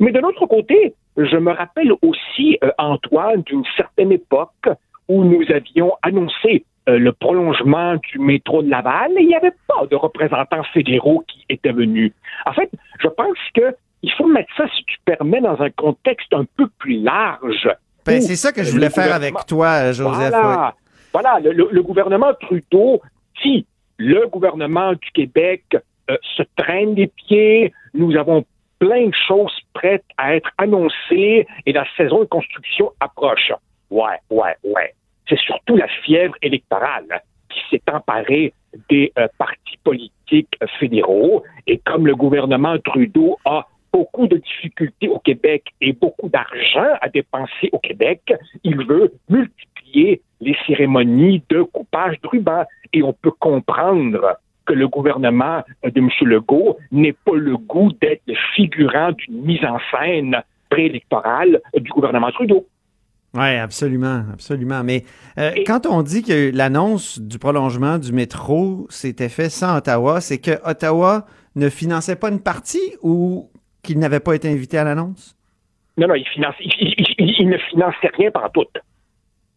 Mais 0.00 0.12
de 0.12 0.18
l'autre 0.18 0.46
côté, 0.46 0.94
je 1.18 1.36
me 1.36 1.52
rappelle 1.52 1.92
aussi, 2.00 2.58
Antoine, 2.78 3.42
d'une 3.42 3.64
certaine 3.76 4.12
époque 4.12 4.68
où 5.08 5.24
nous 5.24 5.44
avions 5.52 5.92
annoncé 6.00 6.64
euh, 6.88 6.98
le 6.98 7.12
prolongement 7.12 7.96
du 7.96 8.18
métro 8.18 8.62
de 8.62 8.70
Laval 8.70 9.12
et 9.16 9.22
il 9.22 9.28
n'y 9.28 9.34
avait 9.36 9.54
pas 9.66 9.86
de 9.90 9.96
représentants 9.96 10.62
fédéraux 10.72 11.24
qui 11.26 11.44
étaient 11.48 11.72
venus. 11.72 12.12
En 12.46 12.52
fait, 12.52 12.70
je 13.00 13.08
pense 13.08 13.38
que 13.54 13.74
il 14.02 14.12
faut 14.12 14.26
mettre 14.26 14.50
ça, 14.56 14.64
si 14.76 14.84
tu 14.84 14.96
permets, 15.06 15.40
dans 15.40 15.60
un 15.62 15.70
contexte 15.70 16.32
un 16.34 16.44
peu 16.56 16.66
plus 16.78 17.00
large. 17.00 17.68
Ben, 18.04 18.20
c'est 18.20 18.36
ça 18.36 18.52
que 18.52 18.62
je 18.62 18.70
voulais 18.70 18.90
faire 18.90 19.14
avec 19.14 19.34
toi, 19.46 19.92
Joseph. 19.92 20.28
voilà, 20.30 20.74
voilà 21.12 21.40
le, 21.40 21.52
le- 21.52 21.68
le 21.72 21.82
gouvernement 21.82 22.34
Trudeau, 22.38 23.00
si 23.40 23.66
le 23.96 24.26
gouvernement 24.26 24.92
du 24.92 25.10
Québec 25.14 25.64
euh, 26.10 26.16
se 26.36 26.42
traîne 26.56 26.94
des 26.94 27.06
pieds, 27.06 27.72
nous 27.94 28.14
avons 28.16 28.44
plein 28.78 29.06
de 29.06 29.14
choses 29.26 29.56
prêtes 29.72 30.04
à 30.18 30.34
être 30.36 30.50
annoncées 30.58 31.46
et 31.64 31.72
la 31.72 31.86
saison 31.96 32.18
de 32.20 32.24
construction 32.26 32.92
approche. 33.00 33.52
Ouais, 33.88 34.18
ouais, 34.28 34.54
ouais. 34.64 34.92
C'est 35.28 35.38
surtout 35.38 35.76
la 35.76 35.88
fièvre 35.88 36.34
électorale 36.42 37.22
qui 37.48 37.60
s'est 37.70 37.82
emparée 37.92 38.52
des 38.88 39.12
euh, 39.18 39.28
partis 39.38 39.78
politiques 39.84 40.56
fédéraux 40.78 41.44
et 41.66 41.78
comme 41.78 42.06
le 42.06 42.16
gouvernement 42.16 42.76
Trudeau 42.78 43.38
a 43.44 43.66
beaucoup 43.92 44.26
de 44.26 44.38
difficultés 44.38 45.08
au 45.08 45.20
Québec 45.20 45.66
et 45.80 45.92
beaucoup 45.92 46.28
d'argent 46.28 46.98
à 47.00 47.08
dépenser 47.08 47.70
au 47.70 47.78
Québec, 47.78 48.34
il 48.64 48.76
veut 48.84 49.12
multiplier 49.28 50.20
les 50.40 50.56
cérémonies 50.66 51.42
de 51.48 51.62
coupage 51.62 52.20
de 52.20 52.26
ruban. 52.26 52.64
Et 52.92 53.04
on 53.04 53.12
peut 53.12 53.30
comprendre 53.30 54.36
que 54.66 54.72
le 54.72 54.88
gouvernement 54.88 55.62
de 55.84 55.98
M. 55.98 56.08
Legault 56.22 56.76
n'ait 56.90 57.14
pas 57.24 57.36
le 57.36 57.56
goût 57.56 57.92
d'être 58.00 58.22
le 58.26 58.34
figurant 58.54 59.12
d'une 59.12 59.42
mise 59.42 59.64
en 59.64 59.78
scène 59.92 60.42
préélectorale 60.70 61.60
du 61.76 61.90
gouvernement 61.90 62.32
Trudeau. 62.32 62.66
Oui, 63.34 63.56
absolument, 63.56 64.24
absolument. 64.32 64.84
Mais 64.84 65.02
euh, 65.38 65.50
quand 65.66 65.86
on 65.86 66.02
dit 66.02 66.22
que 66.22 66.54
l'annonce 66.54 67.18
du 67.18 67.38
prolongement 67.38 67.98
du 67.98 68.12
métro 68.12 68.86
s'était 68.90 69.28
fait 69.28 69.48
sans 69.48 69.78
Ottawa, 69.78 70.20
c'est 70.20 70.38
que 70.38 70.52
Ottawa 70.64 71.26
ne 71.56 71.68
finançait 71.68 72.14
pas 72.14 72.28
une 72.28 72.40
partie 72.40 72.94
ou 73.02 73.50
qu'il 73.82 73.98
n'avait 73.98 74.20
pas 74.20 74.34
été 74.34 74.48
invité 74.48 74.78
à 74.78 74.84
l'annonce? 74.84 75.36
Non, 75.96 76.08
non, 76.08 76.14
il, 76.14 76.26
finance, 76.26 76.54
il, 76.60 77.48
ne 77.48 77.58
finançait 77.58 78.10
rien 78.14 78.30
par 78.30 78.50
tout. 78.52 78.66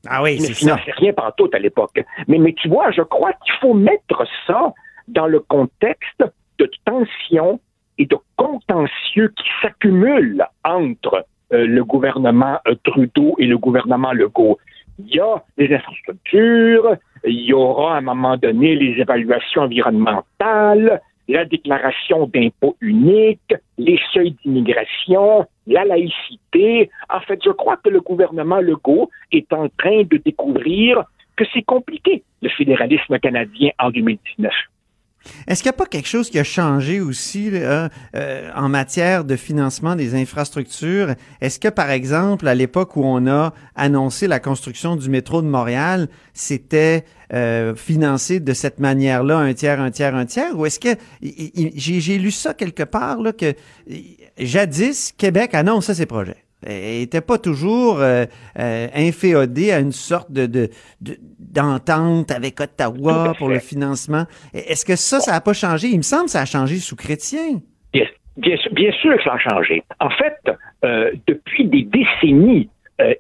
Ah 0.08 0.24
oui, 0.24 0.38
Il 0.40 0.50
ne 0.50 0.54
finançait 0.54 0.92
rien 0.92 1.14
par 1.14 1.34
tout 1.36 1.50
à 1.54 1.60
l'époque. 1.60 2.00
Mais, 2.28 2.38
mais 2.40 2.54
tu 2.54 2.70
vois, 2.70 2.92
je 2.92 3.02
crois 3.02 3.34
qu'il 3.34 3.54
faut 3.62 3.74
mettre 3.74 4.26
ça 4.48 4.74
dans 5.08 5.28
le 5.28 5.40
contexte 5.40 6.24
de 6.60 6.70
tensions 6.86 7.60
et 7.98 8.06
de 8.06 8.18
contentieux 8.36 9.34
qui 9.36 9.50
s'accumulent 9.62 10.46
entre 10.64 11.26
le 11.52 11.84
gouvernement 11.84 12.60
euh, 12.68 12.76
Trudeau 12.84 13.36
et 13.38 13.46
le 13.46 13.58
gouvernement 13.58 14.14
Legault. 14.14 14.58
Il 15.00 15.16
y 15.16 15.20
a 15.20 15.44
les 15.58 15.74
infrastructures, 15.74 16.96
il 17.24 17.42
y 17.42 17.54
aura 17.54 17.96
à 17.96 17.98
un 17.98 18.02
moment 18.02 18.36
donné 18.38 18.76
les 18.76 19.00
évaluations 19.00 19.62
environnementales, 19.62 21.02
la 21.28 21.46
déclaration 21.46 22.28
d'impôt 22.34 22.76
unique, 22.82 23.54
les 23.78 24.00
seuils 24.14 24.36
d'immigration, 24.44 25.46
la 25.68 25.86
laïcité. 25.86 26.90
En 27.10 27.20
fait, 27.20 27.40
je 27.44 27.52
crois 27.52 27.78
que 27.78 27.90
le 27.90 28.02
gouvernement 28.02 28.60
Legault 28.60 29.10
est 29.32 29.52
en 29.54 29.68
train 29.78 30.04
de 30.04 30.18
découvrir 30.18 31.04
que 31.36 31.46
c'est 31.54 31.62
compliqué, 31.62 32.24
le 32.42 32.50
fédéralisme 32.50 33.20
canadien 33.20 33.70
en 33.78 33.92
2019. 33.92 34.52
Est-ce 35.48 35.64
qu'il 35.64 35.70
n'y 35.70 35.76
a 35.76 35.78
pas 35.78 35.86
quelque 35.86 36.08
chose 36.08 36.30
qui 36.30 36.40
a 36.40 36.44
changé 36.44 37.00
aussi 37.00 37.50
euh, 37.54 37.88
en 38.54 38.68
matière 38.68 39.24
de 39.24 39.38
financement 39.38 39.96
des 39.96 40.14
infrastructures? 40.14 41.16
Est-ce 41.40 41.58
que, 41.60 41.70
par 41.70 41.90
exemple, 41.90 42.48
à 42.48 42.56
l'époque 42.56 42.98
où 42.98 43.06
on 43.06 43.28
a 43.28 43.54
annoncé 43.76 44.28
la 44.28 44.42
construction 44.42 44.98
du 44.98 45.10
métro 45.10 45.42
de 45.42 45.48
Montréal, 45.48 46.10
c'était 46.34 47.06
euh, 47.34 47.76
financé 47.76 48.42
de 48.42 48.54
cette 48.54 48.80
manière-là, 48.80 49.38
un 49.38 49.54
tiers, 49.54 49.80
un 49.80 49.92
tiers, 49.92 50.16
un 50.16 50.26
tiers? 50.26 50.58
Ou 50.58 50.66
est-ce 50.66 50.80
que 50.80 50.96
j'ai 51.22 52.18
lu 52.18 52.32
ça 52.32 52.54
quelque 52.54 52.84
part 52.84 53.22
là, 53.22 53.32
que 53.32 53.54
jadis, 54.38 55.14
Québec 55.18 55.54
annonçait 55.54 55.94
ses 55.94 56.06
projets? 56.06 56.47
N'était 56.66 57.22
pas 57.22 57.38
toujours 57.38 58.00
euh, 58.00 58.26
euh, 58.60 58.88
inféodé 58.96 59.72
à 59.72 59.80
une 59.80 59.92
sorte 59.92 60.32
de, 60.32 60.70
d'entente 61.02 62.32
avec 62.32 62.60
Ottawa 62.60 63.34
pour 63.38 63.50
le 63.50 63.60
financement. 63.60 64.24
Est-ce 64.54 64.86
que 64.86 64.96
ça, 64.96 65.20
ça 65.20 65.34
n'a 65.34 65.42
pas 65.42 65.54
changé? 65.54 65.90
Il 65.90 65.98
me 65.98 66.04
semble 66.04 66.26
que 66.26 66.32
ça 66.32 66.42
a 66.42 66.46
changé 66.46 66.78
sous 66.78 66.96
Chrétien. 66.96 67.62
Bien, 67.94 68.06
bien, 68.72 68.92
sûr 68.92 69.18
que 69.18 69.24
ça 69.24 69.34
a 69.34 69.40
changé. 69.40 69.84
En 70.00 70.10
fait, 70.12 70.40
euh, 70.86 71.12
depuis 71.28 71.66
des 71.66 71.84
décennies, 71.84 72.70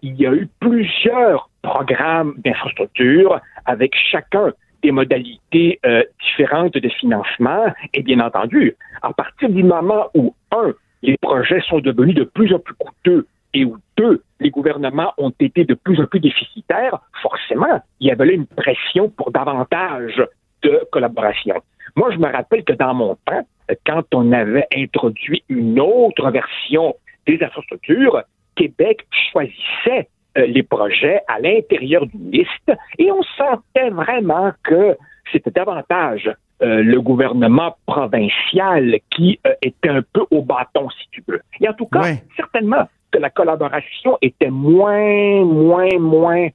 il 0.02 0.16
y 0.16 0.26
a 0.26 0.34
eu 0.34 0.48
plusieurs 0.60 1.52
programmes 1.62 2.34
d'infrastructure 2.38 3.40
avec 3.66 3.94
chacun 4.12 4.52
des 4.82 4.92
modalités 4.92 5.80
différentes 6.20 6.74
de 6.74 6.90
financement. 6.90 7.66
Et 7.94 8.02
bien 8.02 8.20
entendu, 8.20 8.76
à 9.04 9.14
partir 9.14 9.50
du 9.50 9.64
moment 9.64 10.08
où, 10.16 10.34
un, 10.52 10.74
les 11.02 11.18
projets 11.18 11.62
sont 11.62 11.80
devenus 11.80 12.16
de 12.16 12.24
plus 12.24 12.54
en 12.54 12.60
plus 12.60 12.76
coûteux 12.76 13.28
et 13.54 13.66
où 13.66 13.78
deux, 13.95 14.22
les 14.39 14.50
gouvernements 14.50 15.14
ont 15.18 15.34
été 15.39 15.64
de 15.64 15.74
plus 15.74 16.00
en 16.00 16.06
plus 16.06 16.20
déficitaires, 16.20 17.00
forcément, 17.22 17.82
il 18.00 18.08
y 18.08 18.12
avait 18.12 18.26
là 18.26 18.34
une 18.34 18.45
pression 18.45 19.10
pour 19.10 19.32
davantage 19.32 20.22
de 20.64 20.82
collaboration. 20.91 21.56
Moi, 21.95 22.12
je 22.12 22.18
me 22.18 22.32
rappelle 22.32 22.64
que 22.64 22.74
dans 22.74 22.93
mon 22.93 23.16
temps, 23.26 23.48
quand 23.86 24.04
on 24.14 24.32
avait 24.32 24.68
introduit 24.76 25.43
une 25.50 25.80
autre 25.80 26.30
version 26.30 26.95
des 27.26 27.41
infrastructures, 27.41 28.24
Québec 28.56 29.06
choisissait 29.32 30.08
euh, 30.38 30.45
les 30.45 30.64
projets 30.64 31.22
à 31.28 31.39
l'intérieur 31.39 32.06
d'une 32.06 32.32
liste 32.32 32.72
et 32.98 33.12
on 33.12 33.24
sentait 33.38 33.89
vraiment 33.89 34.52
que 34.64 34.98
c'était 35.32 35.52
davantage 35.52 36.30
euh, 36.64 36.82
le 36.82 36.99
gouvernement 37.01 37.76
provincial 37.86 38.97
qui 39.12 39.39
euh, 39.45 39.53
était 39.62 39.89
un 39.89 40.01
peu 40.01 40.26
au 40.32 40.41
bâton, 40.41 40.89
si 40.89 41.08
tu 41.12 41.24
veux. 41.28 41.41
Et 41.62 41.70
en 41.70 41.74
tout 41.74 41.86
cas, 41.86 42.16
certainement 42.36 42.88
que 43.12 43.20
la 43.20 43.30
collaboration 43.30 44.18
était 44.22 44.49
moins, 44.49 45.45
moins, 45.45 45.99
moins, 45.99 46.47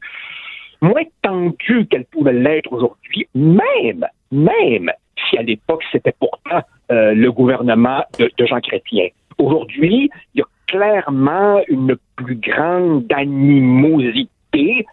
moins 0.80 1.02
tendue 1.22 1.86
qu'elle 1.86 2.04
pouvait 2.06 2.32
l'être 2.32 2.72
aujourd'hui, 2.72 3.28
même, 3.34 4.06
même 4.32 4.90
si 5.28 5.38
à 5.38 5.42
l'époque 5.42 5.84
c'était 5.92 6.14
pourtant 6.18 6.62
euh, 6.90 7.14
le 7.14 7.30
gouvernement 7.30 8.04
de, 8.18 8.30
de 8.36 8.46
Jean 8.46 8.60
Chrétien. 8.60 9.08
Aujourd'hui, 9.38 10.10
il 10.34 10.38
y 10.38 10.42
a 10.42 10.46
clairement 10.66 11.60
une 11.68 11.96
plus 12.16 12.36
grande 12.36 13.06
animosité 13.12 14.86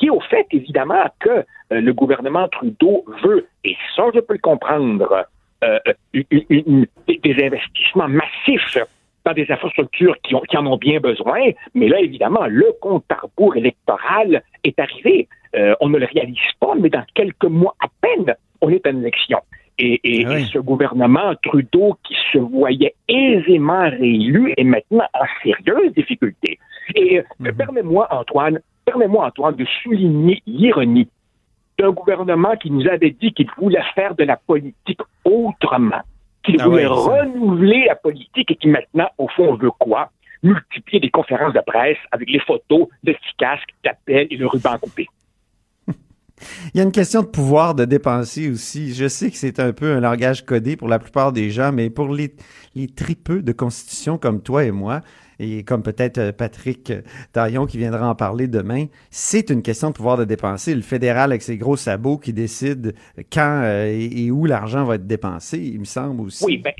lié 0.00 0.10
au 0.10 0.20
fait, 0.20 0.46
évidemment, 0.52 1.04
que 1.20 1.44
le 1.70 1.92
gouvernement 1.92 2.48
Trudeau 2.48 3.04
veut, 3.22 3.46
et 3.64 3.76
ça, 3.96 4.04
je 4.14 4.20
peux 4.20 4.34
le 4.34 4.40
comprendre, 4.40 5.26
euh, 5.64 5.78
des 6.12 7.44
investissements 7.44 8.08
massifs 8.08 8.78
dans 9.24 9.32
des 9.32 9.46
infrastructures 9.50 10.16
qui, 10.22 10.34
en 10.34 10.66
ont 10.66 10.76
bien 10.76 11.00
besoin, 11.00 11.40
mais 11.74 11.88
là, 11.88 12.00
évidemment, 12.00 12.46
le 12.46 12.66
compte 12.80 13.04
à 13.08 13.16
rebours 13.16 13.56
électoral 13.56 14.42
est 14.64 14.78
arrivé. 14.78 15.28
Euh, 15.56 15.74
on 15.80 15.88
ne 15.88 15.98
le 15.98 16.06
réalise 16.06 16.36
pas, 16.60 16.74
mais 16.78 16.90
dans 16.90 17.04
quelques 17.14 17.44
mois 17.44 17.74
à 17.80 17.86
peine, 18.02 18.34
on 18.60 18.68
est 18.68 18.86
en 18.86 18.98
élection. 19.00 19.38
Et, 19.78 20.24
ah 20.26 20.38
ce 20.52 20.58
gouvernement 20.58 21.34
Trudeau, 21.42 21.96
qui 22.04 22.14
se 22.32 22.38
voyait 22.38 22.94
aisément 23.08 23.88
réélu, 23.90 24.54
est 24.56 24.64
maintenant 24.64 25.06
en 25.14 25.24
sérieuse 25.42 25.92
difficulté. 25.94 26.58
Et 26.94 27.22
mhm. 27.40 27.52
permets-moi, 27.56 28.06
Antoine, 28.10 28.60
permets-moi, 28.84 29.26
Antoine, 29.26 29.56
de 29.56 29.64
souligner 29.82 30.42
l'ironie 30.46 31.08
d'un 31.78 31.90
gouvernement 31.90 32.56
qui 32.56 32.70
nous 32.70 32.86
avait 32.88 33.10
dit 33.10 33.32
qu'il 33.32 33.48
voulait 33.58 33.82
faire 33.94 34.14
de 34.14 34.24
la 34.24 34.36
politique 34.36 35.00
autrement, 35.24 36.02
qu'il 36.44 36.60
ah 36.60 36.64
voulait 36.64 36.86
renouveler 36.86 37.86
la 37.88 37.96
politique 37.96 38.50
et 38.50 38.56
qui 38.56 38.68
maintenant, 38.68 39.08
au 39.18 39.28
fond, 39.28 39.54
veut 39.56 39.70
quoi? 39.70 40.10
Multiplier 40.42 41.00
des 41.00 41.10
conférences 41.10 41.54
de 41.54 41.60
presse 41.66 41.96
avec 42.12 42.30
les 42.30 42.40
photos, 42.40 42.88
de 43.02 43.12
petits 43.12 43.36
casques, 43.38 43.70
d'appels 43.82 44.26
et 44.30 44.36
le 44.36 44.46
ruban 44.46 44.78
coupé. 44.78 45.06
Il 45.88 46.76
y 46.78 46.80
a 46.80 46.82
une 46.82 46.92
question 46.92 47.22
de 47.22 47.28
pouvoir 47.28 47.74
de 47.74 47.86
dépenser 47.86 48.50
aussi. 48.50 48.92
Je 48.92 49.08
sais 49.08 49.30
que 49.30 49.36
c'est 49.36 49.58
un 49.58 49.72
peu 49.72 49.92
un 49.92 50.00
langage 50.00 50.44
codé 50.44 50.76
pour 50.76 50.88
la 50.88 50.98
plupart 50.98 51.32
des 51.32 51.50
gens, 51.50 51.72
mais 51.72 51.88
pour 51.88 52.08
les, 52.08 52.34
les 52.74 52.88
tripeux 52.88 53.40
de 53.42 53.52
constitution 53.52 54.18
comme 54.18 54.42
toi 54.42 54.64
et 54.64 54.70
moi, 54.70 55.00
et 55.38 55.64
comme 55.64 55.82
peut-être 55.82 56.18
euh, 56.18 56.32
Patrick 56.32 56.92
Taillon 57.32 57.66
qui 57.66 57.78
viendra 57.78 58.08
en 58.08 58.14
parler 58.14 58.46
demain, 58.46 58.86
c'est 59.10 59.50
une 59.50 59.62
question 59.62 59.90
de 59.90 59.94
pouvoir 59.94 60.16
de 60.16 60.24
dépenser. 60.24 60.74
Le 60.74 60.82
fédéral 60.82 61.32
avec 61.32 61.42
ses 61.42 61.56
gros 61.56 61.76
sabots 61.76 62.18
qui 62.18 62.32
décide 62.32 62.94
quand 63.32 63.62
euh, 63.64 63.86
et 63.86 64.30
où 64.30 64.46
l'argent 64.46 64.84
va 64.84 64.96
être 64.96 65.06
dépensé, 65.06 65.58
il 65.58 65.80
me 65.80 65.84
semble 65.84 66.22
aussi. 66.22 66.44
Oui, 66.44 66.58
ben, 66.58 66.72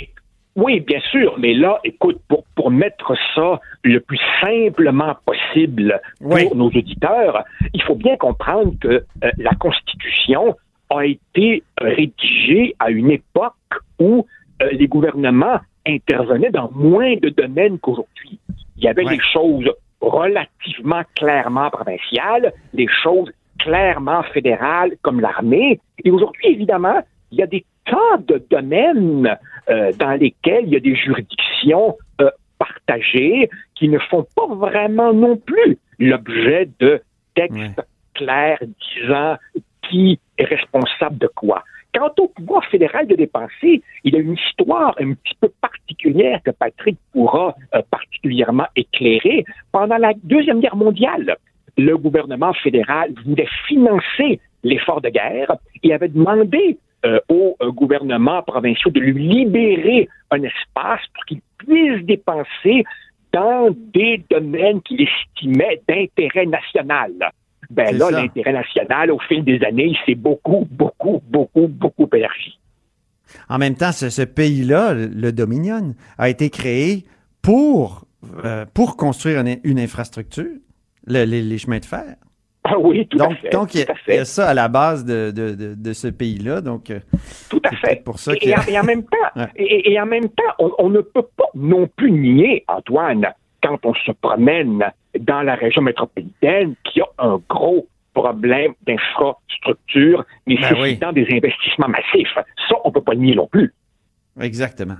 oui, 0.56 0.80
bien 0.80 1.00
sûr, 1.10 1.36
mais 1.38 1.52
là, 1.52 1.80
écoute, 1.82 2.20
pour, 2.28 2.44
pour 2.54 2.70
mettre 2.70 3.14
ça 3.34 3.60
le 3.82 3.98
plus 3.98 4.20
simplement 4.40 5.16
possible 5.26 6.00
pour 6.20 6.56
nos 6.56 6.66
auditeurs, 6.66 7.44
il 7.72 7.82
faut 7.82 7.96
bien 7.96 8.16
comprendre 8.16 8.72
que 8.80 8.88
euh, 8.88 9.30
la 9.38 9.52
Constitution 9.54 10.56
a 10.90 11.06
été 11.06 11.64
rédigée 11.80 12.76
à 12.78 12.90
une 12.90 13.10
époque 13.10 13.54
où 13.98 14.26
les 14.70 14.86
gouvernements 14.86 15.58
intervenaient 15.86 16.50
dans 16.50 16.70
moins 16.72 17.16
de 17.16 17.28
domaines 17.28 17.78
qu'aujourd'hui. 17.78 18.38
Il 18.76 18.84
y 18.84 18.88
avait 18.88 19.04
des 19.04 19.20
choses 19.32 19.70
relativement 20.00 21.02
clairement 21.14 21.70
provinciales, 21.70 22.52
des 22.72 22.88
choses 23.02 23.30
clairement 23.58 24.22
fédérales 24.34 24.92
comme 25.02 25.20
l'armée. 25.20 25.80
Et 26.04 26.10
aujourd'hui, 26.10 26.48
évidemment, 26.48 27.02
il 27.30 27.38
y 27.38 27.42
a 27.42 27.46
des 27.46 27.64
tas 27.86 28.18
de 28.18 28.44
domaines 28.50 29.36
euh, 29.68 29.92
dans 29.92 30.12
lesquels 30.12 30.64
il 30.66 30.72
y 30.72 30.76
a 30.76 30.80
des 30.80 30.96
juridictions 30.96 31.96
euh, 32.20 32.30
partagées 32.58 33.48
qui 33.74 33.88
ne 33.88 33.98
font 33.98 34.26
pas 34.34 34.46
vraiment 34.54 35.12
non 35.12 35.36
plus 35.36 35.78
l'objet 35.98 36.68
de 36.80 37.02
textes 37.34 37.82
clairs 38.14 38.58
disant 39.00 39.36
qui 39.82 40.18
est 40.38 40.44
responsable 40.44 41.18
de 41.18 41.28
quoi. 41.34 41.64
Quant 41.94 42.12
au 42.18 42.28
pouvoir 42.28 42.64
fédéral 42.66 43.06
de 43.06 43.14
dépenser, 43.14 43.82
il 44.02 44.16
a 44.16 44.18
une 44.18 44.34
histoire 44.34 44.96
un 44.98 45.14
petit 45.14 45.36
peu 45.40 45.48
particulière 45.60 46.40
que 46.44 46.50
Patrick 46.50 46.98
pourra 47.12 47.54
euh, 47.74 47.82
particulièrement 47.88 48.66
éclairer. 48.74 49.44
Pendant 49.70 49.98
la 49.98 50.12
Deuxième 50.24 50.60
Guerre 50.60 50.76
mondiale, 50.76 51.36
le 51.76 51.96
gouvernement 51.96 52.52
fédéral 52.54 53.12
voulait 53.24 53.48
financer 53.68 54.40
l'effort 54.64 55.00
de 55.00 55.08
guerre 55.08 55.54
et 55.84 55.94
avait 55.94 56.08
demandé 56.08 56.78
euh, 57.04 57.20
aux 57.28 57.56
euh, 57.62 57.70
gouvernements 57.70 58.42
provinciaux 58.42 58.90
de 58.90 59.00
lui 59.00 59.28
libérer 59.28 60.08
un 60.32 60.42
espace 60.42 61.02
pour 61.14 61.24
qu'il 61.26 61.40
puisse 61.58 62.04
dépenser 62.04 62.84
dans 63.32 63.68
des 63.92 64.24
domaines 64.30 64.80
qu'il 64.82 65.02
estimait 65.02 65.80
d'intérêt 65.88 66.46
national. 66.46 67.12
Ben 67.70 67.96
là, 67.96 68.10
l'intérêt 68.10 68.52
national, 68.52 69.10
au 69.10 69.18
fil 69.20 69.44
des 69.44 69.62
années, 69.64 69.86
il 69.86 69.96
s'est 70.06 70.14
beaucoup, 70.14 70.66
beaucoup, 70.70 71.22
beaucoup, 71.28 71.66
beaucoup 71.68 72.08
élargi. 72.14 72.58
En 73.48 73.58
même 73.58 73.74
temps, 73.74 73.92
ce, 73.92 74.22
pays-là, 74.22 74.94
le 74.94 75.32
Dominion, 75.32 75.94
a 76.18 76.28
été 76.28 76.50
créé 76.50 77.04
pour, 77.42 78.06
euh, 78.44 78.64
pour 78.74 78.96
construire 78.96 79.40
une, 79.40 79.78
infrastructure. 79.78 80.46
le- 81.06 81.24
les, 81.24 81.42
les 81.42 81.58
chemins 81.58 81.78
de 81.78 81.84
fer. 81.84 82.16
Ah 82.66 82.78
oui, 82.78 83.06
tout 83.08 83.18
donc, 83.18 83.32
à 83.32 83.36
fait. 83.36 83.50
donc 83.50 83.74
il 83.74 83.80
y, 83.80 84.12
a- 84.12 84.14
y 84.22 84.24
ça 84.24 84.48
à 84.48 84.54
la 84.54 84.68
base 84.68 85.04
de, 85.04 85.30
de, 85.30 85.54
de, 85.54 85.74
de 85.74 85.92
ce 85.92 86.08
pays-là. 86.08 86.62
Donc, 86.62 86.88
euh, 86.90 86.98
Tout 87.50 87.60
à 87.62 87.76
fait. 87.76 88.02
pour 88.02 88.18
ça 88.18 88.32
Et, 88.40 88.54
a- 88.54 88.60
en, 88.60 88.66
et 88.66 88.78
en 88.78 88.84
même 88.84 89.02
temps, 89.02 89.16
Ouais. 89.36 89.48
et, 89.56 89.92
et 89.92 90.00
en 90.00 90.06
même 90.06 90.28
temps, 90.30 90.52
on, 90.58 90.70
on 90.78 90.88
ne 90.88 91.00
peut 91.02 91.26
pas 91.36 91.44
non 91.54 91.86
plus 91.94 92.10
nier, 92.10 92.64
Antoine, 92.68 93.26
quand 93.64 93.78
on 93.86 93.94
se 93.94 94.12
promène 94.12 94.84
dans 95.18 95.42
la 95.42 95.54
région 95.54 95.80
métropolitaine, 95.80 96.74
qu'il 96.84 97.00
y 97.00 97.02
a 97.02 97.24
un 97.24 97.40
gros 97.48 97.88
problème 98.12 98.74
d'infrastructure 98.86 100.24
nécessitant 100.46 101.12
des 101.12 101.26
investissements 101.32 101.88
massifs. 101.88 102.34
Ça, 102.68 102.76
on 102.84 102.92
peut 102.92 103.00
pas 103.00 103.14
nier 103.14 103.34
non 103.34 103.48
plus. 103.48 103.72
Exactement. 104.40 104.98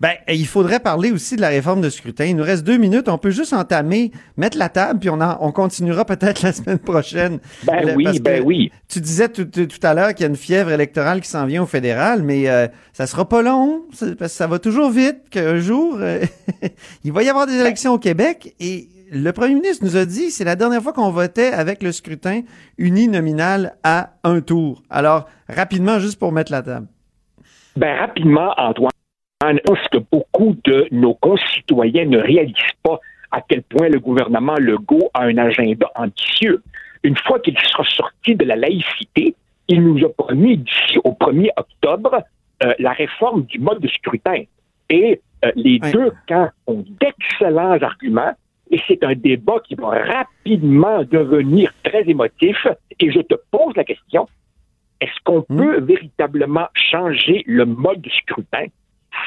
Ben, 0.00 0.12
il 0.28 0.46
faudrait 0.46 0.80
parler 0.80 1.10
aussi 1.10 1.36
de 1.36 1.40
la 1.40 1.48
réforme 1.48 1.80
de 1.80 1.90
scrutin. 1.90 2.24
Il 2.26 2.36
nous 2.36 2.44
reste 2.44 2.64
deux 2.64 2.76
minutes. 2.76 3.08
On 3.08 3.18
peut 3.18 3.30
juste 3.30 3.52
entamer, 3.52 4.12
mettre 4.36 4.58
la 4.58 4.68
table, 4.68 5.00
puis 5.00 5.10
on, 5.10 5.20
en- 5.20 5.38
on 5.40 5.52
continuera 5.52 6.04
peut-être 6.04 6.42
la 6.42 6.52
semaine 6.52 6.78
prochaine. 6.78 7.38
Ben 7.64 7.86
Le- 7.86 7.94
oui, 7.96 8.04
parce 8.04 8.18
que 8.18 8.22
ben 8.22 8.42
oui. 8.44 8.70
Tu 8.88 9.00
disais 9.00 9.28
tout, 9.28 9.44
tout- 9.46 9.68
à 9.82 9.94
l'heure 9.94 10.14
qu'il 10.14 10.20
y 10.22 10.26
a 10.26 10.28
une 10.28 10.36
fièvre 10.36 10.70
électorale 10.70 11.20
qui 11.20 11.28
s'en 11.28 11.46
vient 11.46 11.62
au 11.62 11.66
fédéral, 11.66 12.22
mais 12.22 12.48
euh, 12.48 12.68
ça 12.92 13.06
sera 13.06 13.28
pas 13.28 13.42
long, 13.42 13.82
parce 13.90 14.12
que 14.14 14.28
ça 14.28 14.46
va 14.46 14.58
toujours 14.58 14.90
vite, 14.90 15.28
qu'un 15.30 15.56
jour, 15.56 15.96
euh, 16.00 16.20
il 17.04 17.12
va 17.12 17.22
y 17.22 17.28
avoir 17.28 17.46
des 17.46 17.54
élections 17.58 17.92
au 17.94 17.98
Québec, 17.98 18.54
et 18.60 18.88
le 19.12 19.32
premier 19.32 19.54
ministre 19.54 19.84
nous 19.84 19.96
a 19.96 20.04
dit, 20.04 20.30
c'est 20.30 20.44
la 20.44 20.54
dernière 20.56 20.82
fois 20.82 20.92
qu'on 20.92 21.10
votait 21.10 21.52
avec 21.52 21.82
le 21.82 21.90
scrutin 21.92 22.42
uninominal 22.78 23.74
à 23.82 24.10
un 24.24 24.40
tour. 24.40 24.82
Alors, 24.90 25.26
rapidement, 25.48 25.98
juste 25.98 26.18
pour 26.18 26.30
mettre 26.32 26.52
la 26.52 26.62
table. 26.62 26.86
Ben, 27.76 27.98
rapidement, 27.98 28.52
Antoine, 28.56 28.90
pense 29.40 29.88
que 29.90 29.98
beaucoup 29.98 30.56
de 30.64 30.86
nos 30.90 31.14
concitoyens 31.14 32.04
ne 32.04 32.18
réalisent 32.18 32.54
pas 32.82 33.00
à 33.30 33.40
quel 33.40 33.62
point 33.62 33.88
le 33.88 33.98
gouvernement 33.98 34.56
Legault 34.56 35.10
a 35.14 35.24
un 35.24 35.38
agenda 35.38 35.90
ambitieux. 35.94 36.62
Une 37.02 37.16
fois 37.16 37.38
qu'il 37.40 37.58
sera 37.58 37.84
sorti 37.84 38.34
de 38.34 38.44
la 38.44 38.56
laïcité, 38.56 39.34
il 39.68 39.82
nous 39.82 40.04
a 40.04 40.08
promis 40.10 40.58
d'ici 40.58 40.98
au 41.04 41.12
1er 41.12 41.50
octobre 41.56 42.22
euh, 42.64 42.74
la 42.78 42.92
réforme 42.92 43.44
du 43.44 43.58
mode 43.58 43.80
de 43.80 43.88
scrutin. 43.88 44.42
Et 44.90 45.20
euh, 45.44 45.52
les 45.54 45.78
deux 45.78 46.12
camps 46.28 46.50
ont 46.66 46.84
d'excellents 47.00 47.78
arguments 47.80 48.32
et 48.70 48.80
c'est 48.86 49.02
un 49.02 49.14
débat 49.14 49.60
qui 49.66 49.74
va 49.74 49.88
rapidement 49.88 51.02
devenir 51.04 51.72
très 51.82 52.02
émotif. 52.08 52.66
Et 52.98 53.10
je 53.10 53.20
te 53.20 53.34
pose 53.50 53.74
la 53.76 53.84
question, 53.84 54.28
est-ce 55.00 55.18
qu'on 55.24 55.44
Hmm. 55.48 55.56
peut 55.56 55.80
véritablement 55.80 56.68
changer 56.74 57.42
le 57.46 57.64
mode 57.64 58.02
de 58.02 58.10
scrutin? 58.10 58.66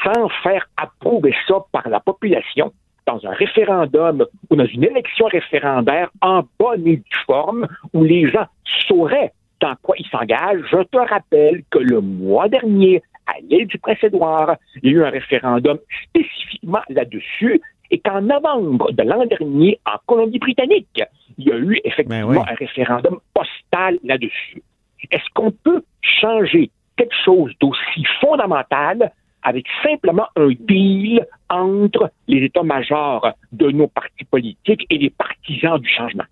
Sans 0.02 0.28
faire 0.42 0.66
approuver 0.76 1.34
ça 1.46 1.56
par 1.72 1.88
la 1.88 2.00
population 2.00 2.72
dans 3.06 3.24
un 3.26 3.32
référendum 3.32 4.24
ou 4.50 4.56
dans 4.56 4.66
une 4.66 4.84
élection 4.84 5.26
référendaire 5.26 6.10
en 6.22 6.42
bonne 6.58 6.86
et 6.86 6.96
due 6.96 7.20
forme 7.26 7.66
où 7.92 8.02
les 8.02 8.30
gens 8.30 8.46
sauraient 8.88 9.32
dans 9.60 9.74
quoi 9.82 9.94
ils 9.98 10.08
s'engagent? 10.08 10.64
Je 10.70 10.82
te 10.84 10.96
rappelle 10.96 11.62
que 11.70 11.78
le 11.78 12.00
mois 12.00 12.48
dernier, 12.48 13.02
à 13.26 13.38
l'île 13.40 13.66
du 13.66 13.78
Prince-Édouard, 13.78 14.56
il 14.82 14.90
y 14.90 14.94
a 14.94 14.98
eu 14.98 15.04
un 15.04 15.10
référendum 15.10 15.78
spécifiquement 16.04 16.82
là-dessus 16.88 17.60
et 17.90 17.98
qu'en 17.98 18.22
novembre 18.22 18.92
de 18.92 19.02
l'an 19.02 19.26
dernier, 19.26 19.78
en 19.86 19.98
Colombie-Britannique, 20.06 21.02
il 21.38 21.44
y 21.46 21.52
a 21.52 21.56
eu 21.56 21.80
effectivement 21.84 22.32
Ben 22.32 22.38
oui. 22.38 22.46
un 22.50 22.54
référendum 22.54 23.20
postal 23.32 23.98
là-dessus. 24.02 24.62
Est-ce 25.10 25.24
qu'on 25.34 25.50
peut 25.50 25.84
changer 26.02 26.70
quelque 26.96 27.14
chose 27.24 27.52
d'aussi 27.60 28.04
fondamental 28.20 29.12
avec 29.44 29.66
simplement 29.82 30.26
un 30.36 30.48
deal 30.58 31.24
entre 31.48 32.10
les 32.26 32.38
états-majors 32.44 33.28
de 33.52 33.70
nos 33.70 33.86
partis 33.88 34.24
politiques 34.24 34.86
et 34.90 34.98
les 34.98 35.10
partisans 35.10 35.78
du 35.78 35.88
changement? 35.88 36.24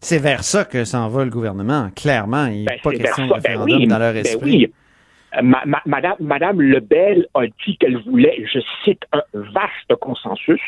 C'est 0.00 0.18
vers 0.18 0.44
ça 0.44 0.64
que 0.64 0.84
s'en 0.84 1.08
va 1.08 1.24
le 1.24 1.30
gouvernement. 1.30 1.90
Clairement, 1.94 2.46
il 2.46 2.64
Ben, 2.64 2.74
n'est 2.74 2.80
pas 2.80 2.90
c'est 2.90 2.98
question 2.98 3.26
de. 3.26 3.30
Ben 3.30 3.36
référendum 3.36 3.78
oui, 3.80 3.86
dans 3.86 3.98
leur 3.98 4.12
ben 4.12 4.20
esprit. 4.20 4.50
oui. 4.56 4.72
Euh, 5.36 5.42
ma- 5.42 5.64
ma- 5.66 5.82
Madame, 5.86 6.16
Madame 6.20 6.60
Lebel 6.62 7.26
a 7.34 7.46
dit 7.66 7.76
qu'elle 7.78 7.98
voulait, 8.04 8.44
je 8.52 8.60
cite, 8.84 9.02
un 9.12 9.22
vaste 9.34 9.94
consensus, 10.00 10.62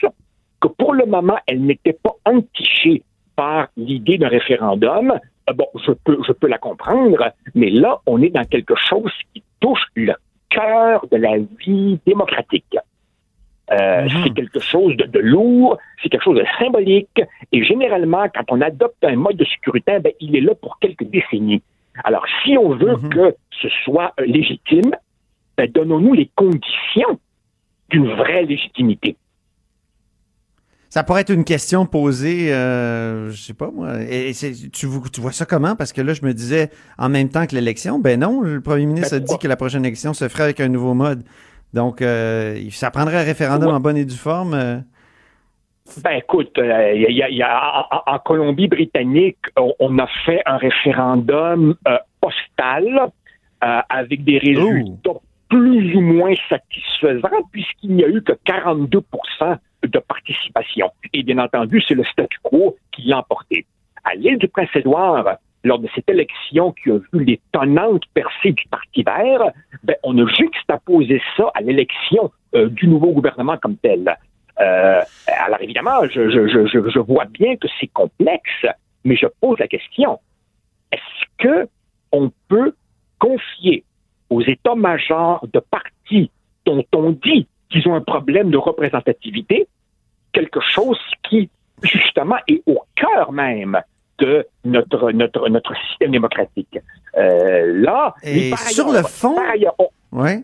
que 0.60 0.68
pour 0.68 0.92
le 0.94 1.06
moment, 1.06 1.38
elle 1.46 1.62
n'était 1.62 1.94
pas 1.94 2.12
entichée 2.26 3.02
par 3.36 3.68
l'idée 3.76 4.18
d'un 4.18 4.28
référendum. 4.28 5.12
Euh, 5.48 5.52
Bon, 5.54 5.66
je 5.86 5.92
peux, 5.92 6.18
je 6.26 6.32
peux 6.32 6.46
la 6.46 6.58
comprendre, 6.58 7.32
mais 7.54 7.70
là, 7.70 8.00
on 8.06 8.20
est 8.22 8.28
dans 8.30 8.44
quelque 8.44 8.74
chose 8.88 9.10
qui 9.32 9.42
touche 9.60 9.82
le 9.96 10.12
cœur 10.50 11.06
de 11.10 11.16
la 11.16 11.38
vie 11.64 11.98
démocratique. 12.06 12.76
Euh, 13.72 14.02
Mhm. 14.02 14.22
C'est 14.24 14.34
quelque 14.34 14.58
chose 14.60 14.96
de, 14.96 15.04
de 15.04 15.20
lourd, 15.20 15.78
c'est 16.02 16.08
quelque 16.08 16.24
chose 16.24 16.38
de 16.38 16.44
symbolique, 16.58 17.20
et 17.52 17.62
généralement, 17.62 18.26
quand 18.34 18.44
on 18.50 18.60
adopte 18.60 19.02
un 19.04 19.14
mode 19.14 19.36
de 19.36 19.44
scrutin, 19.44 20.00
ben, 20.00 20.12
il 20.20 20.34
est 20.36 20.40
là 20.40 20.54
pour 20.56 20.78
quelques 20.80 21.04
décennies. 21.04 21.62
Alors, 22.02 22.24
si 22.42 22.58
on 22.58 22.70
veut 22.70 22.96
Mhm. 22.96 23.08
que 23.10 23.36
ce 23.62 23.68
soit 23.84 24.12
euh, 24.18 24.24
légitime, 24.26 24.90
ben, 25.56 25.70
donnons-nous 25.70 26.14
les 26.14 26.28
conditions 26.34 27.20
d'une 27.90 28.08
vraie 28.08 28.42
légitimité. 28.44 29.16
Ça 30.92 31.04
pourrait 31.04 31.20
être 31.20 31.30
une 31.32 31.44
question 31.44 31.86
posée, 31.86 32.52
euh, 32.52 33.30
je 33.30 33.40
sais 33.40 33.54
pas 33.54 33.70
moi. 33.72 34.02
Et, 34.02 34.32
tu, 34.72 34.86
vo- 34.86 35.04
tu 35.12 35.20
vois 35.20 35.30
ça 35.30 35.46
comment? 35.46 35.76
Parce 35.76 35.92
que 35.92 36.00
là, 36.02 36.14
je 36.14 36.24
me 36.26 36.34
disais, 36.34 36.68
en 36.98 37.08
même 37.08 37.28
temps 37.28 37.46
que 37.46 37.54
l'élection, 37.54 38.00
ben 38.00 38.18
non, 38.18 38.40
le 38.40 38.60
premier 38.60 38.86
ministre 38.86 39.10
Ben, 39.16 39.22
a 39.22 39.24
dit 39.24 39.38
que 39.38 39.46
la 39.46 39.54
prochaine 39.56 39.84
élection 39.84 40.14
se 40.14 40.28
ferait 40.28 40.42
avec 40.42 40.58
un 40.60 40.66
nouveau 40.68 40.94
mode. 40.94 41.22
Donc, 41.74 42.02
euh, 42.02 42.58
ça 42.72 42.90
prendrait 42.90 43.18
un 43.18 43.24
référendum 43.24 43.68
Ouais. 43.68 43.74
en 43.74 43.80
bonne 43.80 43.96
et 43.96 44.04
due 44.04 44.16
forme. 44.16 44.54
euh? 44.54 44.78
Ben 46.02 46.18
écoute, 46.18 46.58
euh, 46.58 46.92
il 46.94 47.16
y 47.16 47.22
a- 47.22 47.28
il 47.28 47.36
y 47.36 47.42
a- 47.42 47.86
en, 47.92 48.12
en 48.14 48.18
Colombie-Britannique, 48.18 49.38
on, 49.56 49.72
on 49.78 49.96
a 50.00 50.08
fait 50.26 50.40
un 50.44 50.56
référendum 50.56 51.76
euh, 51.86 51.98
postal 52.20 53.10
euh, 53.64 53.80
avec 53.88 54.24
des 54.24 54.38
résultats 54.38 55.20
plus 55.48 55.94
ou 55.96 56.00
moins 56.00 56.34
satisfaisants 56.48 57.28
puisqu'il 57.52 57.94
n'y 57.94 58.04
a 58.04 58.08
eu 58.08 58.22
que 58.22 58.32
42 58.44 59.00
de 59.82 59.98
participation. 59.98 60.90
Et 61.12 61.22
bien 61.22 61.38
entendu, 61.38 61.82
c'est 61.86 61.94
le 61.94 62.04
statu 62.04 62.38
quo 62.42 62.76
qui 62.92 63.02
l'a 63.02 63.18
emporté. 63.18 63.66
À 64.04 64.14
l'île 64.14 64.38
du 64.38 64.48
Prince-Édouard, 64.48 65.36
lors 65.64 65.78
de 65.78 65.88
cette 65.94 66.08
élection 66.08 66.72
qui 66.72 66.90
a 66.90 66.98
vu 67.12 67.24
l'étonnante 67.24 68.02
percée 68.14 68.52
du 68.52 68.64
Parti 68.70 69.02
vert, 69.02 69.42
ben, 69.82 69.96
on 70.02 70.16
a 70.18 70.26
juxtaposé 70.32 71.20
ça 71.36 71.50
à 71.54 71.60
l'élection 71.60 72.30
euh, 72.54 72.68
du 72.68 72.86
nouveau 72.88 73.12
gouvernement 73.12 73.56
comme 73.58 73.76
tel. 73.76 74.16
Euh, 74.60 75.00
alors 75.26 75.60
évidemment, 75.60 76.04
je, 76.10 76.30
je, 76.30 76.48
je- 76.48 76.90
je 76.90 76.98
vois 76.98 77.24
bien 77.26 77.56
que 77.56 77.68
c'est 77.78 77.86
complexe, 77.88 78.66
mais 79.04 79.16
je 79.16 79.26
pose 79.40 79.58
la 79.58 79.68
question 79.68 80.18
est-ce 80.92 81.24
que 81.38 81.68
on 82.12 82.32
peut 82.48 82.74
confier 83.18 83.84
aux 84.28 84.42
états-majors 84.42 85.46
de 85.52 85.60
partis 85.60 86.30
dont 86.66 86.84
on 86.94 87.10
dit 87.10 87.46
qu'ils 87.70 87.86
ont 87.88 87.94
un 87.94 88.00
problème 88.00 88.50
de 88.50 88.56
représentativité 88.58 89.66
quelque 90.32 90.60
chose 90.60 90.98
qui 91.28 91.48
justement 91.82 92.36
est 92.48 92.62
au 92.66 92.78
cœur 92.94 93.32
même 93.32 93.80
de 94.18 94.46
notre 94.64 95.12
notre 95.12 95.48
notre 95.48 95.74
système 95.88 96.10
démocratique. 96.12 96.78
Euh, 97.16 97.80
là, 97.80 98.14
Et 98.22 98.50
par 98.50 98.58
sur 98.58 98.86
ailleurs- 98.88 99.02
le 99.02 99.08
fond- 99.08 99.34
par 99.34 99.50
ailleurs, 99.50 99.74
on- 99.78 99.88
Ouais. 100.20 100.42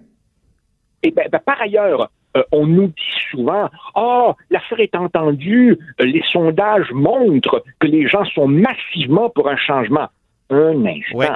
et 1.03 1.11
ben, 1.11 1.29
ben, 1.31 1.41
par 1.45 1.61
ailleurs, 1.61 2.11
euh, 2.37 2.43
on 2.53 2.67
nous 2.67 2.87
dit 2.89 3.15
souvent 3.31 3.69
Ah, 3.95 4.35
l'affaire 4.51 4.81
est 4.81 4.95
entendue, 4.97 5.79
les 5.99 6.23
sondages 6.33 6.91
montrent 6.93 7.63
que 7.81 7.87
les 7.87 8.09
gens 8.09 8.25
sont 8.25 8.49
massivement 8.49 9.29
pour 9.31 9.49
un 9.49 9.57
changement. 9.57 10.09
Un 10.51 10.85
instant. 10.87 11.19
Ouais. 11.19 11.29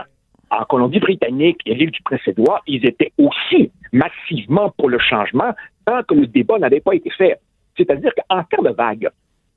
En 0.51 0.65
Colombie-Britannique 0.65 1.61
et 1.65 1.75
l'île 1.75 1.93
du 1.93 2.03
Prince-Édouard, 2.03 2.63
ils 2.67 2.85
étaient 2.85 3.13
aussi 3.19 3.71
massivement 3.93 4.71
pour 4.71 4.89
le 4.89 4.99
changement 4.99 5.55
tant 5.87 6.03
que 6.03 6.15
le 6.15 6.27
débat 6.27 6.59
n'avait 6.59 6.81
pas 6.81 6.95
été 6.95 7.11
fait. 7.11 7.39
C'est-à-dire 7.77 8.13
qu'en 8.15 8.43
termes 8.45 8.69
de 8.69 8.75
vague, 8.75 9.09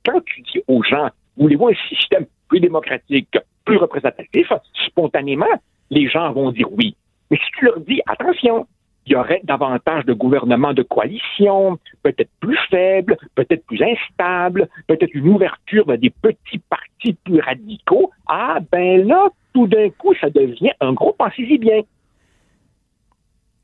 quand 0.04 0.24
tu 0.24 0.42
dis 0.42 0.62
aux 0.68 0.82
gens, 0.82 1.08
voulez-vous 1.36 1.68
un 1.68 1.88
système 1.88 2.26
plus 2.48 2.60
démocratique, 2.60 3.36
plus 3.64 3.76
représentatif, 3.76 4.52
spontanément, 4.86 5.46
les 5.90 6.08
gens 6.08 6.32
vont 6.32 6.52
dire 6.52 6.72
oui. 6.72 6.96
Mais 7.30 7.38
si 7.38 7.50
tu 7.58 7.64
leur 7.64 7.80
dis, 7.80 8.00
attention, 8.06 8.66
il 9.06 9.12
y 9.12 9.16
aurait 9.16 9.40
davantage 9.44 10.04
de 10.06 10.12
gouvernements 10.14 10.72
de 10.72 10.82
coalition, 10.82 11.78
peut-être 12.02 12.30
plus 12.40 12.58
faibles, 12.70 13.16
peut-être 13.34 13.64
plus 13.66 13.80
instables, 13.82 14.68
peut-être 14.86 15.14
une 15.14 15.28
ouverture 15.28 15.86
vers 15.86 15.98
des 15.98 16.10
petits 16.10 16.58
partis 16.70 17.14
plus 17.24 17.40
radicaux, 17.40 18.10
ah 18.26 18.58
ben 18.72 19.06
là, 19.06 19.28
tout 19.52 19.66
d'un 19.66 19.90
coup, 19.90 20.14
ça 20.20 20.30
devient 20.30 20.72
un 20.80 20.92
gros 20.92 21.12
pensez-y 21.12 21.58
bien. 21.58 21.80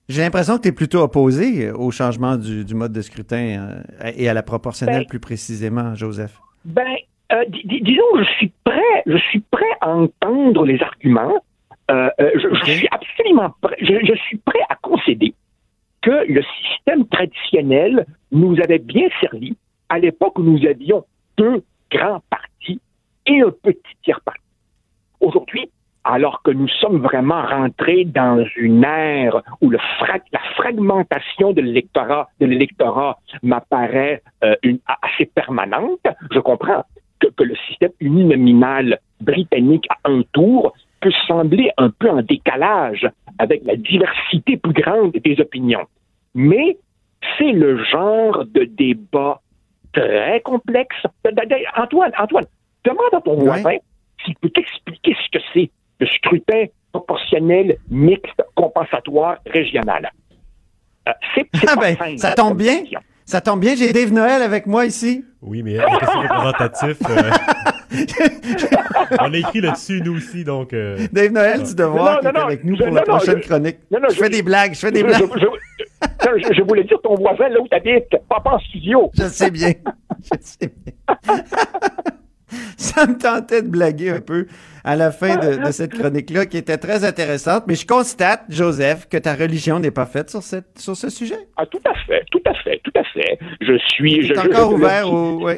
J'ai 0.08 0.22
l'impression 0.22 0.56
que 0.56 0.62
tu 0.62 0.68
es 0.68 0.72
plutôt 0.72 1.00
opposé 1.02 1.66
euh, 1.68 1.74
au 1.74 1.90
changement 1.92 2.36
du, 2.36 2.64
du 2.64 2.74
mode 2.74 2.92
de 2.92 3.00
scrutin 3.00 3.82
euh, 4.04 4.10
et 4.16 4.28
à 4.28 4.34
la 4.34 4.42
proportionnelle 4.42 5.02
Ben- 5.02 5.06
plus 5.06 5.20
précisément, 5.20 5.94
Joseph. 5.94 6.36
Ben, 6.64 6.96
euh, 7.32 7.44
dis- 7.48 7.62
dis- 7.64 7.80
disons, 7.80 8.02
je 8.18 8.24
suis 8.38 8.52
prêt, 8.64 9.02
je 9.06 9.16
suis 9.16 9.40
prêt 9.52 9.64
à 9.80 9.90
entendre 9.90 10.64
les 10.66 10.82
arguments. 10.82 11.42
Euh, 11.90 12.08
euh, 12.20 12.30
je, 12.34 12.54
je 12.66 12.72
suis 12.72 12.88
absolument 12.90 13.50
prêt, 13.60 13.76
je, 13.80 13.94
je 14.04 14.14
suis 14.14 14.38
prêt 14.38 14.60
à 14.68 14.76
concéder 14.76 15.34
que 16.02 16.24
le 16.28 16.42
système 16.62 17.06
traditionnel 17.08 18.06
nous 18.30 18.56
avait 18.60 18.78
bien 18.78 19.08
servi 19.20 19.56
à 19.88 19.98
l'époque 19.98 20.38
où 20.38 20.42
nous 20.42 20.64
avions 20.66 21.04
deux 21.36 21.64
grands 21.90 22.22
partis 22.30 22.80
et 23.26 23.40
un 23.40 23.50
petit 23.50 23.96
tiers 24.02 24.20
parti. 24.20 24.40
Aujourd'hui, 25.20 25.68
alors 26.04 26.42
que 26.42 26.50
nous 26.50 26.68
sommes 26.68 26.98
vraiment 27.02 27.42
rentrés 27.44 28.04
dans 28.04 28.44
une 28.56 28.84
ère 28.84 29.42
où 29.60 29.68
le 29.68 29.78
la 30.32 30.38
fragmentation 30.56 31.52
de 31.52 31.60
l'électorat 31.60 32.28
de 32.40 32.46
l'électorat 32.46 33.18
m'apparaît 33.42 34.22
euh, 34.44 34.54
assez 35.02 35.26
permanente, 35.26 36.06
je 36.30 36.38
comprends 36.38 36.84
que, 37.18 37.26
que, 37.28 37.44
le 37.44 37.54
système 37.68 37.92
uninominal 38.00 38.98
britannique 39.20 39.86
à 39.90 40.10
un 40.10 40.22
tour 40.32 40.72
peut 41.00 41.12
sembler 41.26 41.70
un 41.76 41.90
peu 41.90 42.10
en 42.10 42.22
décalage 42.22 43.08
avec 43.38 43.62
la 43.64 43.76
diversité 43.76 44.56
plus 44.56 44.72
grande 44.72 45.12
des 45.12 45.40
opinions. 45.40 45.86
Mais 46.34 46.76
c'est 47.38 47.52
le 47.52 47.82
genre 47.84 48.44
de 48.46 48.64
débat 48.64 49.40
très 49.92 50.40
complexe. 50.42 50.96
Antoine, 51.76 52.12
Antoine, 52.18 52.46
demande 52.84 53.14
à 53.14 53.20
ton 53.20 53.34
voisin 53.34 53.76
s'il 54.24 54.34
peut 54.36 54.50
t'expliquer 54.50 55.16
ce 55.24 55.38
que 55.38 55.44
c'est 55.52 55.70
le 55.98 56.06
scrutin 56.06 56.64
proportionnel 56.92 57.78
mixte 57.90 58.42
compensatoire 58.54 59.36
régional. 59.46 60.10
Euh, 61.08 61.12
c'est, 61.34 61.48
ah 61.66 61.76
ben, 61.76 62.18
ça 62.18 62.32
tombe 62.32 62.58
bien. 62.58 62.82
Ça 63.24 63.40
tombe 63.40 63.60
bien, 63.60 63.76
j'ai 63.76 63.92
Dave 63.92 64.12
Noël 64.12 64.42
avec 64.42 64.66
moi 64.66 64.86
ici. 64.86 65.24
Oui, 65.40 65.62
mais 65.62 65.76
c'est 65.76 65.84
représentatif? 65.84 66.96
Euh, 67.08 67.30
on 69.20 69.32
a 69.32 69.36
écrit 69.36 69.60
là-dessus, 69.60 70.00
nous 70.04 70.16
aussi, 70.16 70.44
donc... 70.44 70.72
Euh, 70.72 70.96
Dave 71.12 71.32
Noël 71.32 71.62
du 71.62 71.74
Devoir, 71.74 72.20
qui 72.20 72.26
est 72.26 72.36
avec 72.36 72.64
nous 72.64 72.76
pour 72.76 72.90
la 72.90 73.02
prochaine 73.02 73.40
chronique. 73.40 73.78
je, 73.90 74.14
fais 74.14 74.28
des 74.28 74.42
blagues, 74.42 74.74
je 74.74 74.78
fais 74.78 74.92
des 74.92 75.02
blagues. 75.02 75.28
Je, 76.22 76.62
voulais 76.62 76.84
dire 76.84 76.98
ton 77.02 77.14
voisin, 77.14 77.48
là 77.48 77.60
où 77.60 77.68
t'habites, 77.68 78.16
pas 78.28 78.42
en 78.44 78.58
studio. 78.60 79.10
Je 79.18 79.24
sais 79.24 79.50
bien. 79.50 79.72
Je 80.22 80.38
sais 80.40 80.70
bien. 80.84 81.36
ça 82.76 83.06
me 83.06 83.16
tentait 83.16 83.62
de 83.62 83.68
blaguer 83.68 84.10
un 84.10 84.20
peu 84.20 84.46
à 84.84 84.96
la 84.96 85.10
fin 85.10 85.36
de, 85.36 85.70
cette 85.72 85.94
chronique-là, 85.94 86.46
qui 86.46 86.56
était 86.56 86.78
très 86.78 87.04
intéressante. 87.04 87.64
Mais 87.66 87.74
je 87.74 87.86
constate, 87.86 88.44
Joseph, 88.48 89.08
que 89.08 89.16
ta 89.16 89.34
religion 89.34 89.78
n'est 89.78 89.90
pas 89.90 90.06
faite 90.06 90.30
sur, 90.30 90.42
cette, 90.42 90.78
sur 90.78 90.96
ce 90.96 91.10
sujet. 91.10 91.38
Ah, 91.56 91.66
tout 91.66 91.80
à 91.84 91.94
fait, 92.06 92.24
tout 92.30 92.42
à 92.46 92.54
fait, 92.54 92.80
tout 92.82 92.92
à 92.96 93.04
fait. 93.04 93.38
Je 93.60 93.76
suis... 93.88 94.22
Je, 94.22 94.34
encore 94.34 94.72
ouvert 94.72 95.12
au... 95.12 95.48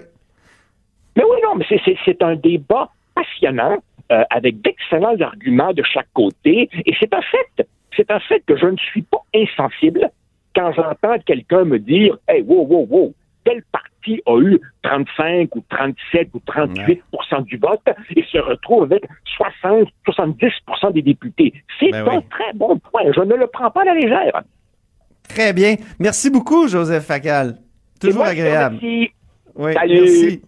Mais 1.17 1.25
oui, 1.25 1.37
non, 1.43 1.57
mais 1.57 1.67
c'est 2.05 2.23
un 2.23 2.37
débat 2.37 2.91
passionnant, 3.15 3.79
euh, 4.11 4.25
avec 4.31 4.61
d'excellents 4.61 5.21
arguments 5.21 5.73
de 5.73 5.83
chaque 5.83 6.09
côté. 6.15 6.69
Et 6.87 6.95
c'est 6.99 7.13
un 7.15 7.23
fait, 7.23 7.67
c'est 7.97 8.11
un 8.11 8.21
fait 8.21 8.43
que 8.47 8.57
je 8.57 8.67
ne 8.67 8.77
suis 8.77 9.03
pas 9.03 9.23
insensible 9.35 10.11
quand 10.55 10.73
j'entends 10.73 11.19
quelqu'un 11.25 11.65
me 11.65 11.79
dire 11.79 12.19
Hey, 12.29 12.43
wow, 12.43 12.67
wow, 12.67 12.87
wow, 12.91 13.15
tel 13.45 13.63
parti 13.73 14.21
a 14.27 14.39
eu 14.39 14.61
35 14.83 15.55
ou 15.55 15.63
37 15.69 16.29
ou 16.35 16.39
38% 16.39 17.45
du 17.45 17.57
vote 17.57 17.81
et 18.17 18.25
se 18.31 18.39
retrouve 18.39 18.85
avec 18.85 19.05
60, 19.37 19.89
70% 20.07 20.93
des 20.93 21.03
députés. 21.03 21.53
C'est 21.79 21.91
ben 21.91 22.07
un 22.09 22.21
très 22.23 22.53
bon 22.55 22.79
point. 22.79 23.03
Je 23.15 23.21
ne 23.21 23.35
le 23.35 23.47
prends 23.47 23.71
pas 23.71 23.83
à 23.83 23.85
la 23.85 23.95
légère. 23.95 24.43
Très 25.29 25.53
bien. 25.53 25.77
Merci 25.99 26.31
beaucoup, 26.31 26.69
Joseph 26.69 27.05
Facal. 27.05 27.59
Toujours 28.01 28.25
agréable. 28.25 28.79
Merci. 28.83 29.11
Oui, 29.55 29.73
merci. 29.75 30.43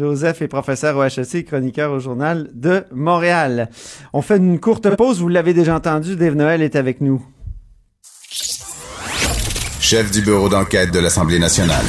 Joseph 0.00 0.40
est 0.40 0.48
professeur 0.48 0.96
au 0.96 1.02
HEC 1.04 1.44
chroniqueur 1.44 1.92
au 1.92 1.98
Journal 1.98 2.48
de 2.54 2.84
Montréal. 2.90 3.68
On 4.14 4.22
fait 4.22 4.38
une 4.38 4.58
courte 4.58 4.88
pause. 4.96 5.20
Vous 5.20 5.28
l'avez 5.28 5.52
déjà 5.52 5.76
entendu, 5.76 6.16
Dave 6.16 6.36
Noël 6.36 6.62
est 6.62 6.74
avec 6.74 7.02
nous. 7.02 7.22
Chef 9.78 10.10
du 10.10 10.22
bureau 10.22 10.48
d'enquête 10.48 10.90
de 10.90 11.00
l'Assemblée 11.00 11.38
nationale. 11.38 11.84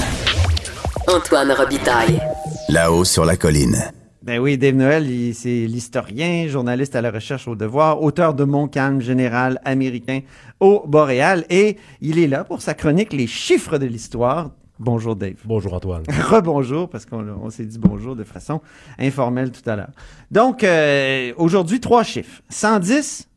Antoine 1.08 1.54
Robitaille. 1.54 2.22
Là-haut 2.68 3.06
sur 3.06 3.24
la 3.24 3.38
colline. 3.38 3.78
Ben 4.24 4.40
oui, 4.40 4.58
Dave 4.58 4.76
Noël, 4.76 5.08
c'est 5.34 5.66
l'historien, 5.66 6.50
journaliste 6.50 6.98
à 6.98 7.02
la 7.02 7.12
recherche 7.12 7.48
au 7.48 7.56
devoir, 7.56 8.04
auteur 8.04 8.34
de 8.34 8.44
Mon 8.44 8.68
calme 8.68 9.00
général 9.00 9.62
américain 9.64 10.20
au 10.60 10.84
Boréal, 10.86 11.46
et 11.50 11.78
il 12.02 12.20
est 12.20 12.28
là 12.28 12.44
pour 12.44 12.62
sa 12.62 12.74
chronique 12.74 13.14
Les 13.14 13.26
chiffres 13.26 13.78
de 13.78 13.86
l'histoire. 13.86 14.52
Bonjour 14.84 15.16
Dave. 15.16 15.36
Bonjour 15.46 15.76
Antoine. 15.76 16.02
Rebonjour, 16.10 16.90
parce 16.90 17.06
qu'on 17.06 17.52
s'est 17.52 17.66
dit 17.66 17.78
bonjour 17.78 18.16
de 18.16 18.24
façon 18.24 18.62
informelle 18.98 19.52
tout 19.52 19.70
à 19.70 19.76
l'heure. 19.76 19.92
Donc, 20.32 20.64
euh, 20.64 21.34
aujourd'hui, 21.38 21.80
trois 21.80 22.02
chiffres. 22.02 22.42
110, 22.50 23.30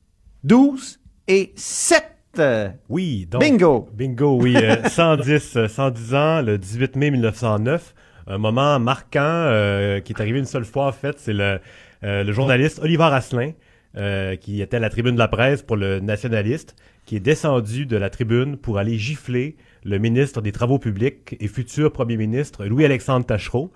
12 0.43 1.01
et 1.29 1.53
7. 1.55 2.41
Oui, 2.89 3.29
donc. 3.31 3.43
Bingo! 3.43 3.91
Bingo, 3.93 4.39
oui. 4.41 4.57
110, 4.89 5.67
110 5.69 6.15
euh, 6.15 6.17
ans, 6.39 6.41
le 6.41 6.57
18 6.57 6.97
mai 6.97 7.11
1909. 7.11 7.95
Un 8.27 8.39
moment 8.39 8.81
marquant 8.81 9.21
euh, 9.21 10.01
qui 10.01 10.15
est 10.15 10.21
arrivé 10.23 10.39
une 10.39 10.47
seule 10.47 10.65
fois, 10.65 10.87
en 10.87 10.93
fait. 10.93 11.19
C'est 11.19 11.35
le, 11.35 11.61
euh, 12.05 12.25
le 12.25 12.33
journaliste 12.33 12.81
Oliver 12.83 13.11
Asselin, 13.13 13.53
qui 14.41 14.63
était 14.63 14.79
à 14.79 14.81
la 14.81 14.89
tribune 14.89 15.13
de 15.13 15.19
la 15.19 15.29
presse 15.29 15.61
pour 15.61 15.77
le 15.77 16.01
nationaliste, 16.01 16.75
qui 17.05 17.17
est 17.17 17.21
descendu 17.21 17.85
de 17.85 17.99
la 17.99 18.09
tribune 18.09 18.57
pour 18.57 18.79
aller 18.79 18.97
gifler 18.97 19.57
le 19.85 19.99
ministre 19.99 20.41
des 20.41 20.53
Travaux 20.53 20.78
publics 20.78 21.37
et 21.39 21.49
futur 21.49 21.93
premier 21.93 22.16
ministre 22.16 22.64
Louis-Alexandre 22.64 23.26
Tachereau. 23.26 23.70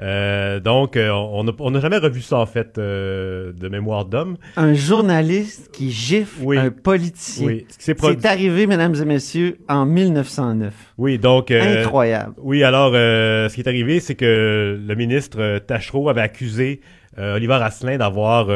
Euh, 0.00 0.60
donc, 0.60 0.96
euh, 0.96 1.10
on 1.10 1.70
n'a 1.70 1.80
jamais 1.80 1.98
revu 1.98 2.20
ça, 2.20 2.38
en 2.38 2.46
fait, 2.46 2.78
euh, 2.78 3.52
de 3.52 3.68
mémoire 3.68 4.04
d'homme. 4.04 4.36
Un 4.56 4.74
journaliste 4.74 5.70
qui 5.72 5.90
gifle 5.90 6.58
un 6.58 6.70
politicien. 6.70 7.46
Oui. 7.46 7.66
C'est 7.78 8.26
arrivé, 8.26 8.66
mesdames 8.66 8.94
et 8.94 9.04
messieurs, 9.04 9.58
en 9.68 9.86
1909. 9.86 10.74
Oui, 10.98 11.18
donc... 11.18 11.50
Incroyable. 11.50 12.34
Oui, 12.38 12.64
alors, 12.64 12.92
ce 12.92 13.54
qui 13.54 13.60
est 13.60 13.68
arrivé, 13.68 14.00
c'est 14.00 14.14
que 14.14 14.80
le 14.84 14.94
ministre 14.94 15.58
Tachereau 15.58 16.08
avait 16.08 16.22
accusé 16.22 16.80
Oliver 17.16 17.58
Asselin 17.62 17.98
d'avoir 17.98 18.48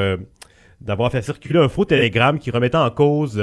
d'avoir 0.80 1.11
fait 1.11 1.22
circuler 1.22 1.59
un 1.59 1.68
faux 1.68 1.84
télégramme 1.84 2.38
qui 2.38 2.52
remettait 2.52 2.76
en 2.76 2.90
cause 2.90 3.36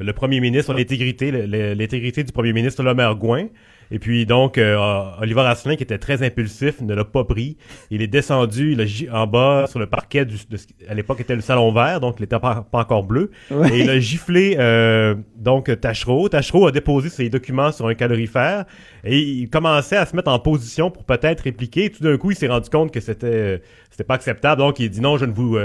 le 0.00 0.12
premier 0.12 0.40
ministre, 0.40 0.72
l'intégrité, 0.74 1.30
l'intégrité 1.30 2.24
du 2.24 2.32
premier 2.32 2.52
ministre 2.52 2.82
Lemaire 2.82 3.14
Gouin. 3.14 3.48
Et 3.90 3.98
puis 3.98 4.26
donc, 4.26 4.58
euh, 4.58 4.76
Oliver 5.20 5.40
Asselin, 5.40 5.76
qui 5.76 5.82
était 5.82 5.98
très 5.98 6.22
impulsif, 6.22 6.80
ne 6.82 6.94
l'a 6.94 7.04
pas 7.04 7.24
pris. 7.24 7.56
Il 7.90 8.02
est 8.02 8.06
descendu 8.06 8.72
il 8.72 9.08
a 9.08 9.18
en 9.18 9.26
bas 9.26 9.66
sur 9.66 9.78
le 9.78 9.86
parquet 9.86 10.26
du, 10.26 10.36
de, 10.50 10.58
à 10.88 10.94
l'époque 10.94 11.20
était 11.20 11.34
le 11.34 11.40
salon 11.40 11.72
vert, 11.72 12.00
donc 12.00 12.16
il 12.18 12.22
n'était 12.22 12.38
pas, 12.38 12.66
encore 12.72 13.04
bleu. 13.04 13.30
Et 13.72 13.80
il 13.80 13.90
a 13.90 13.98
giflé 13.98 14.56
euh, 14.58 15.14
donc 15.36 15.70
Tachereau. 15.80 16.28
Tachereau 16.28 16.66
a 16.66 16.72
déposé 16.72 17.08
ses 17.08 17.28
documents 17.30 17.72
sur 17.72 17.86
un 17.86 17.94
calorifère 17.94 18.66
et 19.04 19.18
il 19.18 19.48
commençait 19.48 19.96
à 19.96 20.04
se 20.04 20.14
mettre 20.14 20.30
en 20.30 20.38
position 20.38 20.90
pour 20.90 21.04
peut-être 21.04 21.40
répliquer. 21.40 21.90
Tout 21.90 22.02
d'un 22.02 22.16
coup, 22.18 22.30
il 22.30 22.36
s'est 22.36 22.48
rendu 22.48 22.68
compte 22.68 22.92
que 22.92 23.00
c'était 23.00 23.62
c'était 23.90 24.04
pas 24.04 24.14
acceptable. 24.14 24.60
Donc 24.60 24.80
il 24.80 24.90
dit 24.90 25.00
non, 25.00 25.16
je 25.16 25.24
ne 25.24 25.32
vous 25.32 25.56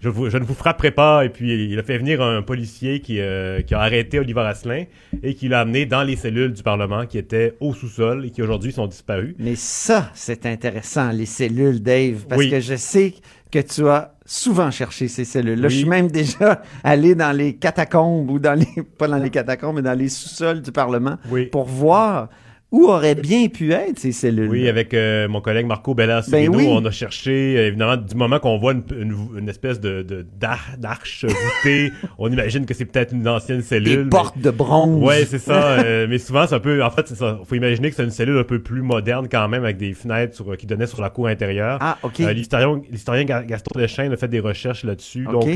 je, 0.00 0.08
ne 0.08 0.44
vous 0.44 0.54
frapperai 0.54 0.90
pas. 0.90 1.24
Et 1.24 1.28
puis, 1.28 1.70
il 1.70 1.78
a 1.78 1.82
fait 1.82 1.98
venir 1.98 2.22
un 2.22 2.42
policier 2.42 3.00
qui, 3.00 3.20
euh, 3.20 3.62
qui 3.62 3.74
a 3.74 3.80
arrêté 3.80 4.18
Oliver 4.18 4.42
Asselin 4.42 4.84
et 5.22 5.34
qui 5.34 5.48
l'a 5.48 5.60
amené 5.60 5.86
dans 5.86 6.02
les 6.02 6.16
cellules 6.16 6.52
du 6.52 6.62
Parlement 6.62 7.06
qui 7.06 7.18
étaient 7.18 7.54
au 7.60 7.74
sous-sol 7.74 8.26
et 8.26 8.30
qui 8.30 8.42
aujourd'hui 8.42 8.72
sont 8.72 8.86
disparues. 8.86 9.34
Mais 9.38 9.56
ça, 9.56 10.10
c'est 10.14 10.46
intéressant, 10.46 11.10
les 11.10 11.26
cellules, 11.26 11.82
Dave, 11.82 12.26
parce 12.28 12.46
que 12.46 12.60
je 12.60 12.76
sais 12.76 13.14
que 13.50 13.58
tu 13.60 13.88
as 13.88 14.14
souvent 14.24 14.70
cherché 14.70 15.08
ces 15.08 15.24
cellules. 15.24 15.60
Là, 15.60 15.68
je 15.68 15.76
suis 15.76 15.88
même 15.88 16.10
déjà 16.10 16.62
allé 16.84 17.14
dans 17.14 17.34
les 17.34 17.54
catacombes 17.54 18.30
ou 18.30 18.38
dans 18.38 18.54
les, 18.54 18.82
pas 18.98 19.08
dans 19.08 19.18
les 19.18 19.30
catacombes, 19.30 19.76
mais 19.76 19.82
dans 19.82 19.98
les 19.98 20.08
sous-sols 20.08 20.62
du 20.62 20.72
Parlement 20.72 21.16
pour 21.52 21.64
voir 21.64 22.28
où 22.72 22.86
auraient 22.86 23.14
bien 23.14 23.48
pu 23.48 23.72
être 23.72 23.98
ces 23.98 24.10
cellules. 24.10 24.50
Oui, 24.50 24.68
avec 24.68 24.92
euh, 24.92 25.28
mon 25.28 25.40
collègue 25.40 25.66
Marco 25.66 25.94
Bella 25.94 26.22
ben 26.28 26.50
on 26.50 26.84
a 26.84 26.90
cherché, 26.90 27.56
euh, 27.56 27.68
évidemment, 27.68 27.96
du 27.96 28.14
moment 28.16 28.40
qu'on 28.40 28.58
voit 28.58 28.72
une, 28.72 29.48
espèce 29.48 29.80
de, 29.80 30.26
d'arche 30.36 31.24
voûtée, 31.24 31.92
on 32.18 32.30
imagine 32.30 32.66
que 32.66 32.74
c'est 32.74 32.84
peut-être 32.84 33.12
une 33.12 33.28
ancienne 33.28 33.62
cellule. 33.62 34.04
Des 34.04 34.10
portes 34.10 34.38
de 34.38 34.50
bronze. 34.50 35.02
Oui, 35.02 35.24
c'est 35.26 35.38
ça. 35.38 35.76
Euh, 35.86 36.06
mais 36.08 36.18
souvent, 36.18 36.46
c'est 36.46 36.54
un 36.54 36.60
peu, 36.60 36.82
en 36.82 36.90
fait, 36.90 37.06
ça. 37.08 37.38
Faut 37.44 37.54
imaginer 37.54 37.90
que 37.90 37.96
c'est 37.96 38.04
une 38.04 38.10
cellule 38.10 38.38
un 38.38 38.44
peu 38.44 38.60
plus 38.60 38.82
moderne 38.82 39.28
quand 39.30 39.46
même, 39.48 39.64
avec 39.64 39.76
des 39.76 39.92
fenêtres 39.92 40.56
qui 40.56 40.66
donnaient 40.66 40.86
sur 40.86 41.00
la 41.00 41.10
cour 41.10 41.26
intérieure. 41.26 41.78
Ah, 41.80 41.98
OK. 42.02 42.18
l'historien, 42.18 42.80
l'historien 42.90 43.24
Gaston 43.24 43.78
Deschênes 43.78 44.12
a 44.12 44.16
fait 44.16 44.28
des 44.28 44.40
recherches 44.40 44.84
là-dessus. 44.84 45.24
Donc, 45.24 45.48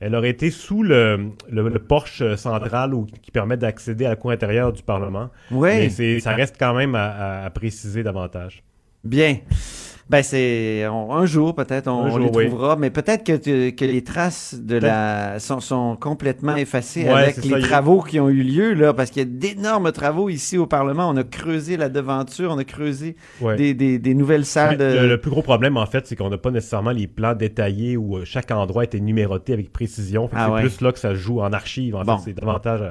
elle 0.00 0.14
aurait 0.14 0.30
été 0.30 0.50
sous 0.50 0.82
le, 0.82 1.30
le, 1.50 1.78
porche 1.78 2.22
central 2.36 2.92
qui 3.22 3.30
permet 3.30 3.56
d'accéder 3.56 4.06
à 4.06 4.10
la 4.10 4.16
cour 4.16 4.32
intérieure 4.32 4.72
du 4.72 4.82
Parlement. 4.82 5.30
Oui. 5.50 5.68
Mais 5.70 5.88
c'est, 5.88 6.20
ça 6.20 6.32
reste 6.32 6.49
quand 6.58 6.74
même 6.74 6.94
à, 6.94 7.50
préciser 7.54 8.02
davantage. 8.02 8.62
Bien. 9.04 9.38
Ben 10.10 10.24
c'est 10.24 10.82
un 10.82 11.24
jour 11.24 11.54
peut-être 11.54 11.86
on, 11.86 12.18
les 12.18 12.32
trouvera, 12.32 12.74
mais 12.74 12.90
peut-être 12.90 13.22
que, 13.22 13.70
que 13.70 13.84
les 13.84 14.02
traces 14.02 14.56
de 14.60 14.74
la 14.74 15.38
sont, 15.38 15.60
sont 15.60 15.94
complètement 15.94 16.56
effacées 16.56 17.08
avec 17.08 17.44
les 17.44 17.60
travaux 17.60 18.02
qui 18.02 18.18
ont 18.18 18.28
eu 18.28 18.42
lieu 18.42 18.74
là, 18.74 18.92
parce 18.92 19.10
qu'il 19.10 19.22
y 19.22 19.24
a 19.24 19.28
d'énormes 19.28 19.92
travaux 19.92 20.28
ici 20.28 20.58
au 20.58 20.66
Parlement. 20.66 21.08
On 21.08 21.16
a 21.16 21.22
creusé 21.22 21.76
la 21.76 21.88
devanture, 21.88 22.50
on 22.50 22.58
a 22.58 22.64
creusé 22.64 23.14
des, 23.56 23.72
des, 23.72 24.14
nouvelles 24.14 24.46
salles. 24.46 24.78
De... 24.78 25.06
Le, 25.06 25.20
plus 25.20 25.30
gros 25.30 25.42
problème 25.42 25.76
en 25.76 25.86
fait, 25.86 26.08
c'est 26.08 26.16
qu'on 26.16 26.28
n'a 26.28 26.38
pas 26.38 26.50
nécessairement 26.50 26.90
les 26.90 27.06
plans 27.06 27.34
détaillés 27.34 27.96
où 27.96 28.16
euh, 28.16 28.24
chaque 28.24 28.50
endroit 28.50 28.82
était 28.82 28.98
numéroté 28.98 29.52
avec 29.52 29.72
précision. 29.72 30.28
Ah 30.32 30.50
c'est 30.56 30.62
plus 30.62 30.80
là 30.80 30.90
que 30.90 30.98
ça 30.98 31.14
joue 31.14 31.40
en 31.40 31.52
archive. 31.52 31.94
En 31.94 32.04
fait, 32.04 32.24
c'est 32.24 32.32
davantage 32.32 32.82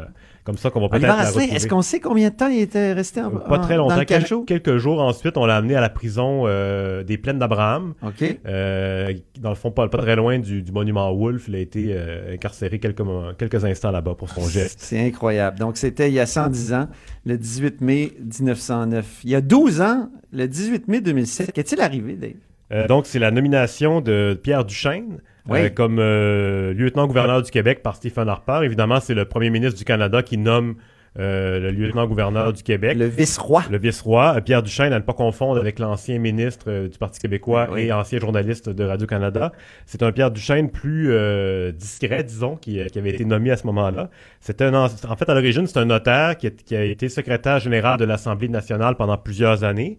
comme 0.50 0.58
ça 0.58 0.72
qu'on 0.72 0.82
va 0.82 0.90
peut-être 0.90 1.38
est-ce 1.54 1.68
qu'on 1.68 1.84
sait 1.84 2.00
combien 2.00 2.30
de 2.30 2.34
temps 2.34 2.48
il 2.48 2.60
était 2.62 2.94
resté 2.94 3.22
en, 3.22 3.30
Pas 3.30 3.60
très 3.60 3.78
longtemps, 3.78 3.94
dans 3.94 4.00
le 4.00 4.06
quel- 4.06 4.22
cachot? 4.24 4.44
quelques 4.46 4.78
jours 4.78 5.00
ensuite, 5.00 5.38
on 5.38 5.46
l'a 5.46 5.56
amené 5.58 5.76
à 5.76 5.82
la 5.82 5.90
prison 5.90 6.46
euh, 6.48 7.04
des 7.04 7.20
Plaines 7.20 7.38
d'Abraham. 7.38 7.94
OK. 8.02 8.40
Euh, 8.48 9.14
dans 9.40 9.50
le 9.50 9.56
fond, 9.56 9.70
pas, 9.70 9.88
pas 9.90 10.00
très 10.00 10.16
loin 10.16 10.40
du, 10.40 10.64
du 10.64 10.72
monument 10.72 11.14
Wolfe. 11.14 11.46
Il 11.50 11.56
a 11.56 11.60
été 11.60 11.90
euh, 11.90 12.34
incarcéré 12.34 12.80
quelques, 12.80 13.04
quelques 13.38 13.64
instants 13.64 13.92
là-bas 13.92 14.16
pour 14.16 14.28
son 14.28 14.42
geste. 14.50 14.80
C'est 14.82 15.00
incroyable. 15.00 15.60
Donc, 15.60 15.78
c'était 15.78 16.10
il 16.10 16.16
y 16.16 16.20
a 16.20 16.26
110 16.26 16.74
ans, 16.74 16.88
le 17.28 17.38
18 17.38 17.82
mai 17.82 18.14
1909. 18.20 19.20
Il 19.26 19.30
y 19.30 19.36
a 19.36 19.42
12 19.42 19.82
ans, 19.82 20.10
le 20.34 20.48
18 20.48 20.88
mai 20.88 21.02
2007. 21.02 21.52
Qu'est-il 21.52 21.80
arrivé, 21.80 22.16
Dave? 22.16 22.32
Euh, 22.72 22.88
donc, 22.88 23.06
c'est 23.06 23.20
la 23.20 23.30
nomination 23.30 24.02
de 24.02 24.40
Pierre 24.42 24.66
Duchesne 24.66 25.20
Oui. 25.50 25.60
euh, 25.62 25.70
comme 25.70 25.98
euh, 26.00 26.74
lieutenant-gouverneur 26.74 27.42
du 27.42 27.52
Québec 27.52 27.82
par 27.84 27.96
Stephen 27.96 28.28
Harper. 28.30 28.62
Évidemment, 28.64 29.00
c'est 29.00 29.14
le 29.14 29.26
premier 29.26 29.50
ministre 29.50 29.78
du 29.78 29.86
Canada 29.86 30.22
qui 30.24 30.38
nomme 30.38 30.76
euh, 31.18 31.60
le 31.60 31.72
lieutenant-gouverneur 31.72 32.54
du 32.54 32.62
Québec. 32.62 32.96
Le 32.96 33.08
vice-roi. 33.08 33.64
Le 33.72 33.80
vice-roi. 33.80 34.36
Euh, 34.38 34.42
Pierre 34.42 34.62
Duchesne, 34.62 34.94
à 34.94 35.00
ne 35.00 35.04
pas 35.04 35.14
confondre 35.14 35.60
avec 35.60 35.80
l'ancien 35.80 36.20
ministre 36.20 36.66
euh, 36.70 36.88
du 36.88 36.98
Parti 37.00 37.20
québécois 37.20 37.68
Oui. 37.72 37.82
et 37.86 37.92
ancien 37.92 38.20
journaliste 38.20 38.70
de 38.70 38.84
Radio-Canada. 38.84 39.52
C'est 39.88 40.04
un 40.04 40.12
Pierre 40.12 40.30
Duchesne 40.30 40.70
plus 40.70 41.08
euh, 41.12 41.72
discret, 41.72 42.24
disons, 42.24 42.56
qui, 42.58 42.80
qui 42.86 43.00
avait 43.00 43.10
été 43.10 43.26
nommé 43.26 43.50
à 43.50 43.58
ce 43.58 43.66
moment-là. 43.68 44.10
C'était 44.40 44.66
un, 44.66 44.74
en 44.76 44.88
fait, 44.88 45.28
à 45.30 45.34
l'origine, 45.34 45.66
c'est 45.66 45.80
un 45.80 45.86
notaire 45.86 46.38
qui, 46.38 46.46
est- 46.48 46.64
qui 46.64 46.76
a 46.76 46.84
été 46.84 47.10
secrétaire 47.10 47.60
général 47.60 47.98
de 48.00 48.06
l'Assemblée 48.06 48.48
nationale 48.48 48.96
pendant 48.96 49.18
plusieurs 49.18 49.64
années. 49.64 49.98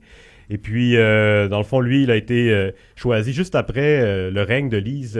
Et 0.52 0.58
puis, 0.58 0.96
euh, 0.96 1.46
dans 1.46 1.58
le 1.58 1.64
fond, 1.64 1.78
lui, 1.78 2.02
il 2.02 2.10
a 2.10 2.16
été 2.16 2.50
euh, 2.50 2.72
choisi 2.96 3.32
juste 3.32 3.54
après 3.54 4.00
euh, 4.00 4.30
le 4.32 4.42
règne 4.42 4.68
de 4.68 4.78
Lise 4.78 5.18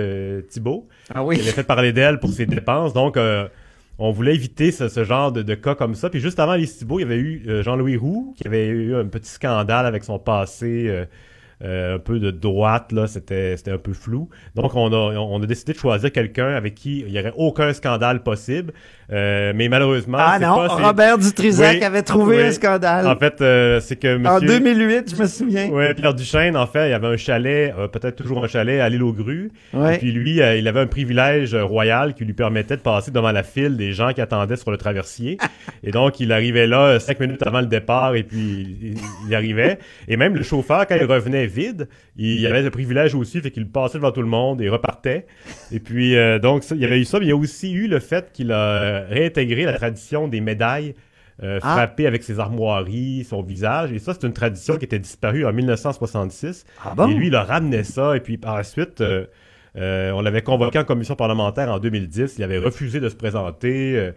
Thibault. 0.49 0.89
Ah 1.15 1.25
oui. 1.25 1.37
qui 1.37 1.43
avait 1.43 1.53
fait 1.53 1.63
parler 1.63 1.93
d'elle 1.93 2.19
pour 2.19 2.31
ses 2.31 2.47
dépenses. 2.47 2.93
Donc, 2.93 3.17
on 4.03 4.11
voulait 4.11 4.35
éviter 4.35 4.73
ce, 4.73 4.89
ce 4.89 5.05
genre 5.05 5.31
de, 5.31 5.43
de 5.43 5.55
cas 5.55 5.77
comme 5.77 5.95
ça. 5.95 6.11
Puis 6.11 6.21
juste 6.21 6.41
avant 6.41 6.57
Lise 6.57 6.79
Thibault, 6.79 6.99
il 6.99 7.03
y 7.03 7.05
avait 7.05 7.19
eu 7.19 7.63
Jean-Louis 7.63 7.97
Roux, 7.97 8.35
qui 8.37 8.47
avait 8.49 8.67
eu 8.67 8.97
un 8.97 9.07
petit 9.07 9.31
scandale 9.31 9.87
avec 9.87 10.03
son 10.03 10.19
passé 10.19 11.07
un 11.63 11.99
peu 11.99 12.19
de 12.19 12.31
droite. 12.33 12.91
là 12.91 13.07
C'était 13.07 13.57
c'était 13.57 13.71
un 13.71 13.79
peu 13.79 13.93
flou. 13.93 14.29
Donc, 14.57 14.75
on 14.75 14.93
a, 14.93 15.17
on 15.17 15.41
a 15.41 15.47
décidé 15.47 15.75
de 15.75 15.79
choisir 15.79 16.11
quelqu'un 16.11 16.49
avec 16.49 16.75
qui 16.75 17.01
il 17.01 17.13
n'y 17.13 17.21
aurait 17.21 17.35
aucun 17.37 17.73
scandale 17.73 18.25
possible. 18.25 18.73
Euh, 19.13 19.53
mais 19.55 19.69
malheureusement... 19.69 20.19
Ah 20.21 20.39
non, 20.39 20.55
pas- 20.55 20.69
Robert 20.69 21.19
Dutrisac 21.19 21.77
Oui, 21.79 21.85
avait 21.85 22.03
trouvé 22.03 22.37
oui. 22.37 22.43
un 22.45 22.53
scandale. 22.53 23.07
En 23.07 23.17
fait, 23.17 23.41
euh, 23.41 23.81
c'est 23.81 23.97
que 23.97 24.17
monsieur... 24.17 24.31
En 24.31 24.41
2008, 24.41 25.15
je 25.17 25.21
me 25.21 25.27
souviens. 25.27 25.69
Ouais, 25.69 25.95
Pierre 25.95 26.15
Duchesne, 26.15 26.57
en 26.57 26.67
fait, 26.67 26.91
il 26.91 26.93
avait 26.93 27.09
un 27.09 27.17
chalet, 27.17 27.75
euh, 27.77 27.89
peut-être 27.89 28.17
toujours 28.17 28.45
un 28.45 28.49
chalet 28.49 28.81
à 28.81 28.89
l'île 28.89 29.03
aux 29.03 29.13
grues. 29.13 29.51
Ouais. 29.73 29.97
Et 29.97 29.99
puis 29.99 30.13
lui, 30.13 30.41
euh, 30.41 30.57
il 30.57 30.69
avait 30.69 30.81
un 30.81 30.87
privilège 30.87 31.55
royal 31.55 32.15
qui 32.15 32.25
lui 32.25 32.35
permettait 32.35 32.77
de 32.77 32.83
passer 32.83 33.11
devant 33.11 33.33
la 33.33 33.43
file 33.43 33.77
des 33.77 33.93
gens 33.93 34.13
qui 34.13 34.21
attendaient 34.21 34.57
sur 34.57 34.71
le 34.71 34.77
traversier. 34.77 35.39
et 35.83 35.91
donc, 35.91 36.21
il 36.21 36.31
arrivait 36.31 36.67
là 36.67 37.01
cinq 37.01 37.19
minutes 37.19 37.45
avant 37.45 37.61
le 37.61 37.67
départ 37.67 38.15
et 38.15 38.23
puis 38.23 38.77
il, 38.81 38.97
il 39.27 39.35
arrivait. 39.35 39.79
Et 40.07 40.17
même 40.17 40.37
le 40.37 40.43
chauffeur, 40.43 40.87
quand 40.87 40.97
il 40.97 41.05
revenait 41.05 41.47
vide, 41.47 41.89
il, 42.17 42.47
avait 42.47 42.63
le 42.63 42.71
privilège 42.71 43.15
aussi, 43.15 43.41
fait 43.41 43.51
qu'il 43.51 43.67
passait 43.67 43.99
devant 43.99 44.13
tout 44.13 44.21
le 44.21 44.29
monde 44.29 44.61
et 44.61 44.69
repartait. 44.69 45.27
Et 45.73 45.81
puis, 45.81 46.17
euh, 46.17 46.39
donc, 46.39 46.65
ça, 46.65 46.75
il 46.75 46.81
y 46.81 46.85
avait 46.85 47.01
eu 47.01 47.05
ça, 47.05 47.19
mais 47.19 47.27
il 47.27 47.29
y 47.29 47.33
a 47.33 47.37
aussi 47.37 47.73
eu 47.73 47.89
le 47.89 47.99
fait 47.99 48.31
qu'il 48.33 48.53
a 48.53 49.00
euh, 49.01 49.07
réintégré 49.09 49.65
la 49.65 49.75
tradition 49.75 50.29
des 50.29 50.41
médailles 50.41 50.95
euh, 51.43 51.59
Ah. 51.63 51.73
frappées 51.73 52.07
avec 52.07 52.23
ses 52.23 52.39
armoiries, 52.39 53.25
son 53.25 53.43
visage. 53.43 53.93
Et 53.93 53.99
ça, 53.99 54.13
c'est 54.13 54.27
une 54.27 54.33
tradition 54.35 54.77
qui 54.77 54.85
était 54.85 54.99
disparue 54.99 55.47
en 55.47 55.53
1966. 55.53 56.67
Ah 56.85 56.95
bon? 56.95 57.09
Et 57.09 57.15
lui, 57.15 57.29
il 57.29 57.35
a 57.35 57.45
ramené 57.45 57.83
ça. 57.83 58.15
Et 58.17 58.21
puis, 58.21 58.37
par 58.37 58.57
la 58.57 58.63
suite, 58.63 59.01
euh, 59.01 59.25
euh, 59.77 60.11
on 60.13 60.21
l'avait 60.21 60.43
convoqué 60.43 60.79
en 60.79 60.85
commission 60.85 61.15
parlementaire 61.17 61.71
en 61.73 61.79
2010. 61.79 62.35
Il 62.39 62.45
avait 62.45 62.59
refusé 62.59 63.01
de 63.01 63.09
se 63.09 63.15
présenter. 63.17 64.11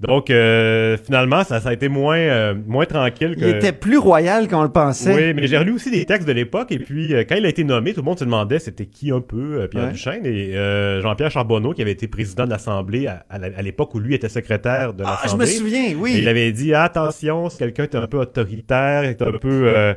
Donc, 0.00 0.30
euh, 0.30 0.96
finalement, 1.04 1.44
ça, 1.44 1.60
ça 1.60 1.68
a 1.68 1.72
été 1.74 1.88
moins, 1.88 2.16
euh, 2.18 2.54
moins 2.66 2.86
tranquille 2.86 3.36
que... 3.36 3.40
Il 3.44 3.48
était 3.56 3.72
plus 3.72 3.98
royal 3.98 4.48
qu'on 4.48 4.62
le 4.62 4.70
pensait. 4.70 5.14
Oui, 5.14 5.34
mais 5.34 5.46
j'ai 5.46 5.58
relu 5.58 5.72
aussi 5.72 5.90
des 5.90 6.06
textes 6.06 6.26
de 6.26 6.32
l'époque 6.32 6.72
et 6.72 6.78
puis 6.78 7.12
euh, 7.14 7.24
quand 7.28 7.34
il 7.36 7.44
a 7.44 7.48
été 7.50 7.64
nommé, 7.64 7.92
tout 7.92 8.00
le 8.00 8.06
monde 8.06 8.18
se 8.18 8.24
demandait 8.24 8.58
c'était 8.58 8.86
qui 8.86 9.10
un 9.10 9.20
peu 9.20 9.60
euh, 9.60 9.66
Pierre 9.68 9.84
Ouais. 9.84 9.92
Duchesne 9.92 10.24
et 10.24 10.56
euh, 10.56 11.02
Jean-Pierre 11.02 11.30
Charbonneau 11.30 11.72
qui 11.74 11.82
avait 11.82 11.92
été 11.92 12.08
président 12.08 12.44
de 12.46 12.50
l'Assemblée 12.50 13.06
à, 13.08 13.24
à 13.28 13.62
l'époque 13.62 13.94
où 13.94 14.00
lui 14.00 14.14
était 14.14 14.28
secrétaire 14.30 14.94
de 14.94 15.04
Ah, 15.06 15.18
je 15.20 15.24
l'Assemblée. 15.24 15.46
me 15.46 15.50
souviens, 15.50 15.94
oui. 15.98 16.14
Il 16.18 16.28
avait 16.28 16.50
dit 16.52 16.72
attention, 16.74 17.50
si 17.50 17.58
quelqu'un 17.58 17.82
est 17.84 17.94
un 17.94 18.06
peu 18.06 18.18
autoritaire, 18.18 19.04
est 19.04 19.20
un 19.20 19.32
peu 19.32 19.64
euh, 19.74 19.94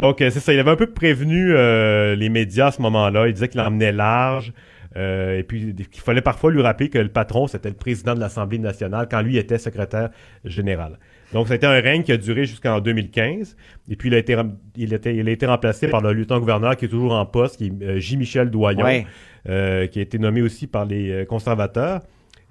donc 0.00 0.22
euh, 0.22 0.30
c'est 0.30 0.40
ça, 0.40 0.54
il 0.54 0.58
avait 0.60 0.70
un 0.70 0.76
peu 0.76 0.86
prévenu 0.86 1.52
euh, 1.54 2.14
les 2.16 2.30
médias 2.30 2.68
à 2.68 2.70
ce 2.70 2.80
moment-là, 2.82 3.26
il 3.28 3.34
disait 3.34 3.48
qu'il 3.48 3.60
emmenait 3.60 3.92
large. 3.92 4.52
Euh, 4.96 5.38
et 5.38 5.42
puis 5.42 5.74
qu'il 5.74 6.02
fallait 6.02 6.20
parfois 6.20 6.50
lui 6.50 6.62
rappeler 6.62 6.88
que 6.88 6.98
le 6.98 7.08
patron 7.08 7.46
c'était 7.46 7.68
le 7.70 7.74
président 7.74 8.14
de 8.14 8.20
l'Assemblée 8.20 8.58
nationale 8.58 9.06
quand 9.10 9.22
lui 9.22 9.36
était 9.38 9.58
secrétaire 9.58 10.10
général. 10.44 10.98
Donc 11.32 11.46
ça 11.48 11.54
a 11.54 11.56
été 11.56 11.66
un 11.66 11.80
règne 11.80 12.02
qui 12.02 12.12
a 12.12 12.16
duré 12.18 12.44
jusqu'en 12.44 12.80
2015 12.80 13.56
et 13.88 13.96
puis 13.96 14.08
il 14.10 14.14
a 14.14 14.18
été 14.18 14.36
il, 14.76 14.92
il 14.92 15.44
a 15.44 15.46
remplacé 15.48 15.88
par 15.88 16.00
le 16.02 16.12
lieutenant-gouverneur 16.12 16.76
qui 16.76 16.84
est 16.84 16.88
toujours 16.88 17.12
en 17.14 17.24
poste 17.26 17.56
qui 17.56 17.66
est 17.68 17.82
euh, 17.84 17.98
J. 17.98 18.16
Doyon 18.46 18.84
Ouais. 18.84 19.06
euh, 19.48 19.86
qui 19.86 19.98
a 19.98 20.02
été 20.02 20.18
nommé 20.18 20.42
aussi 20.42 20.66
par 20.66 20.84
les 20.84 21.24
conservateurs. 21.26 22.00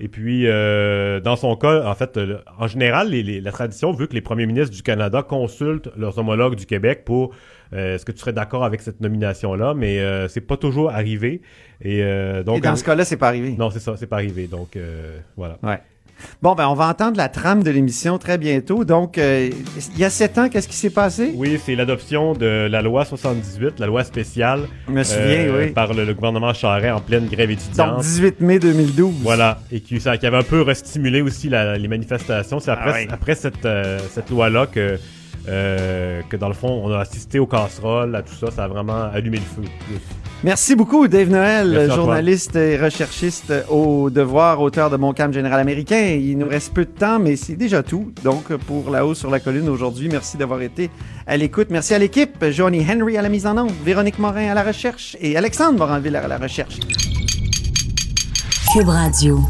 Et 0.03 0.07
puis, 0.07 0.47
euh, 0.47 1.19
dans 1.19 1.35
son 1.35 1.55
cas, 1.55 1.85
en 1.87 1.93
fait, 1.93 2.17
euh, 2.17 2.39
en 2.57 2.65
général, 2.65 3.09
les- 3.11 3.21
les- 3.21 3.39
la 3.39 3.51
tradition 3.51 3.91
veut 3.91 4.07
que 4.07 4.15
les 4.15 4.21
premiers 4.21 4.47
ministres 4.47 4.75
du 4.75 4.81
Canada 4.81 5.21
consultent 5.21 5.89
leurs 5.95 6.17
homologues 6.17 6.55
du 6.55 6.65
Québec 6.65 7.03
pour 7.05 7.35
euh, 7.73 7.95
est-ce 7.95 8.05
que 8.05 8.11
tu 8.11 8.19
serais 8.19 8.33
d'accord 8.33 8.63
avec 8.63 8.81
cette 8.81 8.99
nomination-là, 9.01 9.73
mais 9.75 9.99
euh, 9.99 10.27
c'est 10.27 10.41
pas 10.41 10.57
toujours 10.57 10.91
arrivé. 10.91 11.41
Et, 11.81 12.01
euh, 12.03 12.43
donc, 12.43 12.57
Et 12.57 12.61
dans 12.61 12.73
euh, 12.73 12.75
ce 12.75 12.83
cas-là, 12.83 13.05
c'est 13.05 13.17
pas 13.17 13.27
arrivé. 13.29 13.55
non, 13.57 13.69
c'est 13.71 13.79
ça, 13.79 13.95
c'est 13.97 14.07
pas 14.07 14.17
arrivé. 14.17 14.47
Donc, 14.47 14.77
voilà. 15.37 15.57
Ouais. 15.63 15.79
Bon, 16.43 16.53
ben, 16.53 16.67
on 16.67 16.75
va 16.75 16.87
entendre 16.87 17.17
la 17.17 17.29
trame 17.29 17.63
de 17.63 17.71
l'émission 17.71 18.19
très 18.19 18.37
bientôt. 18.37 18.85
Donc, 18.85 19.17
euh, 19.17 19.49
il 19.95 19.99
y 19.99 20.03
a 20.03 20.09
sept 20.11 20.37
ans, 20.37 20.49
qu'est-ce 20.49 20.67
qui 20.67 20.75
s'est 20.75 20.91
passé? 20.91 21.31
Oui, 21.33 21.59
c'est 21.65 21.73
l'adoption 21.73 22.33
de 22.33 22.67
la 22.69 22.83
loi 22.83 23.05
78, 23.05 23.79
la 23.79 23.87
loi 23.87 24.03
spéciale, 24.03 24.67
Je 24.87 24.91
me 24.93 25.01
souviens, 25.03 25.47
oui. 25.57 25.71
par 25.71 25.95
le, 25.95 26.05
le 26.05 26.13
gouvernement 26.13 26.53
Charest 26.53 26.93
en 26.95 27.01
pleine 27.01 27.25
grève 27.27 27.49
étudiante. 27.49 27.95
Donc, 27.95 28.01
18 28.03 28.39
mai 28.41 28.59
2012. 28.59 29.15
Voilà, 29.23 29.61
et 29.71 29.79
qui, 29.79 29.99
ça, 29.99 30.15
qui 30.19 30.27
avait 30.27 30.37
un 30.37 30.43
peu 30.43 30.61
restimulé 30.61 31.21
aussi 31.21 31.49
la- 31.49 31.75
les 31.79 31.87
manifestations. 31.87 32.59
C'est 32.59 32.69
après, 32.69 32.91
Ah 32.93 32.97
oui. 32.99 33.07
après 33.09 33.33
cette, 33.33 33.65
euh, 33.65 33.97
cette 34.11 34.29
loi-là 34.29 34.67
que, 34.67 34.99
euh, 35.47 36.21
que, 36.29 36.37
dans 36.37 36.47
le 36.47 36.53
fond, 36.53 36.81
on 36.83 36.91
a 36.91 36.99
assisté 36.99 37.39
aux 37.39 37.47
casseroles, 37.47 38.15
à 38.15 38.21
tout 38.21 38.33
ça. 38.33 38.51
Ça 38.51 38.65
a 38.65 38.67
vraiment 38.67 39.03
allumé 39.13 39.37
le 39.37 39.43
feu. 39.43 39.69
Merci 40.43 40.75
beaucoup, 40.75 41.07
Dave 41.07 41.29
Noël, 41.29 41.69
Merci, 41.69 41.95
journaliste 41.95 42.55
et 42.55 42.75
recherchiste 42.75 43.53
au 43.69 44.09
Devoir, 44.09 44.59
auteur 44.59 44.89
de 44.89 44.97
Mon 44.97 45.13
Camp 45.13 45.31
Général 45.31 45.59
Américain. 45.59 46.17
Il 46.19 46.37
nous 46.39 46.47
reste 46.47 46.73
peu 46.73 46.85
de 46.85 46.89
temps, 46.89 47.19
mais 47.19 47.35
c'est 47.35 47.55
déjà 47.55 47.83
tout. 47.83 48.11
Donc, 48.23 48.47
pour 48.67 48.89
La 48.89 49.05
Haut 49.05 49.13
sur 49.13 49.29
la 49.29 49.39
Colline 49.39 49.69
aujourd'hui, 49.69 50.09
merci 50.09 50.37
d'avoir 50.37 50.63
été 50.63 50.89
à 51.27 51.37
l'écoute. 51.37 51.67
Merci 51.69 51.93
à 51.93 51.99
l'équipe. 51.99 52.43
Johnny 52.49 52.83
Henry 52.89 53.17
à 53.17 53.21
la 53.21 53.29
mise 53.29 53.45
en 53.45 53.55
onde, 53.55 53.71
Véronique 53.85 54.17
Morin 54.17 54.49
à 54.49 54.55
la 54.55 54.63
recherche 54.63 55.15
et 55.21 55.37
Alexandre 55.37 55.77
Moranville 55.77 56.15
à 56.15 56.27
la 56.27 56.39
recherche. 56.39 56.79
Cube 58.73 58.89
Radio. 58.89 59.41